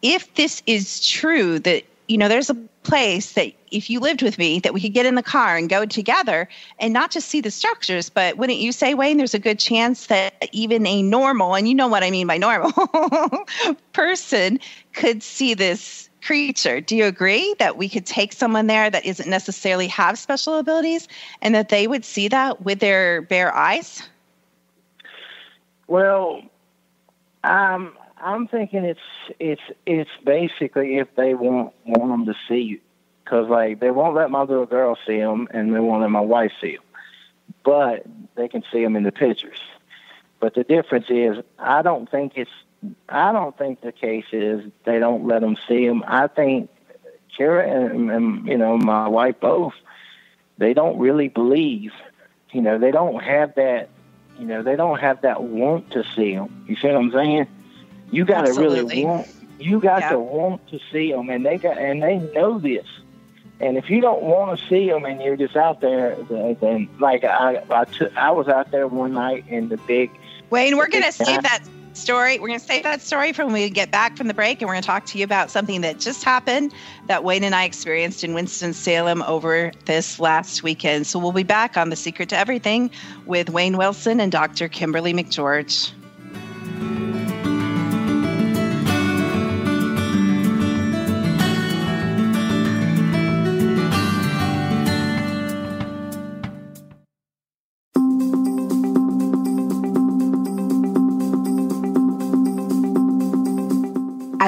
If 0.00 0.32
this 0.34 0.62
is 0.66 1.06
true, 1.06 1.58
that 1.60 1.84
you 2.12 2.18
know, 2.18 2.28
there's 2.28 2.50
a 2.50 2.54
place 2.82 3.32
that 3.32 3.52
if 3.70 3.88
you 3.88 3.98
lived 3.98 4.22
with 4.22 4.36
me 4.36 4.60
that 4.60 4.74
we 4.74 4.80
could 4.80 4.92
get 4.92 5.06
in 5.06 5.14
the 5.14 5.22
car 5.22 5.56
and 5.56 5.70
go 5.70 5.86
together 5.86 6.46
and 6.78 6.92
not 6.92 7.10
just 7.10 7.28
see 7.28 7.40
the 7.40 7.50
structures 7.50 8.10
but 8.10 8.36
wouldn't 8.36 8.58
you 8.58 8.72
say 8.72 8.92
wayne 8.92 9.18
there's 9.18 9.34
a 9.34 9.38
good 9.38 9.56
chance 9.58 10.08
that 10.08 10.34
even 10.50 10.84
a 10.84 11.00
normal 11.00 11.54
and 11.54 11.68
you 11.68 11.76
know 11.76 11.86
what 11.86 12.02
i 12.02 12.10
mean 12.10 12.26
by 12.26 12.36
normal 12.36 12.72
person 13.92 14.58
could 14.94 15.22
see 15.22 15.54
this 15.54 16.10
creature? 16.22 16.80
Do 16.80 16.96
you 16.96 17.04
agree 17.04 17.54
that 17.58 17.76
we 17.76 17.88
could 17.88 18.06
take 18.06 18.32
someone 18.32 18.68
there 18.68 18.88
that 18.88 19.04
isn't 19.04 19.28
necessarily 19.28 19.88
have 19.88 20.18
special 20.18 20.58
abilities 20.58 21.08
and 21.40 21.54
that 21.54 21.68
they 21.68 21.86
would 21.86 22.04
see 22.04 22.28
that 22.28 22.62
with 22.62 22.78
their 22.78 23.22
bare 23.22 23.54
eyes? 23.54 24.02
Well 25.88 26.42
um 27.44 27.92
I'm 28.22 28.46
thinking 28.46 28.84
it's 28.84 29.00
it's 29.40 29.62
it's 29.84 30.10
basically 30.24 30.98
if 30.98 31.14
they 31.16 31.34
want 31.34 31.74
want 31.84 32.10
them 32.10 32.26
to 32.26 32.34
see 32.48 32.60
you, 32.60 32.80
because 33.24 33.48
like 33.48 33.80
they 33.80 33.90
won't 33.90 34.14
let 34.14 34.30
my 34.30 34.42
little 34.42 34.64
girl 34.66 34.96
see 35.04 35.18
them, 35.18 35.48
and 35.50 35.74
they 35.74 35.80
won't 35.80 36.02
let 36.02 36.10
my 36.10 36.20
wife 36.20 36.52
see 36.60 36.76
them, 36.76 36.84
but 37.64 38.04
they 38.36 38.46
can 38.46 38.62
see 38.72 38.82
them 38.82 38.94
in 38.94 39.02
the 39.02 39.10
pictures. 39.10 39.58
But 40.38 40.54
the 40.54 40.62
difference 40.62 41.06
is, 41.08 41.38
I 41.58 41.82
don't 41.82 42.08
think 42.08 42.34
it's 42.36 42.50
I 43.08 43.32
don't 43.32 43.58
think 43.58 43.80
the 43.80 43.92
case 43.92 44.26
is 44.32 44.70
they 44.84 45.00
don't 45.00 45.26
let 45.26 45.40
them 45.40 45.56
see 45.66 45.86
them. 45.86 46.04
I 46.06 46.28
think 46.28 46.70
Kara 47.36 47.68
and, 47.68 48.08
and 48.08 48.46
you 48.46 48.56
know 48.56 48.78
my 48.78 49.08
wife 49.08 49.40
both, 49.40 49.74
they 50.58 50.74
don't 50.74 50.98
really 50.98 51.28
believe. 51.28 51.92
You 52.52 52.62
know, 52.62 52.78
they 52.78 52.92
don't 52.92 53.20
have 53.20 53.56
that. 53.56 53.88
You 54.38 54.46
know, 54.46 54.62
they 54.62 54.76
don't 54.76 55.00
have 55.00 55.22
that 55.22 55.42
want 55.42 55.90
to 55.92 56.04
see 56.14 56.36
them. 56.36 56.64
You 56.68 56.76
see 56.76 56.86
what 56.86 56.96
I'm 56.96 57.10
saying? 57.10 57.48
You 58.12 58.24
got 58.24 58.46
to 58.46 58.52
really 58.52 59.04
want. 59.04 59.26
You 59.58 59.80
got 59.80 60.02
yeah. 60.02 60.10
to 60.10 60.18
want 60.18 60.66
to 60.68 60.78
see 60.92 61.10
them, 61.10 61.30
and 61.30 61.44
they 61.44 61.56
got 61.58 61.78
and 61.78 62.02
they 62.02 62.18
know 62.18 62.58
this. 62.58 62.86
And 63.58 63.76
if 63.76 63.88
you 63.88 64.00
don't 64.00 64.22
want 64.22 64.58
to 64.58 64.66
see 64.68 64.88
them, 64.88 65.04
and 65.04 65.22
you're 65.22 65.36
just 65.36 65.56
out 65.56 65.80
there, 65.80 66.16
then 66.60 66.88
like 66.98 67.24
I, 67.24 67.62
I, 67.70 67.84
took, 67.84 68.14
I 68.16 68.30
was 68.32 68.48
out 68.48 68.70
there 68.70 68.86
one 68.86 69.14
night 69.14 69.44
in 69.48 69.68
the 69.68 69.76
big. 69.78 70.10
Wayne, 70.50 70.76
we're 70.76 70.88
going 70.88 71.04
to 71.04 71.12
save 71.12 71.42
that 71.42 71.62
story. 71.94 72.38
We're 72.38 72.48
going 72.48 72.60
to 72.60 72.66
save 72.66 72.82
that 72.82 73.00
story 73.00 73.32
for 73.32 73.44
when 73.44 73.54
we 73.54 73.70
get 73.70 73.90
back 73.90 74.16
from 74.16 74.26
the 74.26 74.34
break, 74.34 74.60
and 74.60 74.68
we're 74.68 74.74
going 74.74 74.82
to 74.82 74.86
talk 74.86 75.06
to 75.06 75.18
you 75.18 75.24
about 75.24 75.50
something 75.50 75.80
that 75.82 76.00
just 76.00 76.24
happened 76.24 76.74
that 77.06 77.24
Wayne 77.24 77.44
and 77.44 77.54
I 77.54 77.64
experienced 77.64 78.24
in 78.24 78.34
Winston 78.34 78.74
Salem 78.74 79.22
over 79.22 79.72
this 79.86 80.18
last 80.18 80.62
weekend. 80.62 81.06
So 81.06 81.18
we'll 81.18 81.32
be 81.32 81.44
back 81.44 81.76
on 81.76 81.90
the 81.90 81.96
Secret 81.96 82.28
to 82.30 82.36
Everything 82.36 82.90
with 83.26 83.48
Wayne 83.48 83.76
Wilson 83.76 84.20
and 84.20 84.32
Dr. 84.32 84.68
Kimberly 84.68 85.14
McGeorge. 85.14 85.92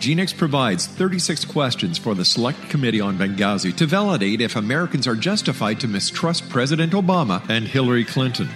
Genix 0.00 0.34
provides 0.34 0.86
36 0.86 1.44
questions 1.44 1.98
for 1.98 2.14
the 2.14 2.24
Select 2.24 2.70
Committee 2.70 3.02
on 3.02 3.18
Benghazi 3.18 3.76
to 3.76 3.84
validate 3.84 4.40
if 4.40 4.56
Americans 4.56 5.06
are 5.06 5.14
justified 5.14 5.78
to 5.80 5.88
mistrust 5.88 6.48
President 6.48 6.94
Obama 6.94 7.46
and 7.50 7.68
Hillary 7.68 8.06
Clinton. 8.06 8.48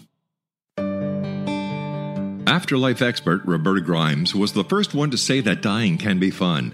Afterlife 2.47 3.01
expert 3.01 3.41
Roberta 3.45 3.81
Grimes 3.81 4.33
was 4.33 4.53
the 4.53 4.63
first 4.63 4.93
one 4.93 5.11
to 5.11 5.17
say 5.17 5.41
that 5.41 5.61
dying 5.61 5.97
can 5.97 6.17
be 6.17 6.31
fun. 6.31 6.73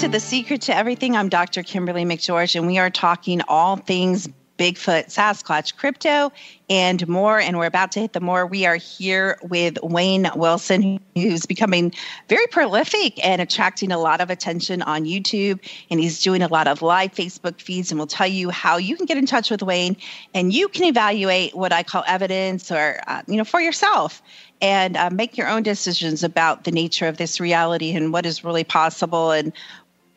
To 0.00 0.08
The 0.08 0.18
Secret 0.18 0.62
to 0.62 0.74
Everything. 0.74 1.14
I'm 1.14 1.28
Dr. 1.28 1.62
Kimberly 1.62 2.06
McGeorge, 2.06 2.56
and 2.56 2.66
we 2.66 2.78
are 2.78 2.88
talking 2.88 3.42
all 3.48 3.76
things 3.76 4.26
Bigfoot, 4.60 5.06
Sasquatch, 5.06 5.76
crypto, 5.76 6.32
and 6.68 7.08
more. 7.08 7.40
And 7.40 7.58
we're 7.58 7.66
about 7.66 7.92
to 7.92 8.00
hit 8.00 8.12
the 8.12 8.20
more. 8.20 8.46
We 8.46 8.66
are 8.66 8.76
here 8.76 9.38
with 9.42 9.78
Wayne 9.82 10.28
Wilson, 10.36 11.00
who's 11.14 11.46
becoming 11.46 11.94
very 12.28 12.46
prolific 12.46 13.22
and 13.24 13.40
attracting 13.40 13.90
a 13.90 13.98
lot 13.98 14.20
of 14.20 14.28
attention 14.28 14.82
on 14.82 15.04
YouTube. 15.04 15.60
And 15.90 15.98
he's 15.98 16.22
doing 16.22 16.42
a 16.42 16.48
lot 16.48 16.66
of 16.68 16.82
live 16.82 17.12
Facebook 17.12 17.58
feeds, 17.58 17.90
and 17.90 17.98
we'll 17.98 18.06
tell 18.06 18.26
you 18.26 18.50
how 18.50 18.76
you 18.76 18.96
can 18.96 19.06
get 19.06 19.16
in 19.16 19.24
touch 19.24 19.50
with 19.50 19.62
Wayne 19.62 19.96
and 20.34 20.52
you 20.52 20.68
can 20.68 20.84
evaluate 20.84 21.54
what 21.54 21.72
I 21.72 21.82
call 21.82 22.04
evidence 22.06 22.70
or, 22.70 23.00
uh, 23.06 23.22
you 23.26 23.36
know, 23.36 23.44
for 23.44 23.62
yourself 23.62 24.22
and 24.60 24.96
uh, 24.96 25.08
make 25.10 25.38
your 25.38 25.48
own 25.48 25.62
decisions 25.62 26.22
about 26.22 26.64
the 26.64 26.70
nature 26.70 27.06
of 27.06 27.16
this 27.16 27.40
reality 27.40 27.92
and 27.92 28.12
what 28.12 28.26
is 28.26 28.44
really 28.44 28.64
possible 28.64 29.30
and 29.30 29.52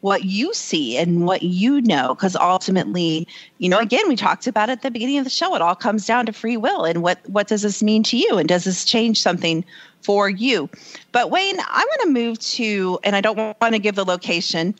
what 0.03 0.25
you 0.25 0.53
see 0.53 0.97
and 0.97 1.25
what 1.25 1.43
you 1.43 1.79
know 1.79 2.13
because 2.13 2.35
ultimately 2.35 3.25
you 3.59 3.69
know 3.69 3.79
again 3.79 4.05
we 4.09 4.17
talked 4.17 4.47
about 4.47 4.69
at 4.69 4.81
the 4.81 4.91
beginning 4.91 5.17
of 5.17 5.23
the 5.23 5.29
show 5.29 5.55
it 5.55 5.61
all 5.61 5.75
comes 5.75 6.05
down 6.05 6.25
to 6.25 6.33
free 6.33 6.57
will 6.57 6.83
and 6.83 7.01
what 7.01 7.19
what 7.29 7.47
does 7.47 7.61
this 7.61 7.81
mean 7.81 8.03
to 8.03 8.17
you 8.17 8.37
and 8.37 8.49
does 8.49 8.65
this 8.65 8.83
change 8.83 9.21
something 9.21 9.63
for 10.01 10.29
you? 10.29 10.69
But 11.13 11.31
wayne 11.31 11.57
i 11.57 11.85
want 11.89 12.01
to 12.01 12.09
move 12.09 12.37
to 12.39 12.99
and 13.05 13.15
i 13.15 13.21
don't 13.21 13.37
want 13.37 13.73
to 13.73 13.79
give 13.79 13.95
the 13.95 14.03
location 14.03 14.75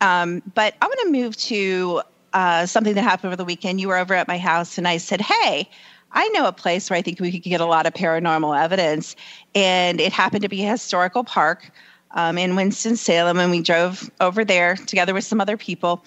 um, 0.00 0.44
but 0.54 0.74
i 0.80 0.86
want 0.86 1.00
to 1.02 1.10
move 1.10 1.36
to 1.36 2.00
uh, 2.32 2.64
something 2.64 2.94
that 2.94 3.02
happened 3.02 3.28
over 3.28 3.36
the 3.36 3.44
weekend. 3.44 3.80
You 3.80 3.88
were 3.88 3.96
over 3.96 4.14
at 4.14 4.28
my 4.28 4.38
house 4.38 4.78
and 4.78 4.86
i 4.86 4.98
said 4.98 5.20
hey 5.20 5.68
I 6.12 6.26
know 6.28 6.46
a 6.46 6.52
place 6.52 6.88
where 6.88 6.98
I 6.98 7.02
think 7.02 7.20
we 7.20 7.30
could 7.30 7.42
get 7.42 7.60
a 7.60 7.66
lot 7.66 7.84
of 7.84 7.92
paranormal 7.92 8.58
evidence, 8.58 9.14
and 9.54 10.00
it 10.00 10.10
happened 10.10 10.40
to 10.40 10.48
be 10.48 10.64
a 10.64 10.70
historical 10.70 11.22
park 11.22 11.70
um, 12.12 12.38
in 12.38 12.56
Winston-Salem, 12.56 13.38
and 13.38 13.50
we 13.50 13.62
drove 13.62 14.10
over 14.20 14.44
there 14.44 14.76
together 14.76 15.14
with 15.14 15.24
some 15.24 15.40
other 15.40 15.56
people. 15.56 16.04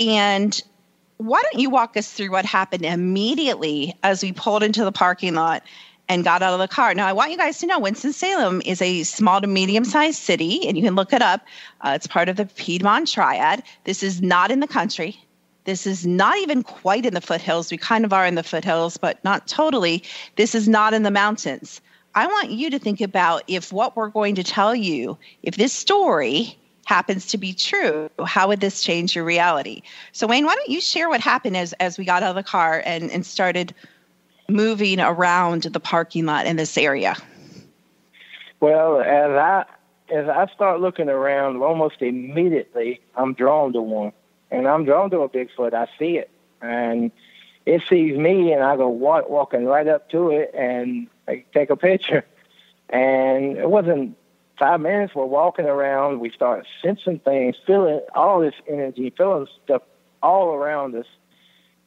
And 0.00 0.60
why 1.18 1.42
don't 1.42 1.60
you 1.60 1.70
walk 1.70 1.96
us 1.96 2.12
through 2.12 2.30
what 2.30 2.44
happened 2.44 2.84
immediately 2.84 3.96
as 4.02 4.22
we 4.22 4.32
pulled 4.32 4.62
into 4.62 4.84
the 4.84 4.92
parking 4.92 5.34
lot 5.34 5.62
and 6.08 6.24
got 6.24 6.42
out 6.42 6.52
of 6.52 6.58
the 6.58 6.68
car? 6.68 6.92
Now, 6.94 7.06
I 7.06 7.12
want 7.12 7.30
you 7.30 7.36
guys 7.36 7.58
to 7.58 7.66
know 7.66 7.78
Winston-Salem 7.78 8.62
is 8.64 8.82
a 8.82 9.04
small 9.04 9.40
to 9.40 9.46
medium-sized 9.46 10.18
city, 10.18 10.66
and 10.66 10.76
you 10.76 10.82
can 10.82 10.96
look 10.96 11.12
it 11.12 11.22
up. 11.22 11.42
Uh, 11.82 11.92
it's 11.94 12.06
part 12.06 12.28
of 12.28 12.36
the 12.36 12.46
Piedmont 12.46 13.08
Triad. 13.08 13.62
This 13.84 14.02
is 14.02 14.20
not 14.20 14.50
in 14.50 14.60
the 14.60 14.66
country. 14.66 15.18
This 15.64 15.86
is 15.86 16.04
not 16.04 16.36
even 16.38 16.62
quite 16.62 17.06
in 17.06 17.14
the 17.14 17.22
foothills. 17.22 17.70
We 17.70 17.78
kind 17.78 18.04
of 18.04 18.12
are 18.12 18.26
in 18.26 18.34
the 18.34 18.42
foothills, 18.42 18.98
but 18.98 19.24
not 19.24 19.46
totally. 19.46 20.02
This 20.36 20.54
is 20.54 20.68
not 20.68 20.92
in 20.92 21.04
the 21.04 21.10
mountains. 21.10 21.80
I 22.14 22.26
want 22.26 22.50
you 22.50 22.70
to 22.70 22.78
think 22.78 23.00
about 23.00 23.42
if 23.48 23.72
what 23.72 23.96
we're 23.96 24.08
going 24.08 24.36
to 24.36 24.44
tell 24.44 24.74
you, 24.74 25.18
if 25.42 25.56
this 25.56 25.72
story 25.72 26.56
happens 26.86 27.26
to 27.28 27.38
be 27.38 27.52
true, 27.52 28.08
how 28.24 28.48
would 28.48 28.60
this 28.60 28.82
change 28.82 29.16
your 29.16 29.24
reality? 29.24 29.82
So, 30.12 30.26
Wayne, 30.26 30.44
why 30.44 30.54
don't 30.54 30.68
you 30.68 30.80
share 30.80 31.08
what 31.08 31.20
happened 31.20 31.56
as, 31.56 31.72
as 31.74 31.98
we 31.98 32.04
got 32.04 32.22
out 32.22 32.30
of 32.30 32.36
the 32.36 32.42
car 32.42 32.82
and, 32.84 33.10
and 33.10 33.26
started 33.26 33.74
moving 34.48 35.00
around 35.00 35.62
the 35.62 35.80
parking 35.80 36.26
lot 36.26 36.46
in 36.46 36.56
this 36.56 36.76
area? 36.78 37.16
Well, 38.60 39.00
as 39.00 39.30
I 39.30 39.64
as 40.10 40.28
I 40.28 40.46
start 40.54 40.80
looking 40.80 41.08
around, 41.08 41.62
almost 41.62 41.96
immediately 42.00 43.00
I'm 43.16 43.34
drawn 43.34 43.72
to 43.72 43.80
one, 43.80 44.12
and 44.50 44.68
I'm 44.68 44.84
drawn 44.84 45.10
to 45.10 45.20
a 45.20 45.28
Bigfoot. 45.28 45.72
I 45.72 45.88
see 45.98 46.18
it, 46.18 46.30
and 46.60 47.10
it 47.66 47.82
sees 47.88 48.16
me, 48.16 48.52
and 48.52 48.62
I 48.62 48.76
go 48.76 48.88
walk, 48.88 49.28
walking 49.30 49.64
right 49.64 49.88
up 49.88 50.10
to 50.10 50.30
it, 50.30 50.54
and 50.54 51.08
I 51.28 51.44
take 51.52 51.70
a 51.70 51.76
picture. 51.76 52.24
And 52.88 53.56
it 53.56 53.68
wasn't 53.68 54.16
five 54.58 54.80
minutes. 54.80 55.14
We're 55.14 55.24
walking 55.24 55.66
around. 55.66 56.20
We 56.20 56.30
start 56.30 56.66
sensing 56.82 57.18
things, 57.18 57.56
feeling 57.66 58.00
all 58.14 58.40
this 58.40 58.54
energy, 58.68 59.12
feeling 59.16 59.46
stuff 59.64 59.82
all 60.22 60.54
around 60.54 60.94
us. 60.94 61.06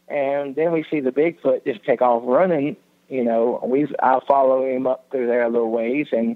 And 0.08 0.56
then 0.56 0.72
we 0.72 0.86
see 0.90 1.00
the 1.00 1.12
Bigfoot 1.12 1.66
just 1.66 1.84
take 1.84 2.02
off 2.02 2.24
running. 2.26 2.78
You 3.10 3.24
know, 3.24 3.62
we 3.64 3.88
I 4.02 4.20
follow 4.28 4.66
him 4.66 4.88
up 4.88 5.08
through 5.12 5.28
there 5.28 5.44
a 5.44 5.50
little 5.50 5.72
ways, 5.72 6.08
and 6.12 6.36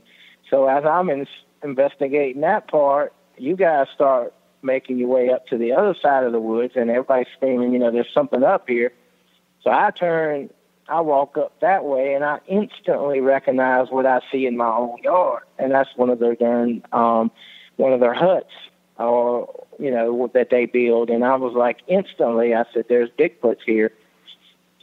so 0.49 0.67
as 0.67 0.85
I'm 0.85 1.09
in, 1.09 1.27
investigating 1.63 2.41
that 2.41 2.69
part, 2.69 3.13
you 3.37 3.57
guys 3.57 3.87
start 3.93 4.33
making 4.61 4.97
your 4.97 5.09
way 5.09 5.29
up 5.31 5.47
to 5.47 5.57
the 5.57 5.73
other 5.73 5.95
side 6.01 6.23
of 6.23 6.31
the 6.31 6.39
woods, 6.39 6.73
and 6.77 6.89
everybody's 6.89 7.27
screaming, 7.35 7.73
you 7.73 7.79
know, 7.79 7.91
there's 7.91 8.13
something 8.13 8.43
up 8.43 8.69
here. 8.69 8.93
So 9.63 9.69
I 9.69 9.91
turn 9.91 10.49
I 10.91 10.99
walk 10.99 11.37
up 11.37 11.57
that 11.61 11.85
way 11.85 12.15
and 12.15 12.23
I 12.25 12.39
instantly 12.47 13.21
recognize 13.21 13.89
what 13.89 14.05
I 14.05 14.19
see 14.29 14.45
in 14.45 14.57
my 14.57 14.67
own 14.67 14.97
yard, 15.01 15.43
and 15.57 15.71
that's 15.71 15.89
one 15.95 16.09
of 16.09 16.19
their 16.19 16.35
darn 16.35 16.83
um, 16.91 17.31
one 17.77 17.93
of 17.93 18.01
their 18.01 18.13
huts, 18.13 18.51
or 18.99 19.65
you 19.79 19.89
know 19.89 20.29
that 20.33 20.49
they 20.49 20.65
build. 20.65 21.09
And 21.09 21.23
I 21.23 21.35
was 21.37 21.53
like, 21.53 21.77
instantly, 21.87 22.53
I 22.53 22.65
said, 22.73 22.85
"There's 22.89 23.09
Bigfoots 23.11 23.61
here. 23.65 23.93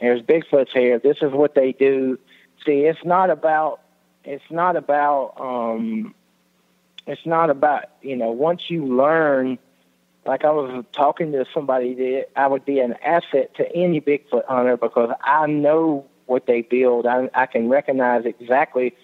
There's 0.01 0.23
Bigfoots 0.23 0.71
here. 0.73 0.97
This 0.97 1.17
is 1.21 1.31
what 1.31 1.53
they 1.53 1.73
do." 1.73 2.17
See, 2.65 2.85
it's 2.85 3.05
not 3.05 3.29
about 3.29 3.79
it's 4.23 4.49
not 4.49 4.77
about 4.77 5.35
um, 5.39 6.15
it's 7.05 7.25
not 7.27 7.51
about 7.51 7.83
you 8.01 8.15
know 8.15 8.31
once 8.31 8.67
you 8.71 8.83
learn 8.83 9.59
like 10.29 10.45
I 10.45 10.51
was 10.51 10.85
talking 10.93 11.31
to 11.31 11.43
somebody 11.51 11.95
that 11.95 12.27
I 12.35 12.45
would 12.45 12.63
be 12.63 12.79
an 12.79 12.93
asset 13.03 13.55
to 13.55 13.75
any 13.75 13.99
Bigfoot 13.99 14.45
hunter 14.47 14.77
because 14.77 15.09
I 15.23 15.47
know 15.47 16.05
what 16.27 16.45
they 16.45 16.61
build. 16.61 17.07
I, 17.07 17.31
I 17.33 17.47
can 17.47 17.67
recognize 17.67 18.25
exactly 18.25 18.95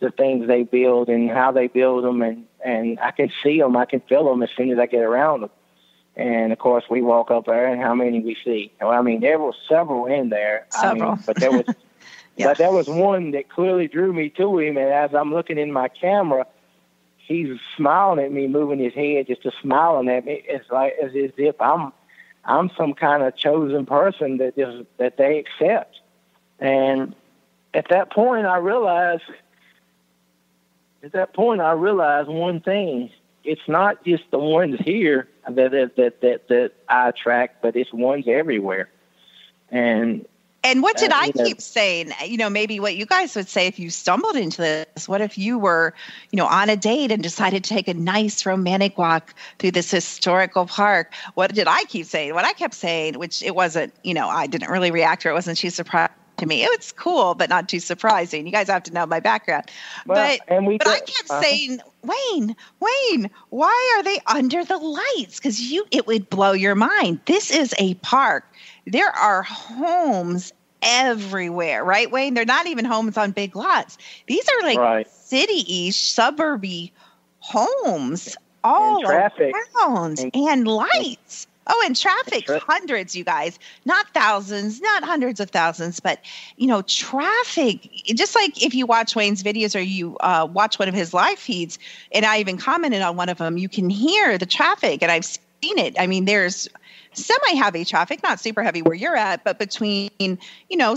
the 0.00 0.10
things 0.10 0.46
they 0.46 0.62
build 0.62 1.08
and 1.08 1.30
how 1.30 1.52
they 1.52 1.68
build 1.68 2.04
them, 2.04 2.20
and 2.20 2.44
and 2.62 3.00
I 3.00 3.12
can 3.12 3.32
see 3.42 3.58
them, 3.58 3.78
I 3.78 3.86
can 3.86 4.00
feel 4.00 4.28
them 4.28 4.42
as 4.42 4.50
soon 4.54 4.70
as 4.70 4.78
I 4.78 4.84
get 4.84 5.00
around 5.00 5.40
them. 5.40 5.50
And 6.16 6.52
of 6.52 6.58
course, 6.58 6.84
we 6.90 7.00
walk 7.00 7.30
up 7.30 7.46
there, 7.46 7.66
and 7.66 7.80
how 7.80 7.94
many 7.94 8.20
we 8.20 8.36
see? 8.44 8.70
Well, 8.78 8.90
I 8.90 9.00
mean, 9.00 9.20
there 9.20 9.38
were 9.38 9.54
several 9.66 10.04
in 10.04 10.28
there. 10.28 10.66
Several, 10.68 11.12
I 11.12 11.14
mean, 11.14 11.22
but 11.24 11.36
there 11.40 11.50
was, 11.50 11.64
yeah. 12.36 12.46
but 12.48 12.58
there 12.58 12.72
was 12.72 12.88
one 12.88 13.30
that 13.30 13.48
clearly 13.48 13.88
drew 13.88 14.12
me 14.12 14.28
to 14.36 14.58
him. 14.58 14.76
And 14.76 14.92
as 14.92 15.14
I'm 15.14 15.32
looking 15.32 15.56
in 15.56 15.72
my 15.72 15.88
camera, 15.88 16.46
he's 17.26 17.58
smiling 17.76 18.24
at 18.24 18.32
me, 18.32 18.46
moving 18.46 18.78
his 18.78 18.94
head, 18.94 19.26
just 19.26 19.42
smiling 19.60 20.08
at 20.08 20.24
me. 20.24 20.44
It's 20.46 20.70
like 20.70 20.94
as, 21.02 21.10
as 21.10 21.30
if 21.36 21.60
I'm 21.60 21.92
I'm 22.44 22.70
some 22.76 22.92
kind 22.94 23.22
of 23.22 23.36
chosen 23.36 23.86
person 23.86 24.38
that 24.38 24.56
just 24.56 24.86
that 24.98 25.16
they 25.16 25.38
accept. 25.38 26.00
And 26.58 27.14
at 27.72 27.88
that 27.90 28.12
point, 28.12 28.46
I 28.46 28.58
realized. 28.58 29.22
At 31.02 31.12
that 31.12 31.34
point, 31.34 31.60
I 31.60 31.72
realized 31.72 32.28
one 32.28 32.60
thing: 32.60 33.10
it's 33.44 33.68
not 33.68 34.04
just 34.04 34.24
the 34.30 34.38
ones 34.38 34.76
here 34.80 35.28
that 35.46 35.70
that 35.70 35.96
that 35.96 36.20
that, 36.22 36.48
that 36.48 36.72
I 36.88 37.10
attract, 37.10 37.62
but 37.62 37.76
it's 37.76 37.92
ones 37.92 38.24
everywhere. 38.26 38.88
And 39.68 40.26
and 40.64 40.82
what 40.82 40.96
did 40.96 41.12
uh, 41.12 41.16
I 41.16 41.30
keep 41.30 41.60
saying? 41.60 42.12
You 42.24 42.38
know, 42.38 42.48
maybe 42.48 42.80
what 42.80 42.96
you 42.96 43.04
guys 43.04 43.36
would 43.36 43.48
say 43.48 43.66
if 43.66 43.78
you 43.78 43.90
stumbled 43.90 44.34
into 44.34 44.62
this. 44.62 45.06
What 45.06 45.20
if 45.20 45.36
you 45.36 45.58
were, 45.58 45.94
you 46.32 46.38
know, 46.38 46.46
on 46.46 46.70
a 46.70 46.76
date 46.76 47.12
and 47.12 47.22
decided 47.22 47.62
to 47.64 47.68
take 47.68 47.86
a 47.86 47.94
nice 47.94 48.46
romantic 48.46 48.96
walk 48.96 49.34
through 49.58 49.72
this 49.72 49.90
historical 49.90 50.66
park? 50.66 51.12
What 51.34 51.54
did 51.54 51.68
I 51.68 51.84
keep 51.84 52.06
saying? 52.06 52.34
What 52.34 52.46
I 52.46 52.54
kept 52.54 52.74
saying, 52.74 53.18
which 53.18 53.42
it 53.42 53.54
wasn't, 53.54 53.92
you 54.02 54.14
know, 54.14 54.28
I 54.28 54.46
didn't 54.46 54.70
really 54.70 54.90
react 54.90 55.26
or 55.26 55.30
it 55.30 55.34
wasn't 55.34 55.58
too 55.58 55.70
surprised 55.70 56.12
to 56.38 56.46
me. 56.46 56.64
It's 56.64 56.92
cool, 56.92 57.34
but 57.34 57.48
not 57.48 57.68
too 57.68 57.80
surprising. 57.80 58.46
You 58.46 58.52
guys 58.52 58.68
have 58.68 58.82
to 58.84 58.92
know 58.92 59.06
my 59.06 59.20
background. 59.20 59.70
Well, 60.06 60.36
but 60.38 60.54
and 60.54 60.66
we 60.66 60.78
but 60.78 60.88
I 60.88 61.00
kept 61.00 61.30
uh-huh. 61.30 61.42
saying, 61.42 61.80
Wayne, 62.04 62.56
Wayne, 62.80 63.30
why 63.50 63.94
are 63.96 64.02
they 64.02 64.18
under 64.26 64.64
the 64.64 64.76
lights? 64.78 65.38
Because 65.38 65.60
you 65.60 65.84
it 65.90 66.06
would 66.06 66.28
blow 66.30 66.52
your 66.52 66.74
mind. 66.74 67.20
This 67.26 67.50
is 67.50 67.74
a 67.78 67.94
park. 67.94 68.44
There 68.86 69.10
are 69.10 69.42
homes 69.42 70.52
everywhere, 70.82 71.84
right, 71.84 72.10
Wayne? 72.10 72.34
They're 72.34 72.44
not 72.44 72.66
even 72.66 72.84
homes 72.84 73.16
on 73.16 73.30
big 73.32 73.56
lots. 73.56 73.96
These 74.26 74.46
are 74.48 74.62
like 74.66 74.78
Right. 74.78 75.10
city-ish, 75.10 75.96
suburby 76.14 76.90
homes 77.40 78.36
all 78.62 79.02
traffic. 79.02 79.52
around 79.76 80.18
And- 80.18 80.34
and, 80.34 80.68
lights. 80.68 81.46
Oh, 81.66 81.82
and 81.86 81.96
traffic, 81.96 82.46
tra- 82.46 82.58
hundreds, 82.58 83.16
you 83.16 83.24
guys, 83.24 83.58
not 83.84 84.06
thousands, 84.12 84.80
not 84.80 85.02
hundreds 85.02 85.40
of 85.40 85.50
thousands, 85.50 86.00
but 86.00 86.20
you 86.56 86.66
know, 86.66 86.82
traffic. 86.82 87.88
Just 88.06 88.34
like 88.34 88.62
if 88.62 88.74
you 88.74 88.86
watch 88.86 89.16
Wayne's 89.16 89.42
videos 89.42 89.74
or 89.74 89.80
you 89.80 90.16
uh, 90.18 90.46
watch 90.50 90.78
one 90.78 90.88
of 90.88 90.94
his 90.94 91.14
live 91.14 91.38
feeds, 91.38 91.78
and 92.12 92.26
I 92.26 92.38
even 92.38 92.58
commented 92.58 93.02
on 93.02 93.16
one 93.16 93.28
of 93.28 93.38
them, 93.38 93.56
you 93.56 93.68
can 93.68 93.88
hear 93.88 94.36
the 94.36 94.46
traffic, 94.46 95.02
and 95.02 95.10
I've 95.10 95.24
seen 95.24 95.78
it. 95.78 95.98
I 95.98 96.06
mean, 96.06 96.26
there's 96.26 96.68
semi-heavy 97.12 97.84
traffic, 97.84 98.22
not 98.22 98.40
super 98.40 98.62
heavy 98.62 98.82
where 98.82 98.94
you're 98.94 99.16
at, 99.16 99.44
but 99.44 99.58
between 99.58 100.10
you 100.18 100.76
know 100.76 100.96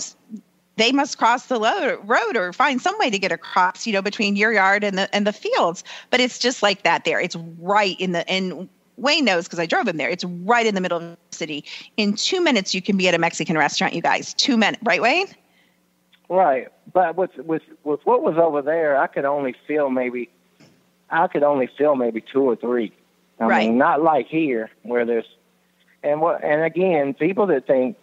they 0.77 0.91
must 0.91 1.17
cross 1.17 1.47
the 1.47 1.99
road 2.03 2.37
or 2.37 2.53
find 2.53 2.81
some 2.81 2.97
way 2.99 3.09
to 3.09 3.19
get 3.19 3.31
across, 3.31 3.85
you 3.87 3.93
know, 3.93 4.01
between 4.01 4.35
your 4.35 4.53
yard 4.53 4.83
and 4.83 4.97
the 4.97 5.13
and 5.13 5.25
the 5.27 5.33
fields. 5.33 5.83
But 6.11 6.19
it's 6.19 6.39
just 6.39 6.63
like 6.63 6.83
that 6.83 7.03
there. 7.03 7.19
It's 7.19 7.35
right 7.59 7.99
in 7.99 8.11
the 8.11 8.29
and 8.29 8.69
Wayne 8.97 9.25
knows 9.25 9.45
because 9.45 9.59
I 9.59 9.65
drove 9.65 9.87
him 9.87 9.97
there. 9.97 10.09
It's 10.09 10.23
right 10.23 10.65
in 10.65 10.75
the 10.75 10.81
middle 10.81 10.97
of 10.97 11.03
the 11.03 11.17
city. 11.31 11.63
In 11.97 12.15
two 12.15 12.41
minutes, 12.41 12.73
you 12.73 12.81
can 12.81 12.97
be 12.97 13.07
at 13.07 13.13
a 13.13 13.19
Mexican 13.19 13.57
restaurant, 13.57 13.93
you 13.93 14.01
guys. 14.01 14.33
Two 14.33 14.57
minutes, 14.57 14.81
right, 14.83 15.01
Wayne? 15.01 15.27
Right, 16.29 16.67
but 16.91 17.15
with 17.15 17.35
with 17.37 17.61
with 17.85 18.01
what 18.05 18.21
was 18.21 18.35
over 18.37 18.61
there, 18.61 18.97
I 18.99 19.07
could 19.07 19.23
only 19.23 19.55
feel 19.65 19.89
maybe, 19.89 20.29
I 21.09 21.27
could 21.27 21.43
only 21.43 21.67
feel 21.77 21.95
maybe 21.95 22.19
two 22.21 22.41
or 22.41 22.55
three. 22.57 22.91
I 23.39 23.45
Right. 23.45 23.67
mean, 23.69 23.77
not 23.77 24.01
like 24.01 24.27
here 24.27 24.69
where 24.83 25.05
there's, 25.05 25.27
and 26.03 26.19
what 26.19 26.43
and 26.43 26.63
again, 26.63 27.13
people 27.13 27.45
that 27.47 27.65
think 27.65 27.95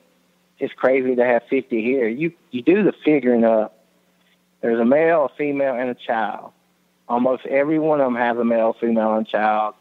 it's 0.59 0.73
crazy 0.73 1.15
to 1.17 1.25
have 1.25 1.43
fifty 1.51 1.83
here, 1.83 2.09
you 2.09 2.33
you 2.51 2.63
do 2.63 2.83
the 2.83 2.95
figuring 3.05 3.45
up. 3.45 3.79
There's 4.63 4.81
a 4.81 4.87
male, 4.87 5.27
a 5.27 5.29
female, 5.37 5.75
and 5.75 5.91
a 5.91 5.95
child. 5.95 6.53
Almost 7.11 7.45
every 7.45 7.79
one 7.79 8.01
of 8.01 8.07
them 8.07 8.15
has 8.15 8.39
a 8.39 8.45
male, 8.45 8.73
female, 8.81 9.15
and 9.17 9.29
child, 9.29 9.75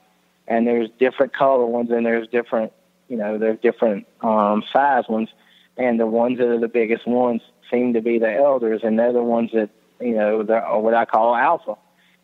and 0.48 0.68
there's 0.68 0.90
different 1.00 1.34
color 1.34 1.66
ones, 1.66 1.90
and 1.92 2.06
there's 2.06 2.28
different, 2.28 2.74
you 3.08 3.18
know, 3.18 3.38
there's 3.38 3.60
different 3.60 4.08
um, 4.22 4.64
size 4.72 5.06
ones, 5.08 5.30
and 5.78 6.00
the 6.00 6.08
ones 6.08 6.38
that 6.38 6.48
are 6.48 6.60
the 6.60 6.68
biggest 6.68 7.08
ones 7.08 7.42
seem 7.72 7.94
to 7.94 8.02
be 8.02 8.20
the 8.20 8.32
elders, 8.32 8.82
and 8.84 9.00
they're 9.00 9.14
the 9.14 9.24
ones 9.24 9.52
that 9.54 9.70
you 10.00 10.16
know 10.16 10.44
they're 10.44 10.64
what 10.78 10.94
I 10.94 11.06
call 11.06 11.36
alpha. 11.36 11.76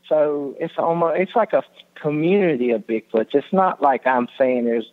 So 0.07 0.55
it's 0.59 0.73
almost 0.77 1.19
it's 1.19 1.35
like 1.35 1.53
a 1.53 1.63
community 2.01 2.71
of 2.71 2.85
Bigfoots. 2.87 3.33
It's 3.33 3.53
not 3.53 3.81
like 3.81 4.07
I'm 4.07 4.27
saying 4.37 4.65
there's, 4.65 4.91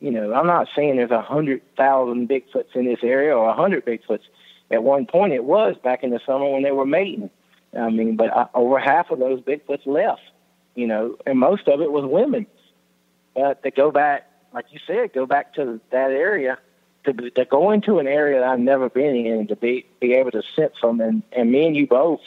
you 0.00 0.10
know, 0.10 0.32
I'm 0.32 0.46
not 0.46 0.68
saying 0.74 0.96
there's 0.96 1.10
a 1.10 1.22
hundred 1.22 1.62
thousand 1.76 2.28
Bigfoots 2.28 2.74
in 2.74 2.86
this 2.86 3.00
area 3.02 3.36
or 3.36 3.48
a 3.48 3.54
hundred 3.54 3.84
Bigfoots. 3.84 4.22
At 4.70 4.82
one 4.82 5.06
point, 5.06 5.32
it 5.32 5.44
was 5.44 5.76
back 5.82 6.02
in 6.02 6.10
the 6.10 6.20
summer 6.24 6.48
when 6.48 6.62
they 6.62 6.70
were 6.70 6.86
mating. 6.86 7.30
I 7.78 7.90
mean, 7.90 8.16
but 8.16 8.34
uh, 8.34 8.48
over 8.54 8.78
half 8.78 9.10
of 9.10 9.18
those 9.18 9.40
Bigfoots 9.40 9.86
left, 9.86 10.22
you 10.74 10.86
know, 10.86 11.16
and 11.26 11.38
most 11.38 11.68
of 11.68 11.80
it 11.80 11.90
was 11.90 12.04
women. 12.04 12.46
But 13.34 13.62
to 13.62 13.70
go 13.70 13.90
back, 13.90 14.28
like 14.52 14.66
you 14.70 14.78
said, 14.86 15.12
go 15.12 15.26
back 15.26 15.54
to 15.54 15.80
that 15.90 16.10
area, 16.10 16.58
to, 17.04 17.12
to 17.12 17.44
go 17.44 17.70
into 17.70 17.98
an 17.98 18.06
area 18.06 18.40
that 18.40 18.48
I've 18.48 18.60
never 18.60 18.88
been 18.88 19.16
in, 19.16 19.46
to 19.48 19.56
be 19.56 19.86
be 20.00 20.14
able 20.14 20.30
to 20.32 20.42
sense 20.54 20.74
them, 20.82 21.00
and 21.00 21.22
and 21.32 21.50
me 21.50 21.66
and 21.66 21.76
you 21.76 21.86
both 21.86 22.20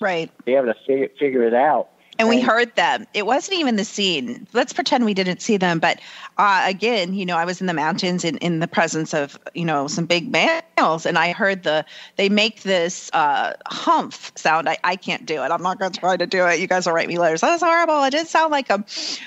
Right. 0.00 0.30
be 0.44 0.54
able 0.54 0.66
to 0.66 0.78
figure 0.86 1.08
figure 1.18 1.42
it 1.44 1.54
out. 1.54 1.88
And 2.22 2.28
we 2.28 2.40
heard 2.40 2.74
them. 2.76 3.06
It 3.14 3.26
wasn't 3.26 3.58
even 3.58 3.76
the 3.76 3.84
scene. 3.84 4.46
Let's 4.52 4.72
pretend 4.72 5.04
we 5.04 5.12
didn't 5.12 5.42
see 5.42 5.56
them. 5.56 5.80
But 5.80 6.00
uh, 6.38 6.62
again, 6.64 7.14
you 7.14 7.26
know, 7.26 7.36
I 7.36 7.44
was 7.44 7.60
in 7.60 7.66
the 7.66 7.74
mountains 7.74 8.24
in, 8.24 8.36
in 8.38 8.60
the 8.60 8.68
presence 8.68 9.12
of, 9.12 9.38
you 9.54 9.64
know, 9.64 9.88
some 9.88 10.06
big 10.06 10.30
males, 10.30 11.04
and 11.04 11.18
I 11.18 11.32
heard 11.32 11.64
the, 11.64 11.84
they 12.16 12.28
make 12.28 12.62
this 12.62 13.10
uh, 13.12 13.54
humph 13.66 14.30
sound. 14.36 14.68
I, 14.68 14.78
I 14.84 14.94
can't 14.96 15.26
do 15.26 15.42
it. 15.42 15.50
I'm 15.50 15.62
not 15.62 15.80
going 15.80 15.90
to 15.90 15.98
try 15.98 16.16
to 16.16 16.26
do 16.26 16.46
it. 16.46 16.60
You 16.60 16.68
guys 16.68 16.86
will 16.86 16.92
write 16.92 17.08
me 17.08 17.18
letters. 17.18 17.40
That's 17.40 17.62
horrible. 17.62 18.04
It 18.04 18.10
did 18.10 18.28
sound 18.28 18.52
like 18.52 18.70
a, 18.70 18.84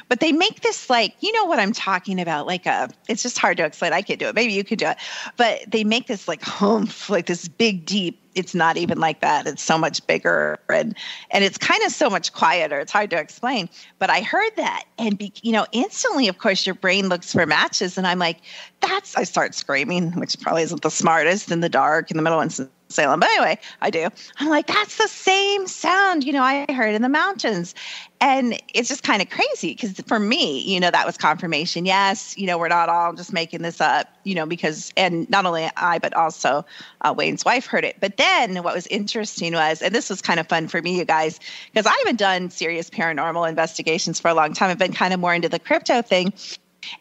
but 0.08 0.22
they 0.22 0.32
make 0.32 0.62
this 0.62 0.90
like, 0.90 1.16
you 1.20 1.34
know 1.34 1.46
what 1.46 1.60
I'm 1.60 1.74
talking 1.74 2.22
about? 2.22 2.48
Like 2.48 2.66
a, 2.66 2.90
it's 3.10 3.24
just 3.24 3.38
hard 3.38 3.58
to 3.58 3.66
explain. 3.66 3.92
I 3.92 4.04
can't 4.04 4.20
do 4.20 4.28
it. 4.28 4.36
Maybe 4.36 4.54
you 4.54 4.64
could 4.64 4.80
do 4.80 4.88
it. 4.88 4.98
But 5.36 5.70
they 5.70 5.84
make 5.84 6.08
this 6.08 6.28
like 6.30 6.42
humph, 6.42 7.10
like 7.10 7.26
this 7.26 7.48
big, 7.48 7.86
deep, 7.86 8.22
it's 8.36 8.54
not 8.54 8.78
even 8.78 9.00
like 9.00 9.22
that. 9.22 9.48
It's 9.48 9.64
so 9.64 9.78
much 9.78 10.06
bigger 10.06 10.60
and 10.70 10.96
and 11.32 11.44
it's 11.44 11.58
kind 11.58 11.82
of 11.84 11.92
so 11.92 12.10
much 12.10 12.34
quieter. 12.34 12.80
It's 12.80 12.92
hard 12.92 13.10
to 13.12 13.20
explain. 13.20 13.70
But 13.98 14.10
I 14.10 14.22
heard 14.22 14.52
that 14.58 14.84
and 15.00 15.18
be, 15.18 15.34
you 15.42 15.52
know, 15.52 15.66
instantly 15.72 16.28
of 16.28 16.38
course 16.38 16.66
your 16.66 16.76
brain 16.76 17.10
looks 17.10 17.32
for 17.32 17.46
matches 17.46 17.98
and 17.98 18.06
I'm 18.06 18.20
like, 18.20 18.42
that's 18.82 19.16
I 19.16 19.24
start 19.24 19.56
screaming, 19.56 20.12
which 20.20 20.40
probably 20.40 20.64
isn't 20.64 20.82
the 20.82 20.92
smartest 20.92 21.52
in 21.52 21.62
the 21.62 21.70
dark 21.70 22.12
in 22.12 22.18
the 22.18 22.24
middle 22.24 22.40
of 22.40 22.70
Salem. 22.90 23.20
But 23.20 23.30
anyway, 23.30 23.60
I 23.82 23.90
do. 23.90 24.08
I'm 24.38 24.50
like, 24.50 24.68
that's 24.68 24.98
the 24.98 25.08
same 25.08 25.68
sound, 25.68 26.24
you 26.24 26.34
know, 26.34 26.44
I 26.44 26.72
heard 26.72 26.96
in 26.96 27.02
the 27.02 27.10
mountains. 27.10 27.76
And 28.22 28.60
it's 28.74 28.88
just 28.88 29.04
kind 29.04 29.22
of 29.22 29.30
crazy 29.30 29.74
because 29.74 30.00
for 30.08 30.20
me, 30.20 30.62
you 30.62 30.80
know, 30.80 30.90
that 30.90 31.06
was 31.06 31.18
confirmation. 31.18 31.86
Yes, 31.86 32.38
you 32.38 32.48
know, 32.48 32.58
we're 32.58 32.70
not 32.70 32.90
all 32.90 33.14
just 33.14 33.34
making 33.34 33.62
this 33.62 33.82
up, 33.82 34.08
you 34.24 34.36
know, 34.36 34.46
because, 34.46 34.94
and 34.96 35.30
not 35.30 35.46
only 35.46 35.70
I, 35.76 36.00
but 36.00 36.14
also 36.14 36.66
uh, 37.02 37.14
Wayne's 37.16 37.44
wife 37.44 37.66
heard 37.66 37.84
it. 37.84 37.98
But 38.00 38.18
then 38.18 38.64
what 38.64 38.74
was 38.74 38.88
interesting 38.88 39.54
was, 39.54 39.82
and 39.82 39.94
this 39.94 40.10
was 40.10 40.22
kind 40.22 40.40
of 40.40 40.48
fun 40.48 40.68
for 40.68 40.82
me, 40.82 40.98
you 40.98 41.06
guys, 41.06 41.40
because 41.74 41.86
I 41.86 41.96
haven't 42.00 42.20
done 42.20 42.50
serious 42.50 42.90
paranormal 42.90 43.48
investigations 43.50 44.20
for 44.20 44.30
a 44.30 44.34
long 44.34 44.54
time. 44.54 44.70
I've 44.70 44.78
been 44.78 44.94
kind 44.94 45.14
of 45.14 45.20
more 45.20 45.34
into 45.34 45.50
the 45.50 45.60
crypto 45.60 46.02
thing. 46.02 46.34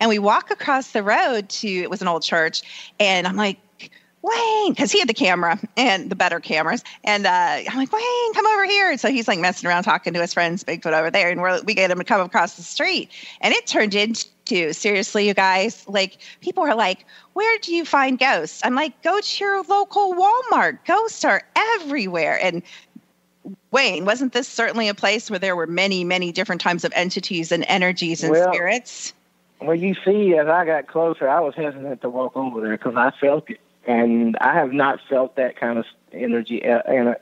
And 0.00 0.08
we 0.08 0.18
walk 0.18 0.50
across 0.50 0.92
the 0.92 1.02
road 1.02 1.48
to, 1.48 1.68
it 1.68 1.90
was 1.90 2.00
an 2.02 2.08
old 2.08 2.22
church. 2.22 2.62
And 2.98 3.26
I'm 3.26 3.36
like, 3.36 3.58
Wayne, 4.24 4.72
because 4.72 4.90
he 4.90 4.98
had 4.98 5.08
the 5.08 5.14
camera 5.14 5.60
and 5.76 6.08
the 6.08 6.16
better 6.16 6.40
cameras. 6.40 6.82
And 7.04 7.26
uh, 7.26 7.30
I'm 7.68 7.76
like, 7.76 7.92
Wayne, 7.92 8.34
come 8.34 8.46
over 8.46 8.64
here. 8.64 8.90
And 8.90 8.98
so 8.98 9.10
he's 9.10 9.28
like 9.28 9.38
messing 9.38 9.68
around 9.68 9.82
talking 9.82 10.14
to 10.14 10.20
his 10.20 10.32
friends, 10.32 10.64
Bigfoot 10.64 10.98
over 10.98 11.10
there. 11.10 11.28
And 11.28 11.42
we're, 11.42 11.60
we 11.62 11.74
get 11.74 11.90
him 11.90 11.98
to 11.98 12.04
come 12.04 12.22
across 12.22 12.56
the 12.56 12.62
street. 12.62 13.10
And 13.42 13.52
it 13.52 13.66
turned 13.66 13.94
into, 13.94 14.72
seriously, 14.72 15.28
you 15.28 15.34
guys, 15.34 15.86
like 15.86 16.16
people 16.40 16.62
are 16.62 16.74
like, 16.74 17.04
where 17.34 17.58
do 17.58 17.74
you 17.74 17.84
find 17.84 18.18
ghosts? 18.18 18.62
I'm 18.64 18.74
like, 18.74 19.00
go 19.02 19.20
to 19.20 19.44
your 19.44 19.62
local 19.64 20.14
Walmart. 20.14 20.78
Ghosts 20.86 21.22
are 21.26 21.42
everywhere. 21.54 22.38
And 22.42 22.62
Wayne, 23.72 24.06
wasn't 24.06 24.32
this 24.32 24.48
certainly 24.48 24.88
a 24.88 24.94
place 24.94 25.28
where 25.28 25.38
there 25.38 25.54
were 25.54 25.66
many, 25.66 26.02
many 26.02 26.32
different 26.32 26.62
types 26.62 26.84
of 26.84 26.94
entities 26.96 27.52
and 27.52 27.62
energies 27.68 28.22
and 28.22 28.32
Well, 28.32 28.50
spirits? 28.50 29.12
Well, 29.60 29.74
you 29.74 29.94
see, 30.02 30.34
as 30.36 30.46
I 30.46 30.64
got 30.64 30.86
closer, 30.86 31.28
I 31.28 31.40
was 31.40 31.54
hesitant 31.54 32.00
to 32.00 32.08
walk 32.08 32.36
over 32.36 32.62
there 32.62 32.76
because 32.76 32.96
I 32.96 33.10
felt 33.20 33.50
it, 33.50 33.60
and 33.86 34.36
I 34.40 34.54
have 34.54 34.72
not 34.72 35.00
felt 35.08 35.36
that 35.36 35.56
kind 35.56 35.78
of 35.78 35.84
energy 36.12 36.64
uh, 36.64 36.82
in 36.92 37.08
a, 37.08 37.16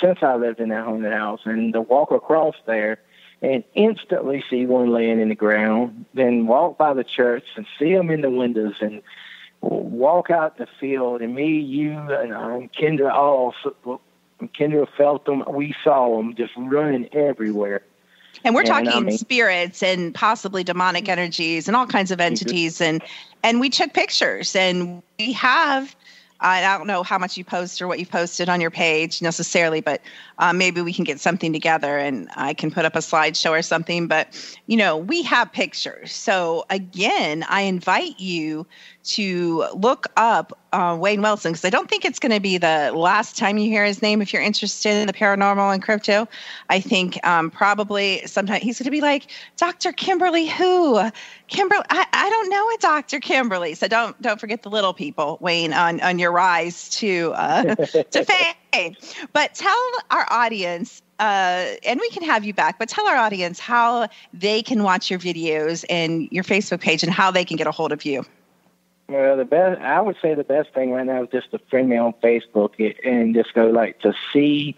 since 0.00 0.18
I 0.22 0.36
lived 0.36 0.60
in 0.60 0.68
that 0.70 0.84
haunted 0.84 1.12
house. 1.12 1.40
And 1.44 1.72
to 1.72 1.80
walk 1.80 2.10
across 2.10 2.54
there 2.66 2.98
and 3.42 3.62
instantly 3.74 4.44
see 4.50 4.66
one 4.66 4.90
laying 4.90 5.20
in 5.20 5.28
the 5.28 5.34
ground, 5.34 6.04
then 6.14 6.46
walk 6.46 6.76
by 6.78 6.92
the 6.94 7.04
church 7.04 7.44
and 7.56 7.66
see 7.78 7.94
them 7.94 8.10
in 8.10 8.20
the 8.20 8.30
windows, 8.30 8.74
and 8.80 9.02
walk 9.60 10.30
out 10.30 10.58
the 10.58 10.66
field, 10.80 11.20
and 11.22 11.34
me, 11.34 11.58
you, 11.58 11.92
and 11.92 12.32
um, 12.32 12.68
Kendra 12.70 13.12
all. 13.12 13.54
Kendra 14.40 14.86
felt 14.96 15.24
them. 15.24 15.42
We 15.48 15.74
saw 15.82 16.16
them 16.16 16.34
just 16.36 16.52
running 16.56 17.08
everywhere. 17.12 17.82
And 18.44 18.54
we're 18.54 18.60
And, 18.60 18.68
talking 18.68 18.88
I 18.92 19.00
mean- 19.00 19.18
spirits 19.18 19.82
and 19.82 20.14
possibly 20.14 20.62
demonic 20.62 21.08
energies 21.08 21.66
and 21.66 21.76
all 21.76 21.86
kinds 21.86 22.10
of 22.12 22.20
entities 22.20 22.80
and 22.80 23.02
and 23.42 23.58
we 23.58 23.68
took 23.70 23.94
pictures 23.94 24.54
and 24.54 25.02
we 25.18 25.32
have 25.32 25.96
I 26.40 26.60
don't 26.60 26.86
know 26.86 27.02
how 27.02 27.18
much 27.18 27.36
you 27.36 27.44
post 27.44 27.82
or 27.82 27.88
what 27.88 27.98
you 27.98 28.06
posted 28.06 28.48
on 28.48 28.60
your 28.60 28.70
page 28.70 29.20
necessarily, 29.20 29.80
but 29.80 30.00
uh, 30.38 30.52
maybe 30.52 30.80
we 30.80 30.92
can 30.92 31.04
get 31.04 31.18
something 31.18 31.52
together 31.52 31.98
and 31.98 32.28
I 32.36 32.54
can 32.54 32.70
put 32.70 32.84
up 32.84 32.94
a 32.94 33.00
slideshow 33.00 33.50
or 33.50 33.62
something. 33.62 34.06
But, 34.06 34.58
you 34.66 34.76
know, 34.76 34.96
we 34.96 35.22
have 35.22 35.52
pictures. 35.52 36.12
So, 36.12 36.64
again, 36.70 37.44
I 37.48 37.62
invite 37.62 38.20
you 38.20 38.66
to 39.08 39.64
look 39.74 40.06
up 40.16 40.58
uh, 40.72 40.96
Wayne 41.00 41.22
Wilson 41.22 41.52
because 41.52 41.64
I 41.64 41.70
don't 41.70 41.88
think 41.88 42.04
it's 42.04 42.18
going 42.18 42.32
to 42.32 42.40
be 42.40 42.58
the 42.58 42.92
last 42.94 43.38
time 43.38 43.56
you 43.56 43.70
hear 43.70 43.84
his 43.84 44.02
name 44.02 44.20
if 44.20 44.34
you're 44.34 44.42
interested 44.42 44.96
in 44.96 45.06
the 45.06 45.14
paranormal 45.14 45.72
and 45.72 45.82
crypto. 45.82 46.28
I 46.68 46.80
think 46.80 47.18
um, 47.26 47.50
probably 47.50 48.26
sometime 48.26 48.60
he's 48.60 48.78
going 48.78 48.84
to 48.84 48.90
be 48.90 49.00
like, 49.00 49.28
Dr. 49.56 49.92
Kimberly, 49.92 50.46
who? 50.46 51.00
Kimberly, 51.46 51.84
I, 51.88 52.06
I 52.12 52.28
don't 52.28 52.50
know 52.50 52.68
a 52.68 52.78
Dr. 52.80 53.18
Kimberly. 53.20 53.74
So 53.74 53.88
don't 53.88 54.20
don't 54.20 54.38
forget 54.38 54.62
the 54.62 54.68
little 54.68 54.92
people, 54.92 55.38
Wayne, 55.40 55.72
on, 55.72 56.00
on 56.00 56.18
your 56.18 56.30
rise 56.30 56.90
to 56.90 57.32
uh, 57.34 57.62
to 57.74 58.24
fame. 58.24 58.96
But 59.32 59.54
tell 59.54 59.90
our 60.10 60.26
audience, 60.30 61.00
uh, 61.18 61.76
and 61.82 61.98
we 61.98 62.10
can 62.10 62.22
have 62.24 62.44
you 62.44 62.52
back, 62.52 62.78
but 62.78 62.90
tell 62.90 63.08
our 63.08 63.16
audience 63.16 63.58
how 63.58 64.08
they 64.34 64.62
can 64.62 64.82
watch 64.82 65.10
your 65.10 65.18
videos 65.18 65.86
and 65.88 66.28
your 66.30 66.44
Facebook 66.44 66.80
page 66.80 67.02
and 67.02 67.10
how 67.10 67.30
they 67.30 67.46
can 67.46 67.56
get 67.56 67.66
a 67.66 67.72
hold 67.72 67.92
of 67.92 68.04
you. 68.04 68.26
Well, 69.08 69.38
the 69.38 69.46
best 69.46 69.80
I 69.80 70.00
would 70.02 70.16
say 70.20 70.34
the 70.34 70.44
best 70.44 70.74
thing 70.74 70.90
right 70.90 71.06
now 71.06 71.22
is 71.22 71.30
just 71.30 71.50
to 71.52 71.58
friend 71.70 71.88
me 71.88 71.96
on 71.96 72.12
Facebook 72.22 72.72
and 73.04 73.34
just 73.34 73.54
go 73.54 73.68
like 73.68 74.00
to 74.00 74.12
see 74.32 74.76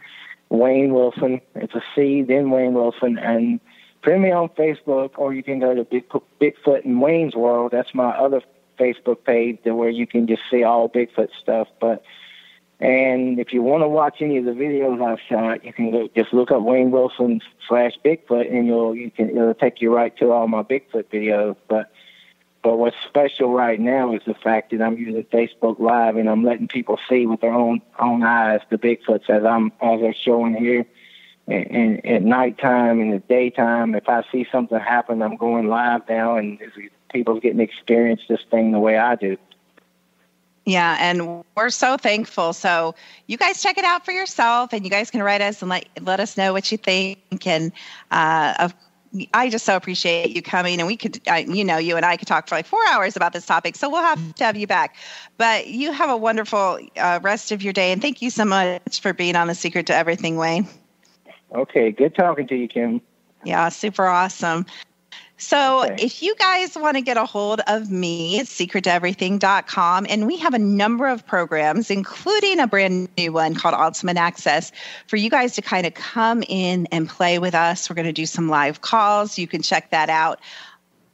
Wayne 0.51 0.95
Wilson. 0.95 1.41
It's 1.57 1.75
a 1.75 1.83
C, 1.95 2.23
then 2.23 2.51
Wayne 2.51 2.75
Wilson, 2.75 3.19
and 3.19 3.59
friend 4.03 4.23
me 4.23 4.31
on 4.31 4.49
Facebook, 4.51 5.13
or 5.17 5.35
you 5.35 5.43
can 5.43 5.59
go 5.59 5.75
to 5.75 5.85
Big, 5.85 6.09
Bigfoot 6.41 6.85
and 6.85 7.03
Wayne's 7.03 7.35
World. 7.35 7.73
That's 7.73 7.93
my 7.93 8.11
other 8.11 8.41
Facebook 8.79 9.25
page 9.25 9.59
where 9.65 9.91
you 9.91 10.07
can 10.07 10.29
just 10.29 10.43
see 10.49 10.63
all 10.63 10.89
Bigfoot 10.89 11.31
stuff. 11.41 11.67
But 11.81 12.05
and 12.79 13.41
if 13.41 13.53
you 13.53 13.63
want 13.63 13.83
to 13.83 13.89
watch 13.89 14.23
any 14.23 14.39
of 14.39 14.45
the 14.45 14.53
videos 14.53 15.05
I've 15.05 15.21
shot, 15.29 15.65
you 15.65 15.73
can 15.73 15.91
go, 15.91 16.09
just 16.15 16.33
look 16.33 16.53
up 16.53 16.63
Wayne 16.63 16.93
Wilson 16.93 17.41
slash 17.67 17.95
Bigfoot, 18.05 18.49
and 18.49 18.69
you'll 18.69 18.95
you 18.95 19.11
can 19.11 19.31
it'll 19.31 19.55
take 19.55 19.81
you 19.81 19.93
right 19.93 20.17
to 20.19 20.31
all 20.31 20.47
my 20.47 20.63
Bigfoot 20.63 21.07
videos. 21.13 21.57
But 21.67 21.91
but 22.63 22.77
what's 22.77 22.97
special 23.07 23.53
right 23.53 23.81
now 23.81 24.15
is 24.15 24.23
the 24.27 24.35
fact 24.35 24.71
that 24.71 24.83
I'm 24.83 24.99
using 24.99 25.25
Facebook 25.25 25.81
Live 25.81 26.17
and 26.17 26.29
I'm 26.29 26.45
letting 26.45 26.69
people 26.69 26.99
see 27.09 27.27
with 27.27 27.41
their 27.41 27.55
own 27.55 27.81
own 27.99 28.23
eyes 28.23 28.61
the 28.69 28.79
Bigfoots 28.79 29.31
as 29.31 29.45
I'm 29.45 29.73
as 29.81 30.01
they're 30.01 30.15
showing 30.15 30.55
here. 30.55 30.87
And, 31.49 31.67
and 31.71 32.07
at 32.07 32.23
nighttime 32.23 33.01
and 33.01 33.13
the 33.13 33.19
daytime, 33.19 33.95
if 33.95 34.09
I 34.09 34.25
see 34.31 34.47
something 34.53 34.79
happen, 34.79 35.23
I'm 35.23 35.37
going 35.37 35.69
live 35.69 36.03
now, 36.09 36.37
and 36.37 36.59
people's 37.13 37.41
getting 37.41 37.61
experience 37.61 38.21
this 38.29 38.43
thing 38.51 38.73
the 38.73 38.79
way 38.79 38.97
I 38.99 39.17
do. 39.17 39.37
Yeah, 40.67 40.97
and 41.01 41.43
we're 41.57 41.71
so 41.71 41.97
thankful. 41.97 42.53
So 42.53 42.95
you 43.27 43.37
guys 43.37 43.63
check 43.63 43.79
it 43.79 43.85
out 43.85 44.05
for 44.05 44.13
yourself, 44.13 44.73
and 44.73 44.85
you 44.85 44.91
guys 44.91 45.11
can 45.11 45.23
write 45.23 45.41
us 45.41 45.63
and 45.63 45.71
let 45.71 45.89
let 46.03 46.21
us 46.21 46.37
know 46.37 46.53
what 46.53 46.71
you 46.71 46.79
think. 46.79 47.47
And 47.47 47.73
uh, 48.11 48.55
of, 48.59 48.75
I 49.35 49.51
just 49.51 49.65
so 49.65 49.77
appreciate 49.77 50.37
you 50.37 50.43
coming, 50.43 50.79
and 50.79 50.87
we 50.87 50.97
could, 50.97 51.21
uh, 51.29 51.35
you 51.35 51.65
know, 51.65 51.79
you 51.79 51.97
and 51.97 52.07
I 52.07 52.17
could 52.17 52.29
talk 52.29 52.49
for 52.49 52.55
like 52.55 52.67
four 52.67 52.81
hours 52.91 53.17
about 53.17 53.33
this 53.33 53.45
topic. 53.45 53.75
So 53.75 53.91
we'll 53.91 54.03
have 54.03 54.35
to 54.37 54.45
have 54.45 54.57
you 54.57 54.67
back. 54.67 54.97
But 55.37 55.67
you 55.67 55.91
have 55.93 56.11
a 56.11 56.17
wonderful 56.17 56.79
uh, 56.97 57.19
rest 57.23 57.51
of 57.51 57.63
your 57.63 57.73
day, 57.73 57.93
and 57.93 58.01
thank 58.01 58.23
you 58.23 58.31
so 58.31 58.45
much 58.45 59.01
for 59.01 59.13
being 59.13 59.35
on 59.35 59.49
the 59.49 59.55
Secret 59.55 59.87
to 59.87 59.95
Everything, 59.95 60.37
Wayne. 60.37 60.69
Okay, 61.55 61.91
good 61.91 62.15
talking 62.15 62.47
to 62.47 62.55
you, 62.55 62.69
Kim. 62.69 63.01
Yeah, 63.45 63.69
super 63.71 64.07
awesome. 64.07 64.67
So 65.41 65.85
okay. 65.85 66.05
if 66.05 66.23
you 66.23 66.35
guys 66.37 66.77
want 66.77 66.97
to 66.97 67.01
get 67.01 67.17
a 67.17 67.25
hold 67.25 67.61
of 67.67 67.91
me, 67.91 68.39
it's 68.39 68.55
secrettoeverything.com. 68.57 70.07
And 70.09 70.27
we 70.27 70.37
have 70.37 70.53
a 70.53 70.59
number 70.59 71.09
of 71.09 71.27
programs, 71.27 71.91
including 71.91 72.61
a 72.61 72.67
brand 72.67 73.09
new 73.17 73.33
one 73.33 73.55
called 73.55 73.75
Ultimate 73.75 74.19
Access, 74.19 74.71
for 75.07 75.17
you 75.17 75.31
guys 75.31 75.55
to 75.55 75.63
kind 75.63 75.87
of 75.87 75.95
come 75.95 76.45
in 76.47 76.87
and 76.93 77.09
play 77.09 77.39
with 77.39 77.55
us. 77.55 77.89
We're 77.89 77.97
going 77.97 78.07
to 78.07 78.13
do 78.13 78.27
some 78.27 78.51
live 78.51 78.83
calls. 78.83 79.39
You 79.39 79.49
can 79.49 79.63
check 79.63 79.91
that 79.91 80.11
out 80.11 80.41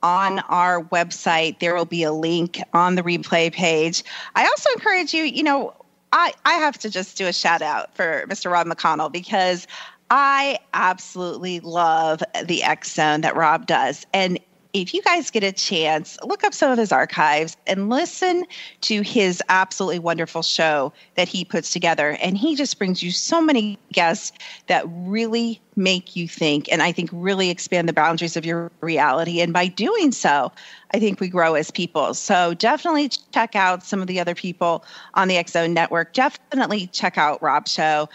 on 0.02 0.40
our 0.40 0.82
website. 0.82 1.60
There 1.60 1.74
will 1.76 1.84
be 1.84 2.02
a 2.02 2.12
link 2.12 2.60
on 2.72 2.96
the 2.96 3.02
replay 3.02 3.52
page. 3.52 4.02
I 4.34 4.44
also 4.46 4.70
encourage 4.70 5.14
you, 5.14 5.22
you 5.22 5.44
know, 5.44 5.72
I, 6.12 6.32
I 6.44 6.54
have 6.54 6.78
to 6.78 6.90
just 6.90 7.16
do 7.16 7.26
a 7.26 7.32
shout 7.32 7.62
out 7.62 7.94
for 7.94 8.24
Mr. 8.28 8.50
Rob 8.50 8.66
McConnell 8.66 9.10
because 9.10 9.66
I 10.10 10.58
absolutely 10.72 11.60
love 11.60 12.22
the 12.44 12.62
X 12.62 12.92
Zone 12.92 13.22
that 13.22 13.34
Rob 13.34 13.66
does. 13.66 14.06
And 14.12 14.38
if 14.72 14.92
you 14.92 15.00
guys 15.00 15.30
get 15.30 15.42
a 15.42 15.52
chance, 15.52 16.18
look 16.22 16.44
up 16.44 16.52
some 16.52 16.70
of 16.70 16.76
his 16.76 16.92
archives 16.92 17.56
and 17.66 17.88
listen 17.88 18.44
to 18.82 19.00
his 19.00 19.42
absolutely 19.48 19.98
wonderful 19.98 20.42
show 20.42 20.92
that 21.14 21.28
he 21.28 21.46
puts 21.46 21.72
together. 21.72 22.18
And 22.20 22.36
he 22.36 22.54
just 22.54 22.76
brings 22.76 23.02
you 23.02 23.10
so 23.10 23.40
many 23.40 23.78
guests 23.92 24.36
that 24.66 24.84
really 24.88 25.60
make 25.76 26.14
you 26.14 26.28
think 26.28 26.70
and 26.70 26.82
I 26.82 26.92
think 26.92 27.08
really 27.12 27.48
expand 27.48 27.88
the 27.88 27.94
boundaries 27.94 28.36
of 28.36 28.44
your 28.44 28.70
reality. 28.82 29.40
And 29.40 29.52
by 29.52 29.66
doing 29.66 30.12
so, 30.12 30.52
I 30.92 30.98
think 30.98 31.20
we 31.20 31.28
grow 31.28 31.54
as 31.54 31.70
people. 31.70 32.12
So 32.12 32.52
definitely 32.54 33.08
check 33.32 33.56
out 33.56 33.82
some 33.82 34.02
of 34.02 34.08
the 34.08 34.20
other 34.20 34.34
people 34.34 34.84
on 35.14 35.28
the 35.28 35.42
Zone 35.48 35.72
network. 35.72 36.12
Definitely 36.12 36.88
check 36.88 37.16
out 37.16 37.42
Rob's 37.42 37.72
show 37.72 38.10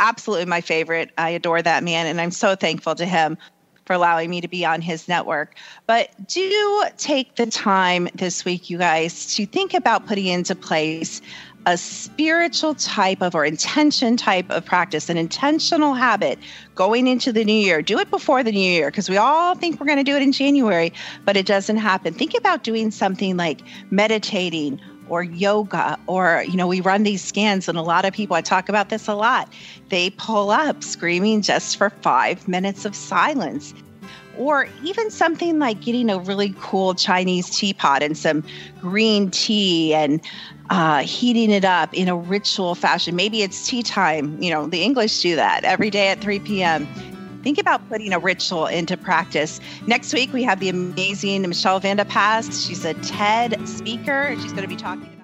absolutely 0.00 0.46
my 0.46 0.60
favorite. 0.60 1.10
I 1.18 1.30
adore 1.30 1.62
that 1.62 1.84
man, 1.84 2.06
and 2.06 2.20
I'm 2.20 2.30
so 2.30 2.54
thankful 2.54 2.94
to 2.96 3.06
him 3.06 3.38
for 3.84 3.94
allowing 3.94 4.28
me 4.28 4.42
to 4.42 4.48
be 4.48 4.66
on 4.66 4.82
his 4.82 5.08
network. 5.08 5.54
But 5.86 6.10
do 6.28 6.84
take 6.98 7.36
the 7.36 7.46
time 7.46 8.08
this 8.14 8.44
week, 8.44 8.68
you 8.68 8.76
guys, 8.76 9.34
to 9.36 9.46
think 9.46 9.72
about 9.72 10.06
putting 10.06 10.26
into 10.26 10.54
place 10.54 11.22
a 11.64 11.76
spiritual 11.76 12.74
type 12.74 13.22
of 13.22 13.34
or 13.34 13.44
intention 13.44 14.16
type 14.16 14.50
of 14.50 14.64
practice, 14.64 15.08
an 15.08 15.16
intentional 15.16 15.94
habit 15.94 16.38
going 16.74 17.06
into 17.06 17.32
the 17.32 17.44
new 17.44 17.52
year. 17.52 17.82
Do 17.82 17.98
it 17.98 18.10
before 18.10 18.42
the 18.42 18.52
new 18.52 18.58
year 18.58 18.90
because 18.90 19.10
we 19.10 19.16
all 19.16 19.54
think 19.54 19.80
we're 19.80 19.86
going 19.86 19.98
to 19.98 20.04
do 20.04 20.16
it 20.16 20.22
in 20.22 20.32
January, 20.32 20.92
but 21.24 21.36
it 21.36 21.46
doesn't 21.46 21.78
happen. 21.78 22.14
Think 22.14 22.34
about 22.34 22.62
doing 22.62 22.90
something 22.90 23.36
like 23.36 23.60
meditating 23.90 24.80
or 25.08 25.22
yoga 25.22 25.98
or 26.06 26.44
you 26.46 26.56
know 26.56 26.66
we 26.66 26.80
run 26.80 27.02
these 27.02 27.22
scans 27.22 27.68
and 27.68 27.78
a 27.78 27.82
lot 27.82 28.04
of 28.04 28.12
people 28.12 28.36
i 28.36 28.40
talk 28.40 28.68
about 28.68 28.88
this 28.88 29.08
a 29.08 29.14
lot 29.14 29.52
they 29.88 30.10
pull 30.10 30.50
up 30.50 30.82
screaming 30.82 31.42
just 31.42 31.76
for 31.76 31.90
five 31.90 32.46
minutes 32.48 32.84
of 32.84 32.94
silence. 32.94 33.74
Or 34.36 34.68
even 34.84 35.10
something 35.10 35.58
like 35.58 35.80
getting 35.80 36.08
a 36.10 36.18
really 36.20 36.54
cool 36.60 36.94
chinese 36.94 37.50
teapot 37.50 38.04
and 38.04 38.16
some 38.16 38.44
green 38.80 39.30
tea 39.30 39.94
and 39.94 40.20
uh, 40.70 40.98
heating 40.98 41.50
it 41.50 41.64
up 41.64 41.92
in 41.94 42.08
a 42.08 42.16
ritual 42.16 42.74
fashion. 42.74 43.16
Maybe 43.16 43.42
it's 43.42 43.66
tea 43.66 43.82
time. 43.82 44.40
You 44.40 44.50
know 44.50 44.66
the 44.66 44.82
english 44.84 45.22
do 45.22 45.34
that 45.34 45.64
every 45.64 45.90
day 45.90 46.08
at 46.08 46.20
3 46.20 46.38
p.m 46.40 46.86
think 47.42 47.58
about 47.58 47.86
putting 47.88 48.12
a 48.12 48.18
ritual 48.18 48.66
into 48.66 48.96
practice. 48.96 49.60
Next 49.86 50.12
week, 50.12 50.32
we 50.32 50.42
have 50.44 50.60
the 50.60 50.68
amazing 50.68 51.42
Michelle 51.42 51.80
Vanda 51.80 52.04
Past. 52.04 52.66
She's 52.66 52.84
a 52.84 52.94
TED 52.94 53.68
speaker. 53.68 54.22
And 54.22 54.40
she's 54.40 54.52
going 54.52 54.62
to 54.62 54.68
be 54.68 54.76
talking 54.76 55.17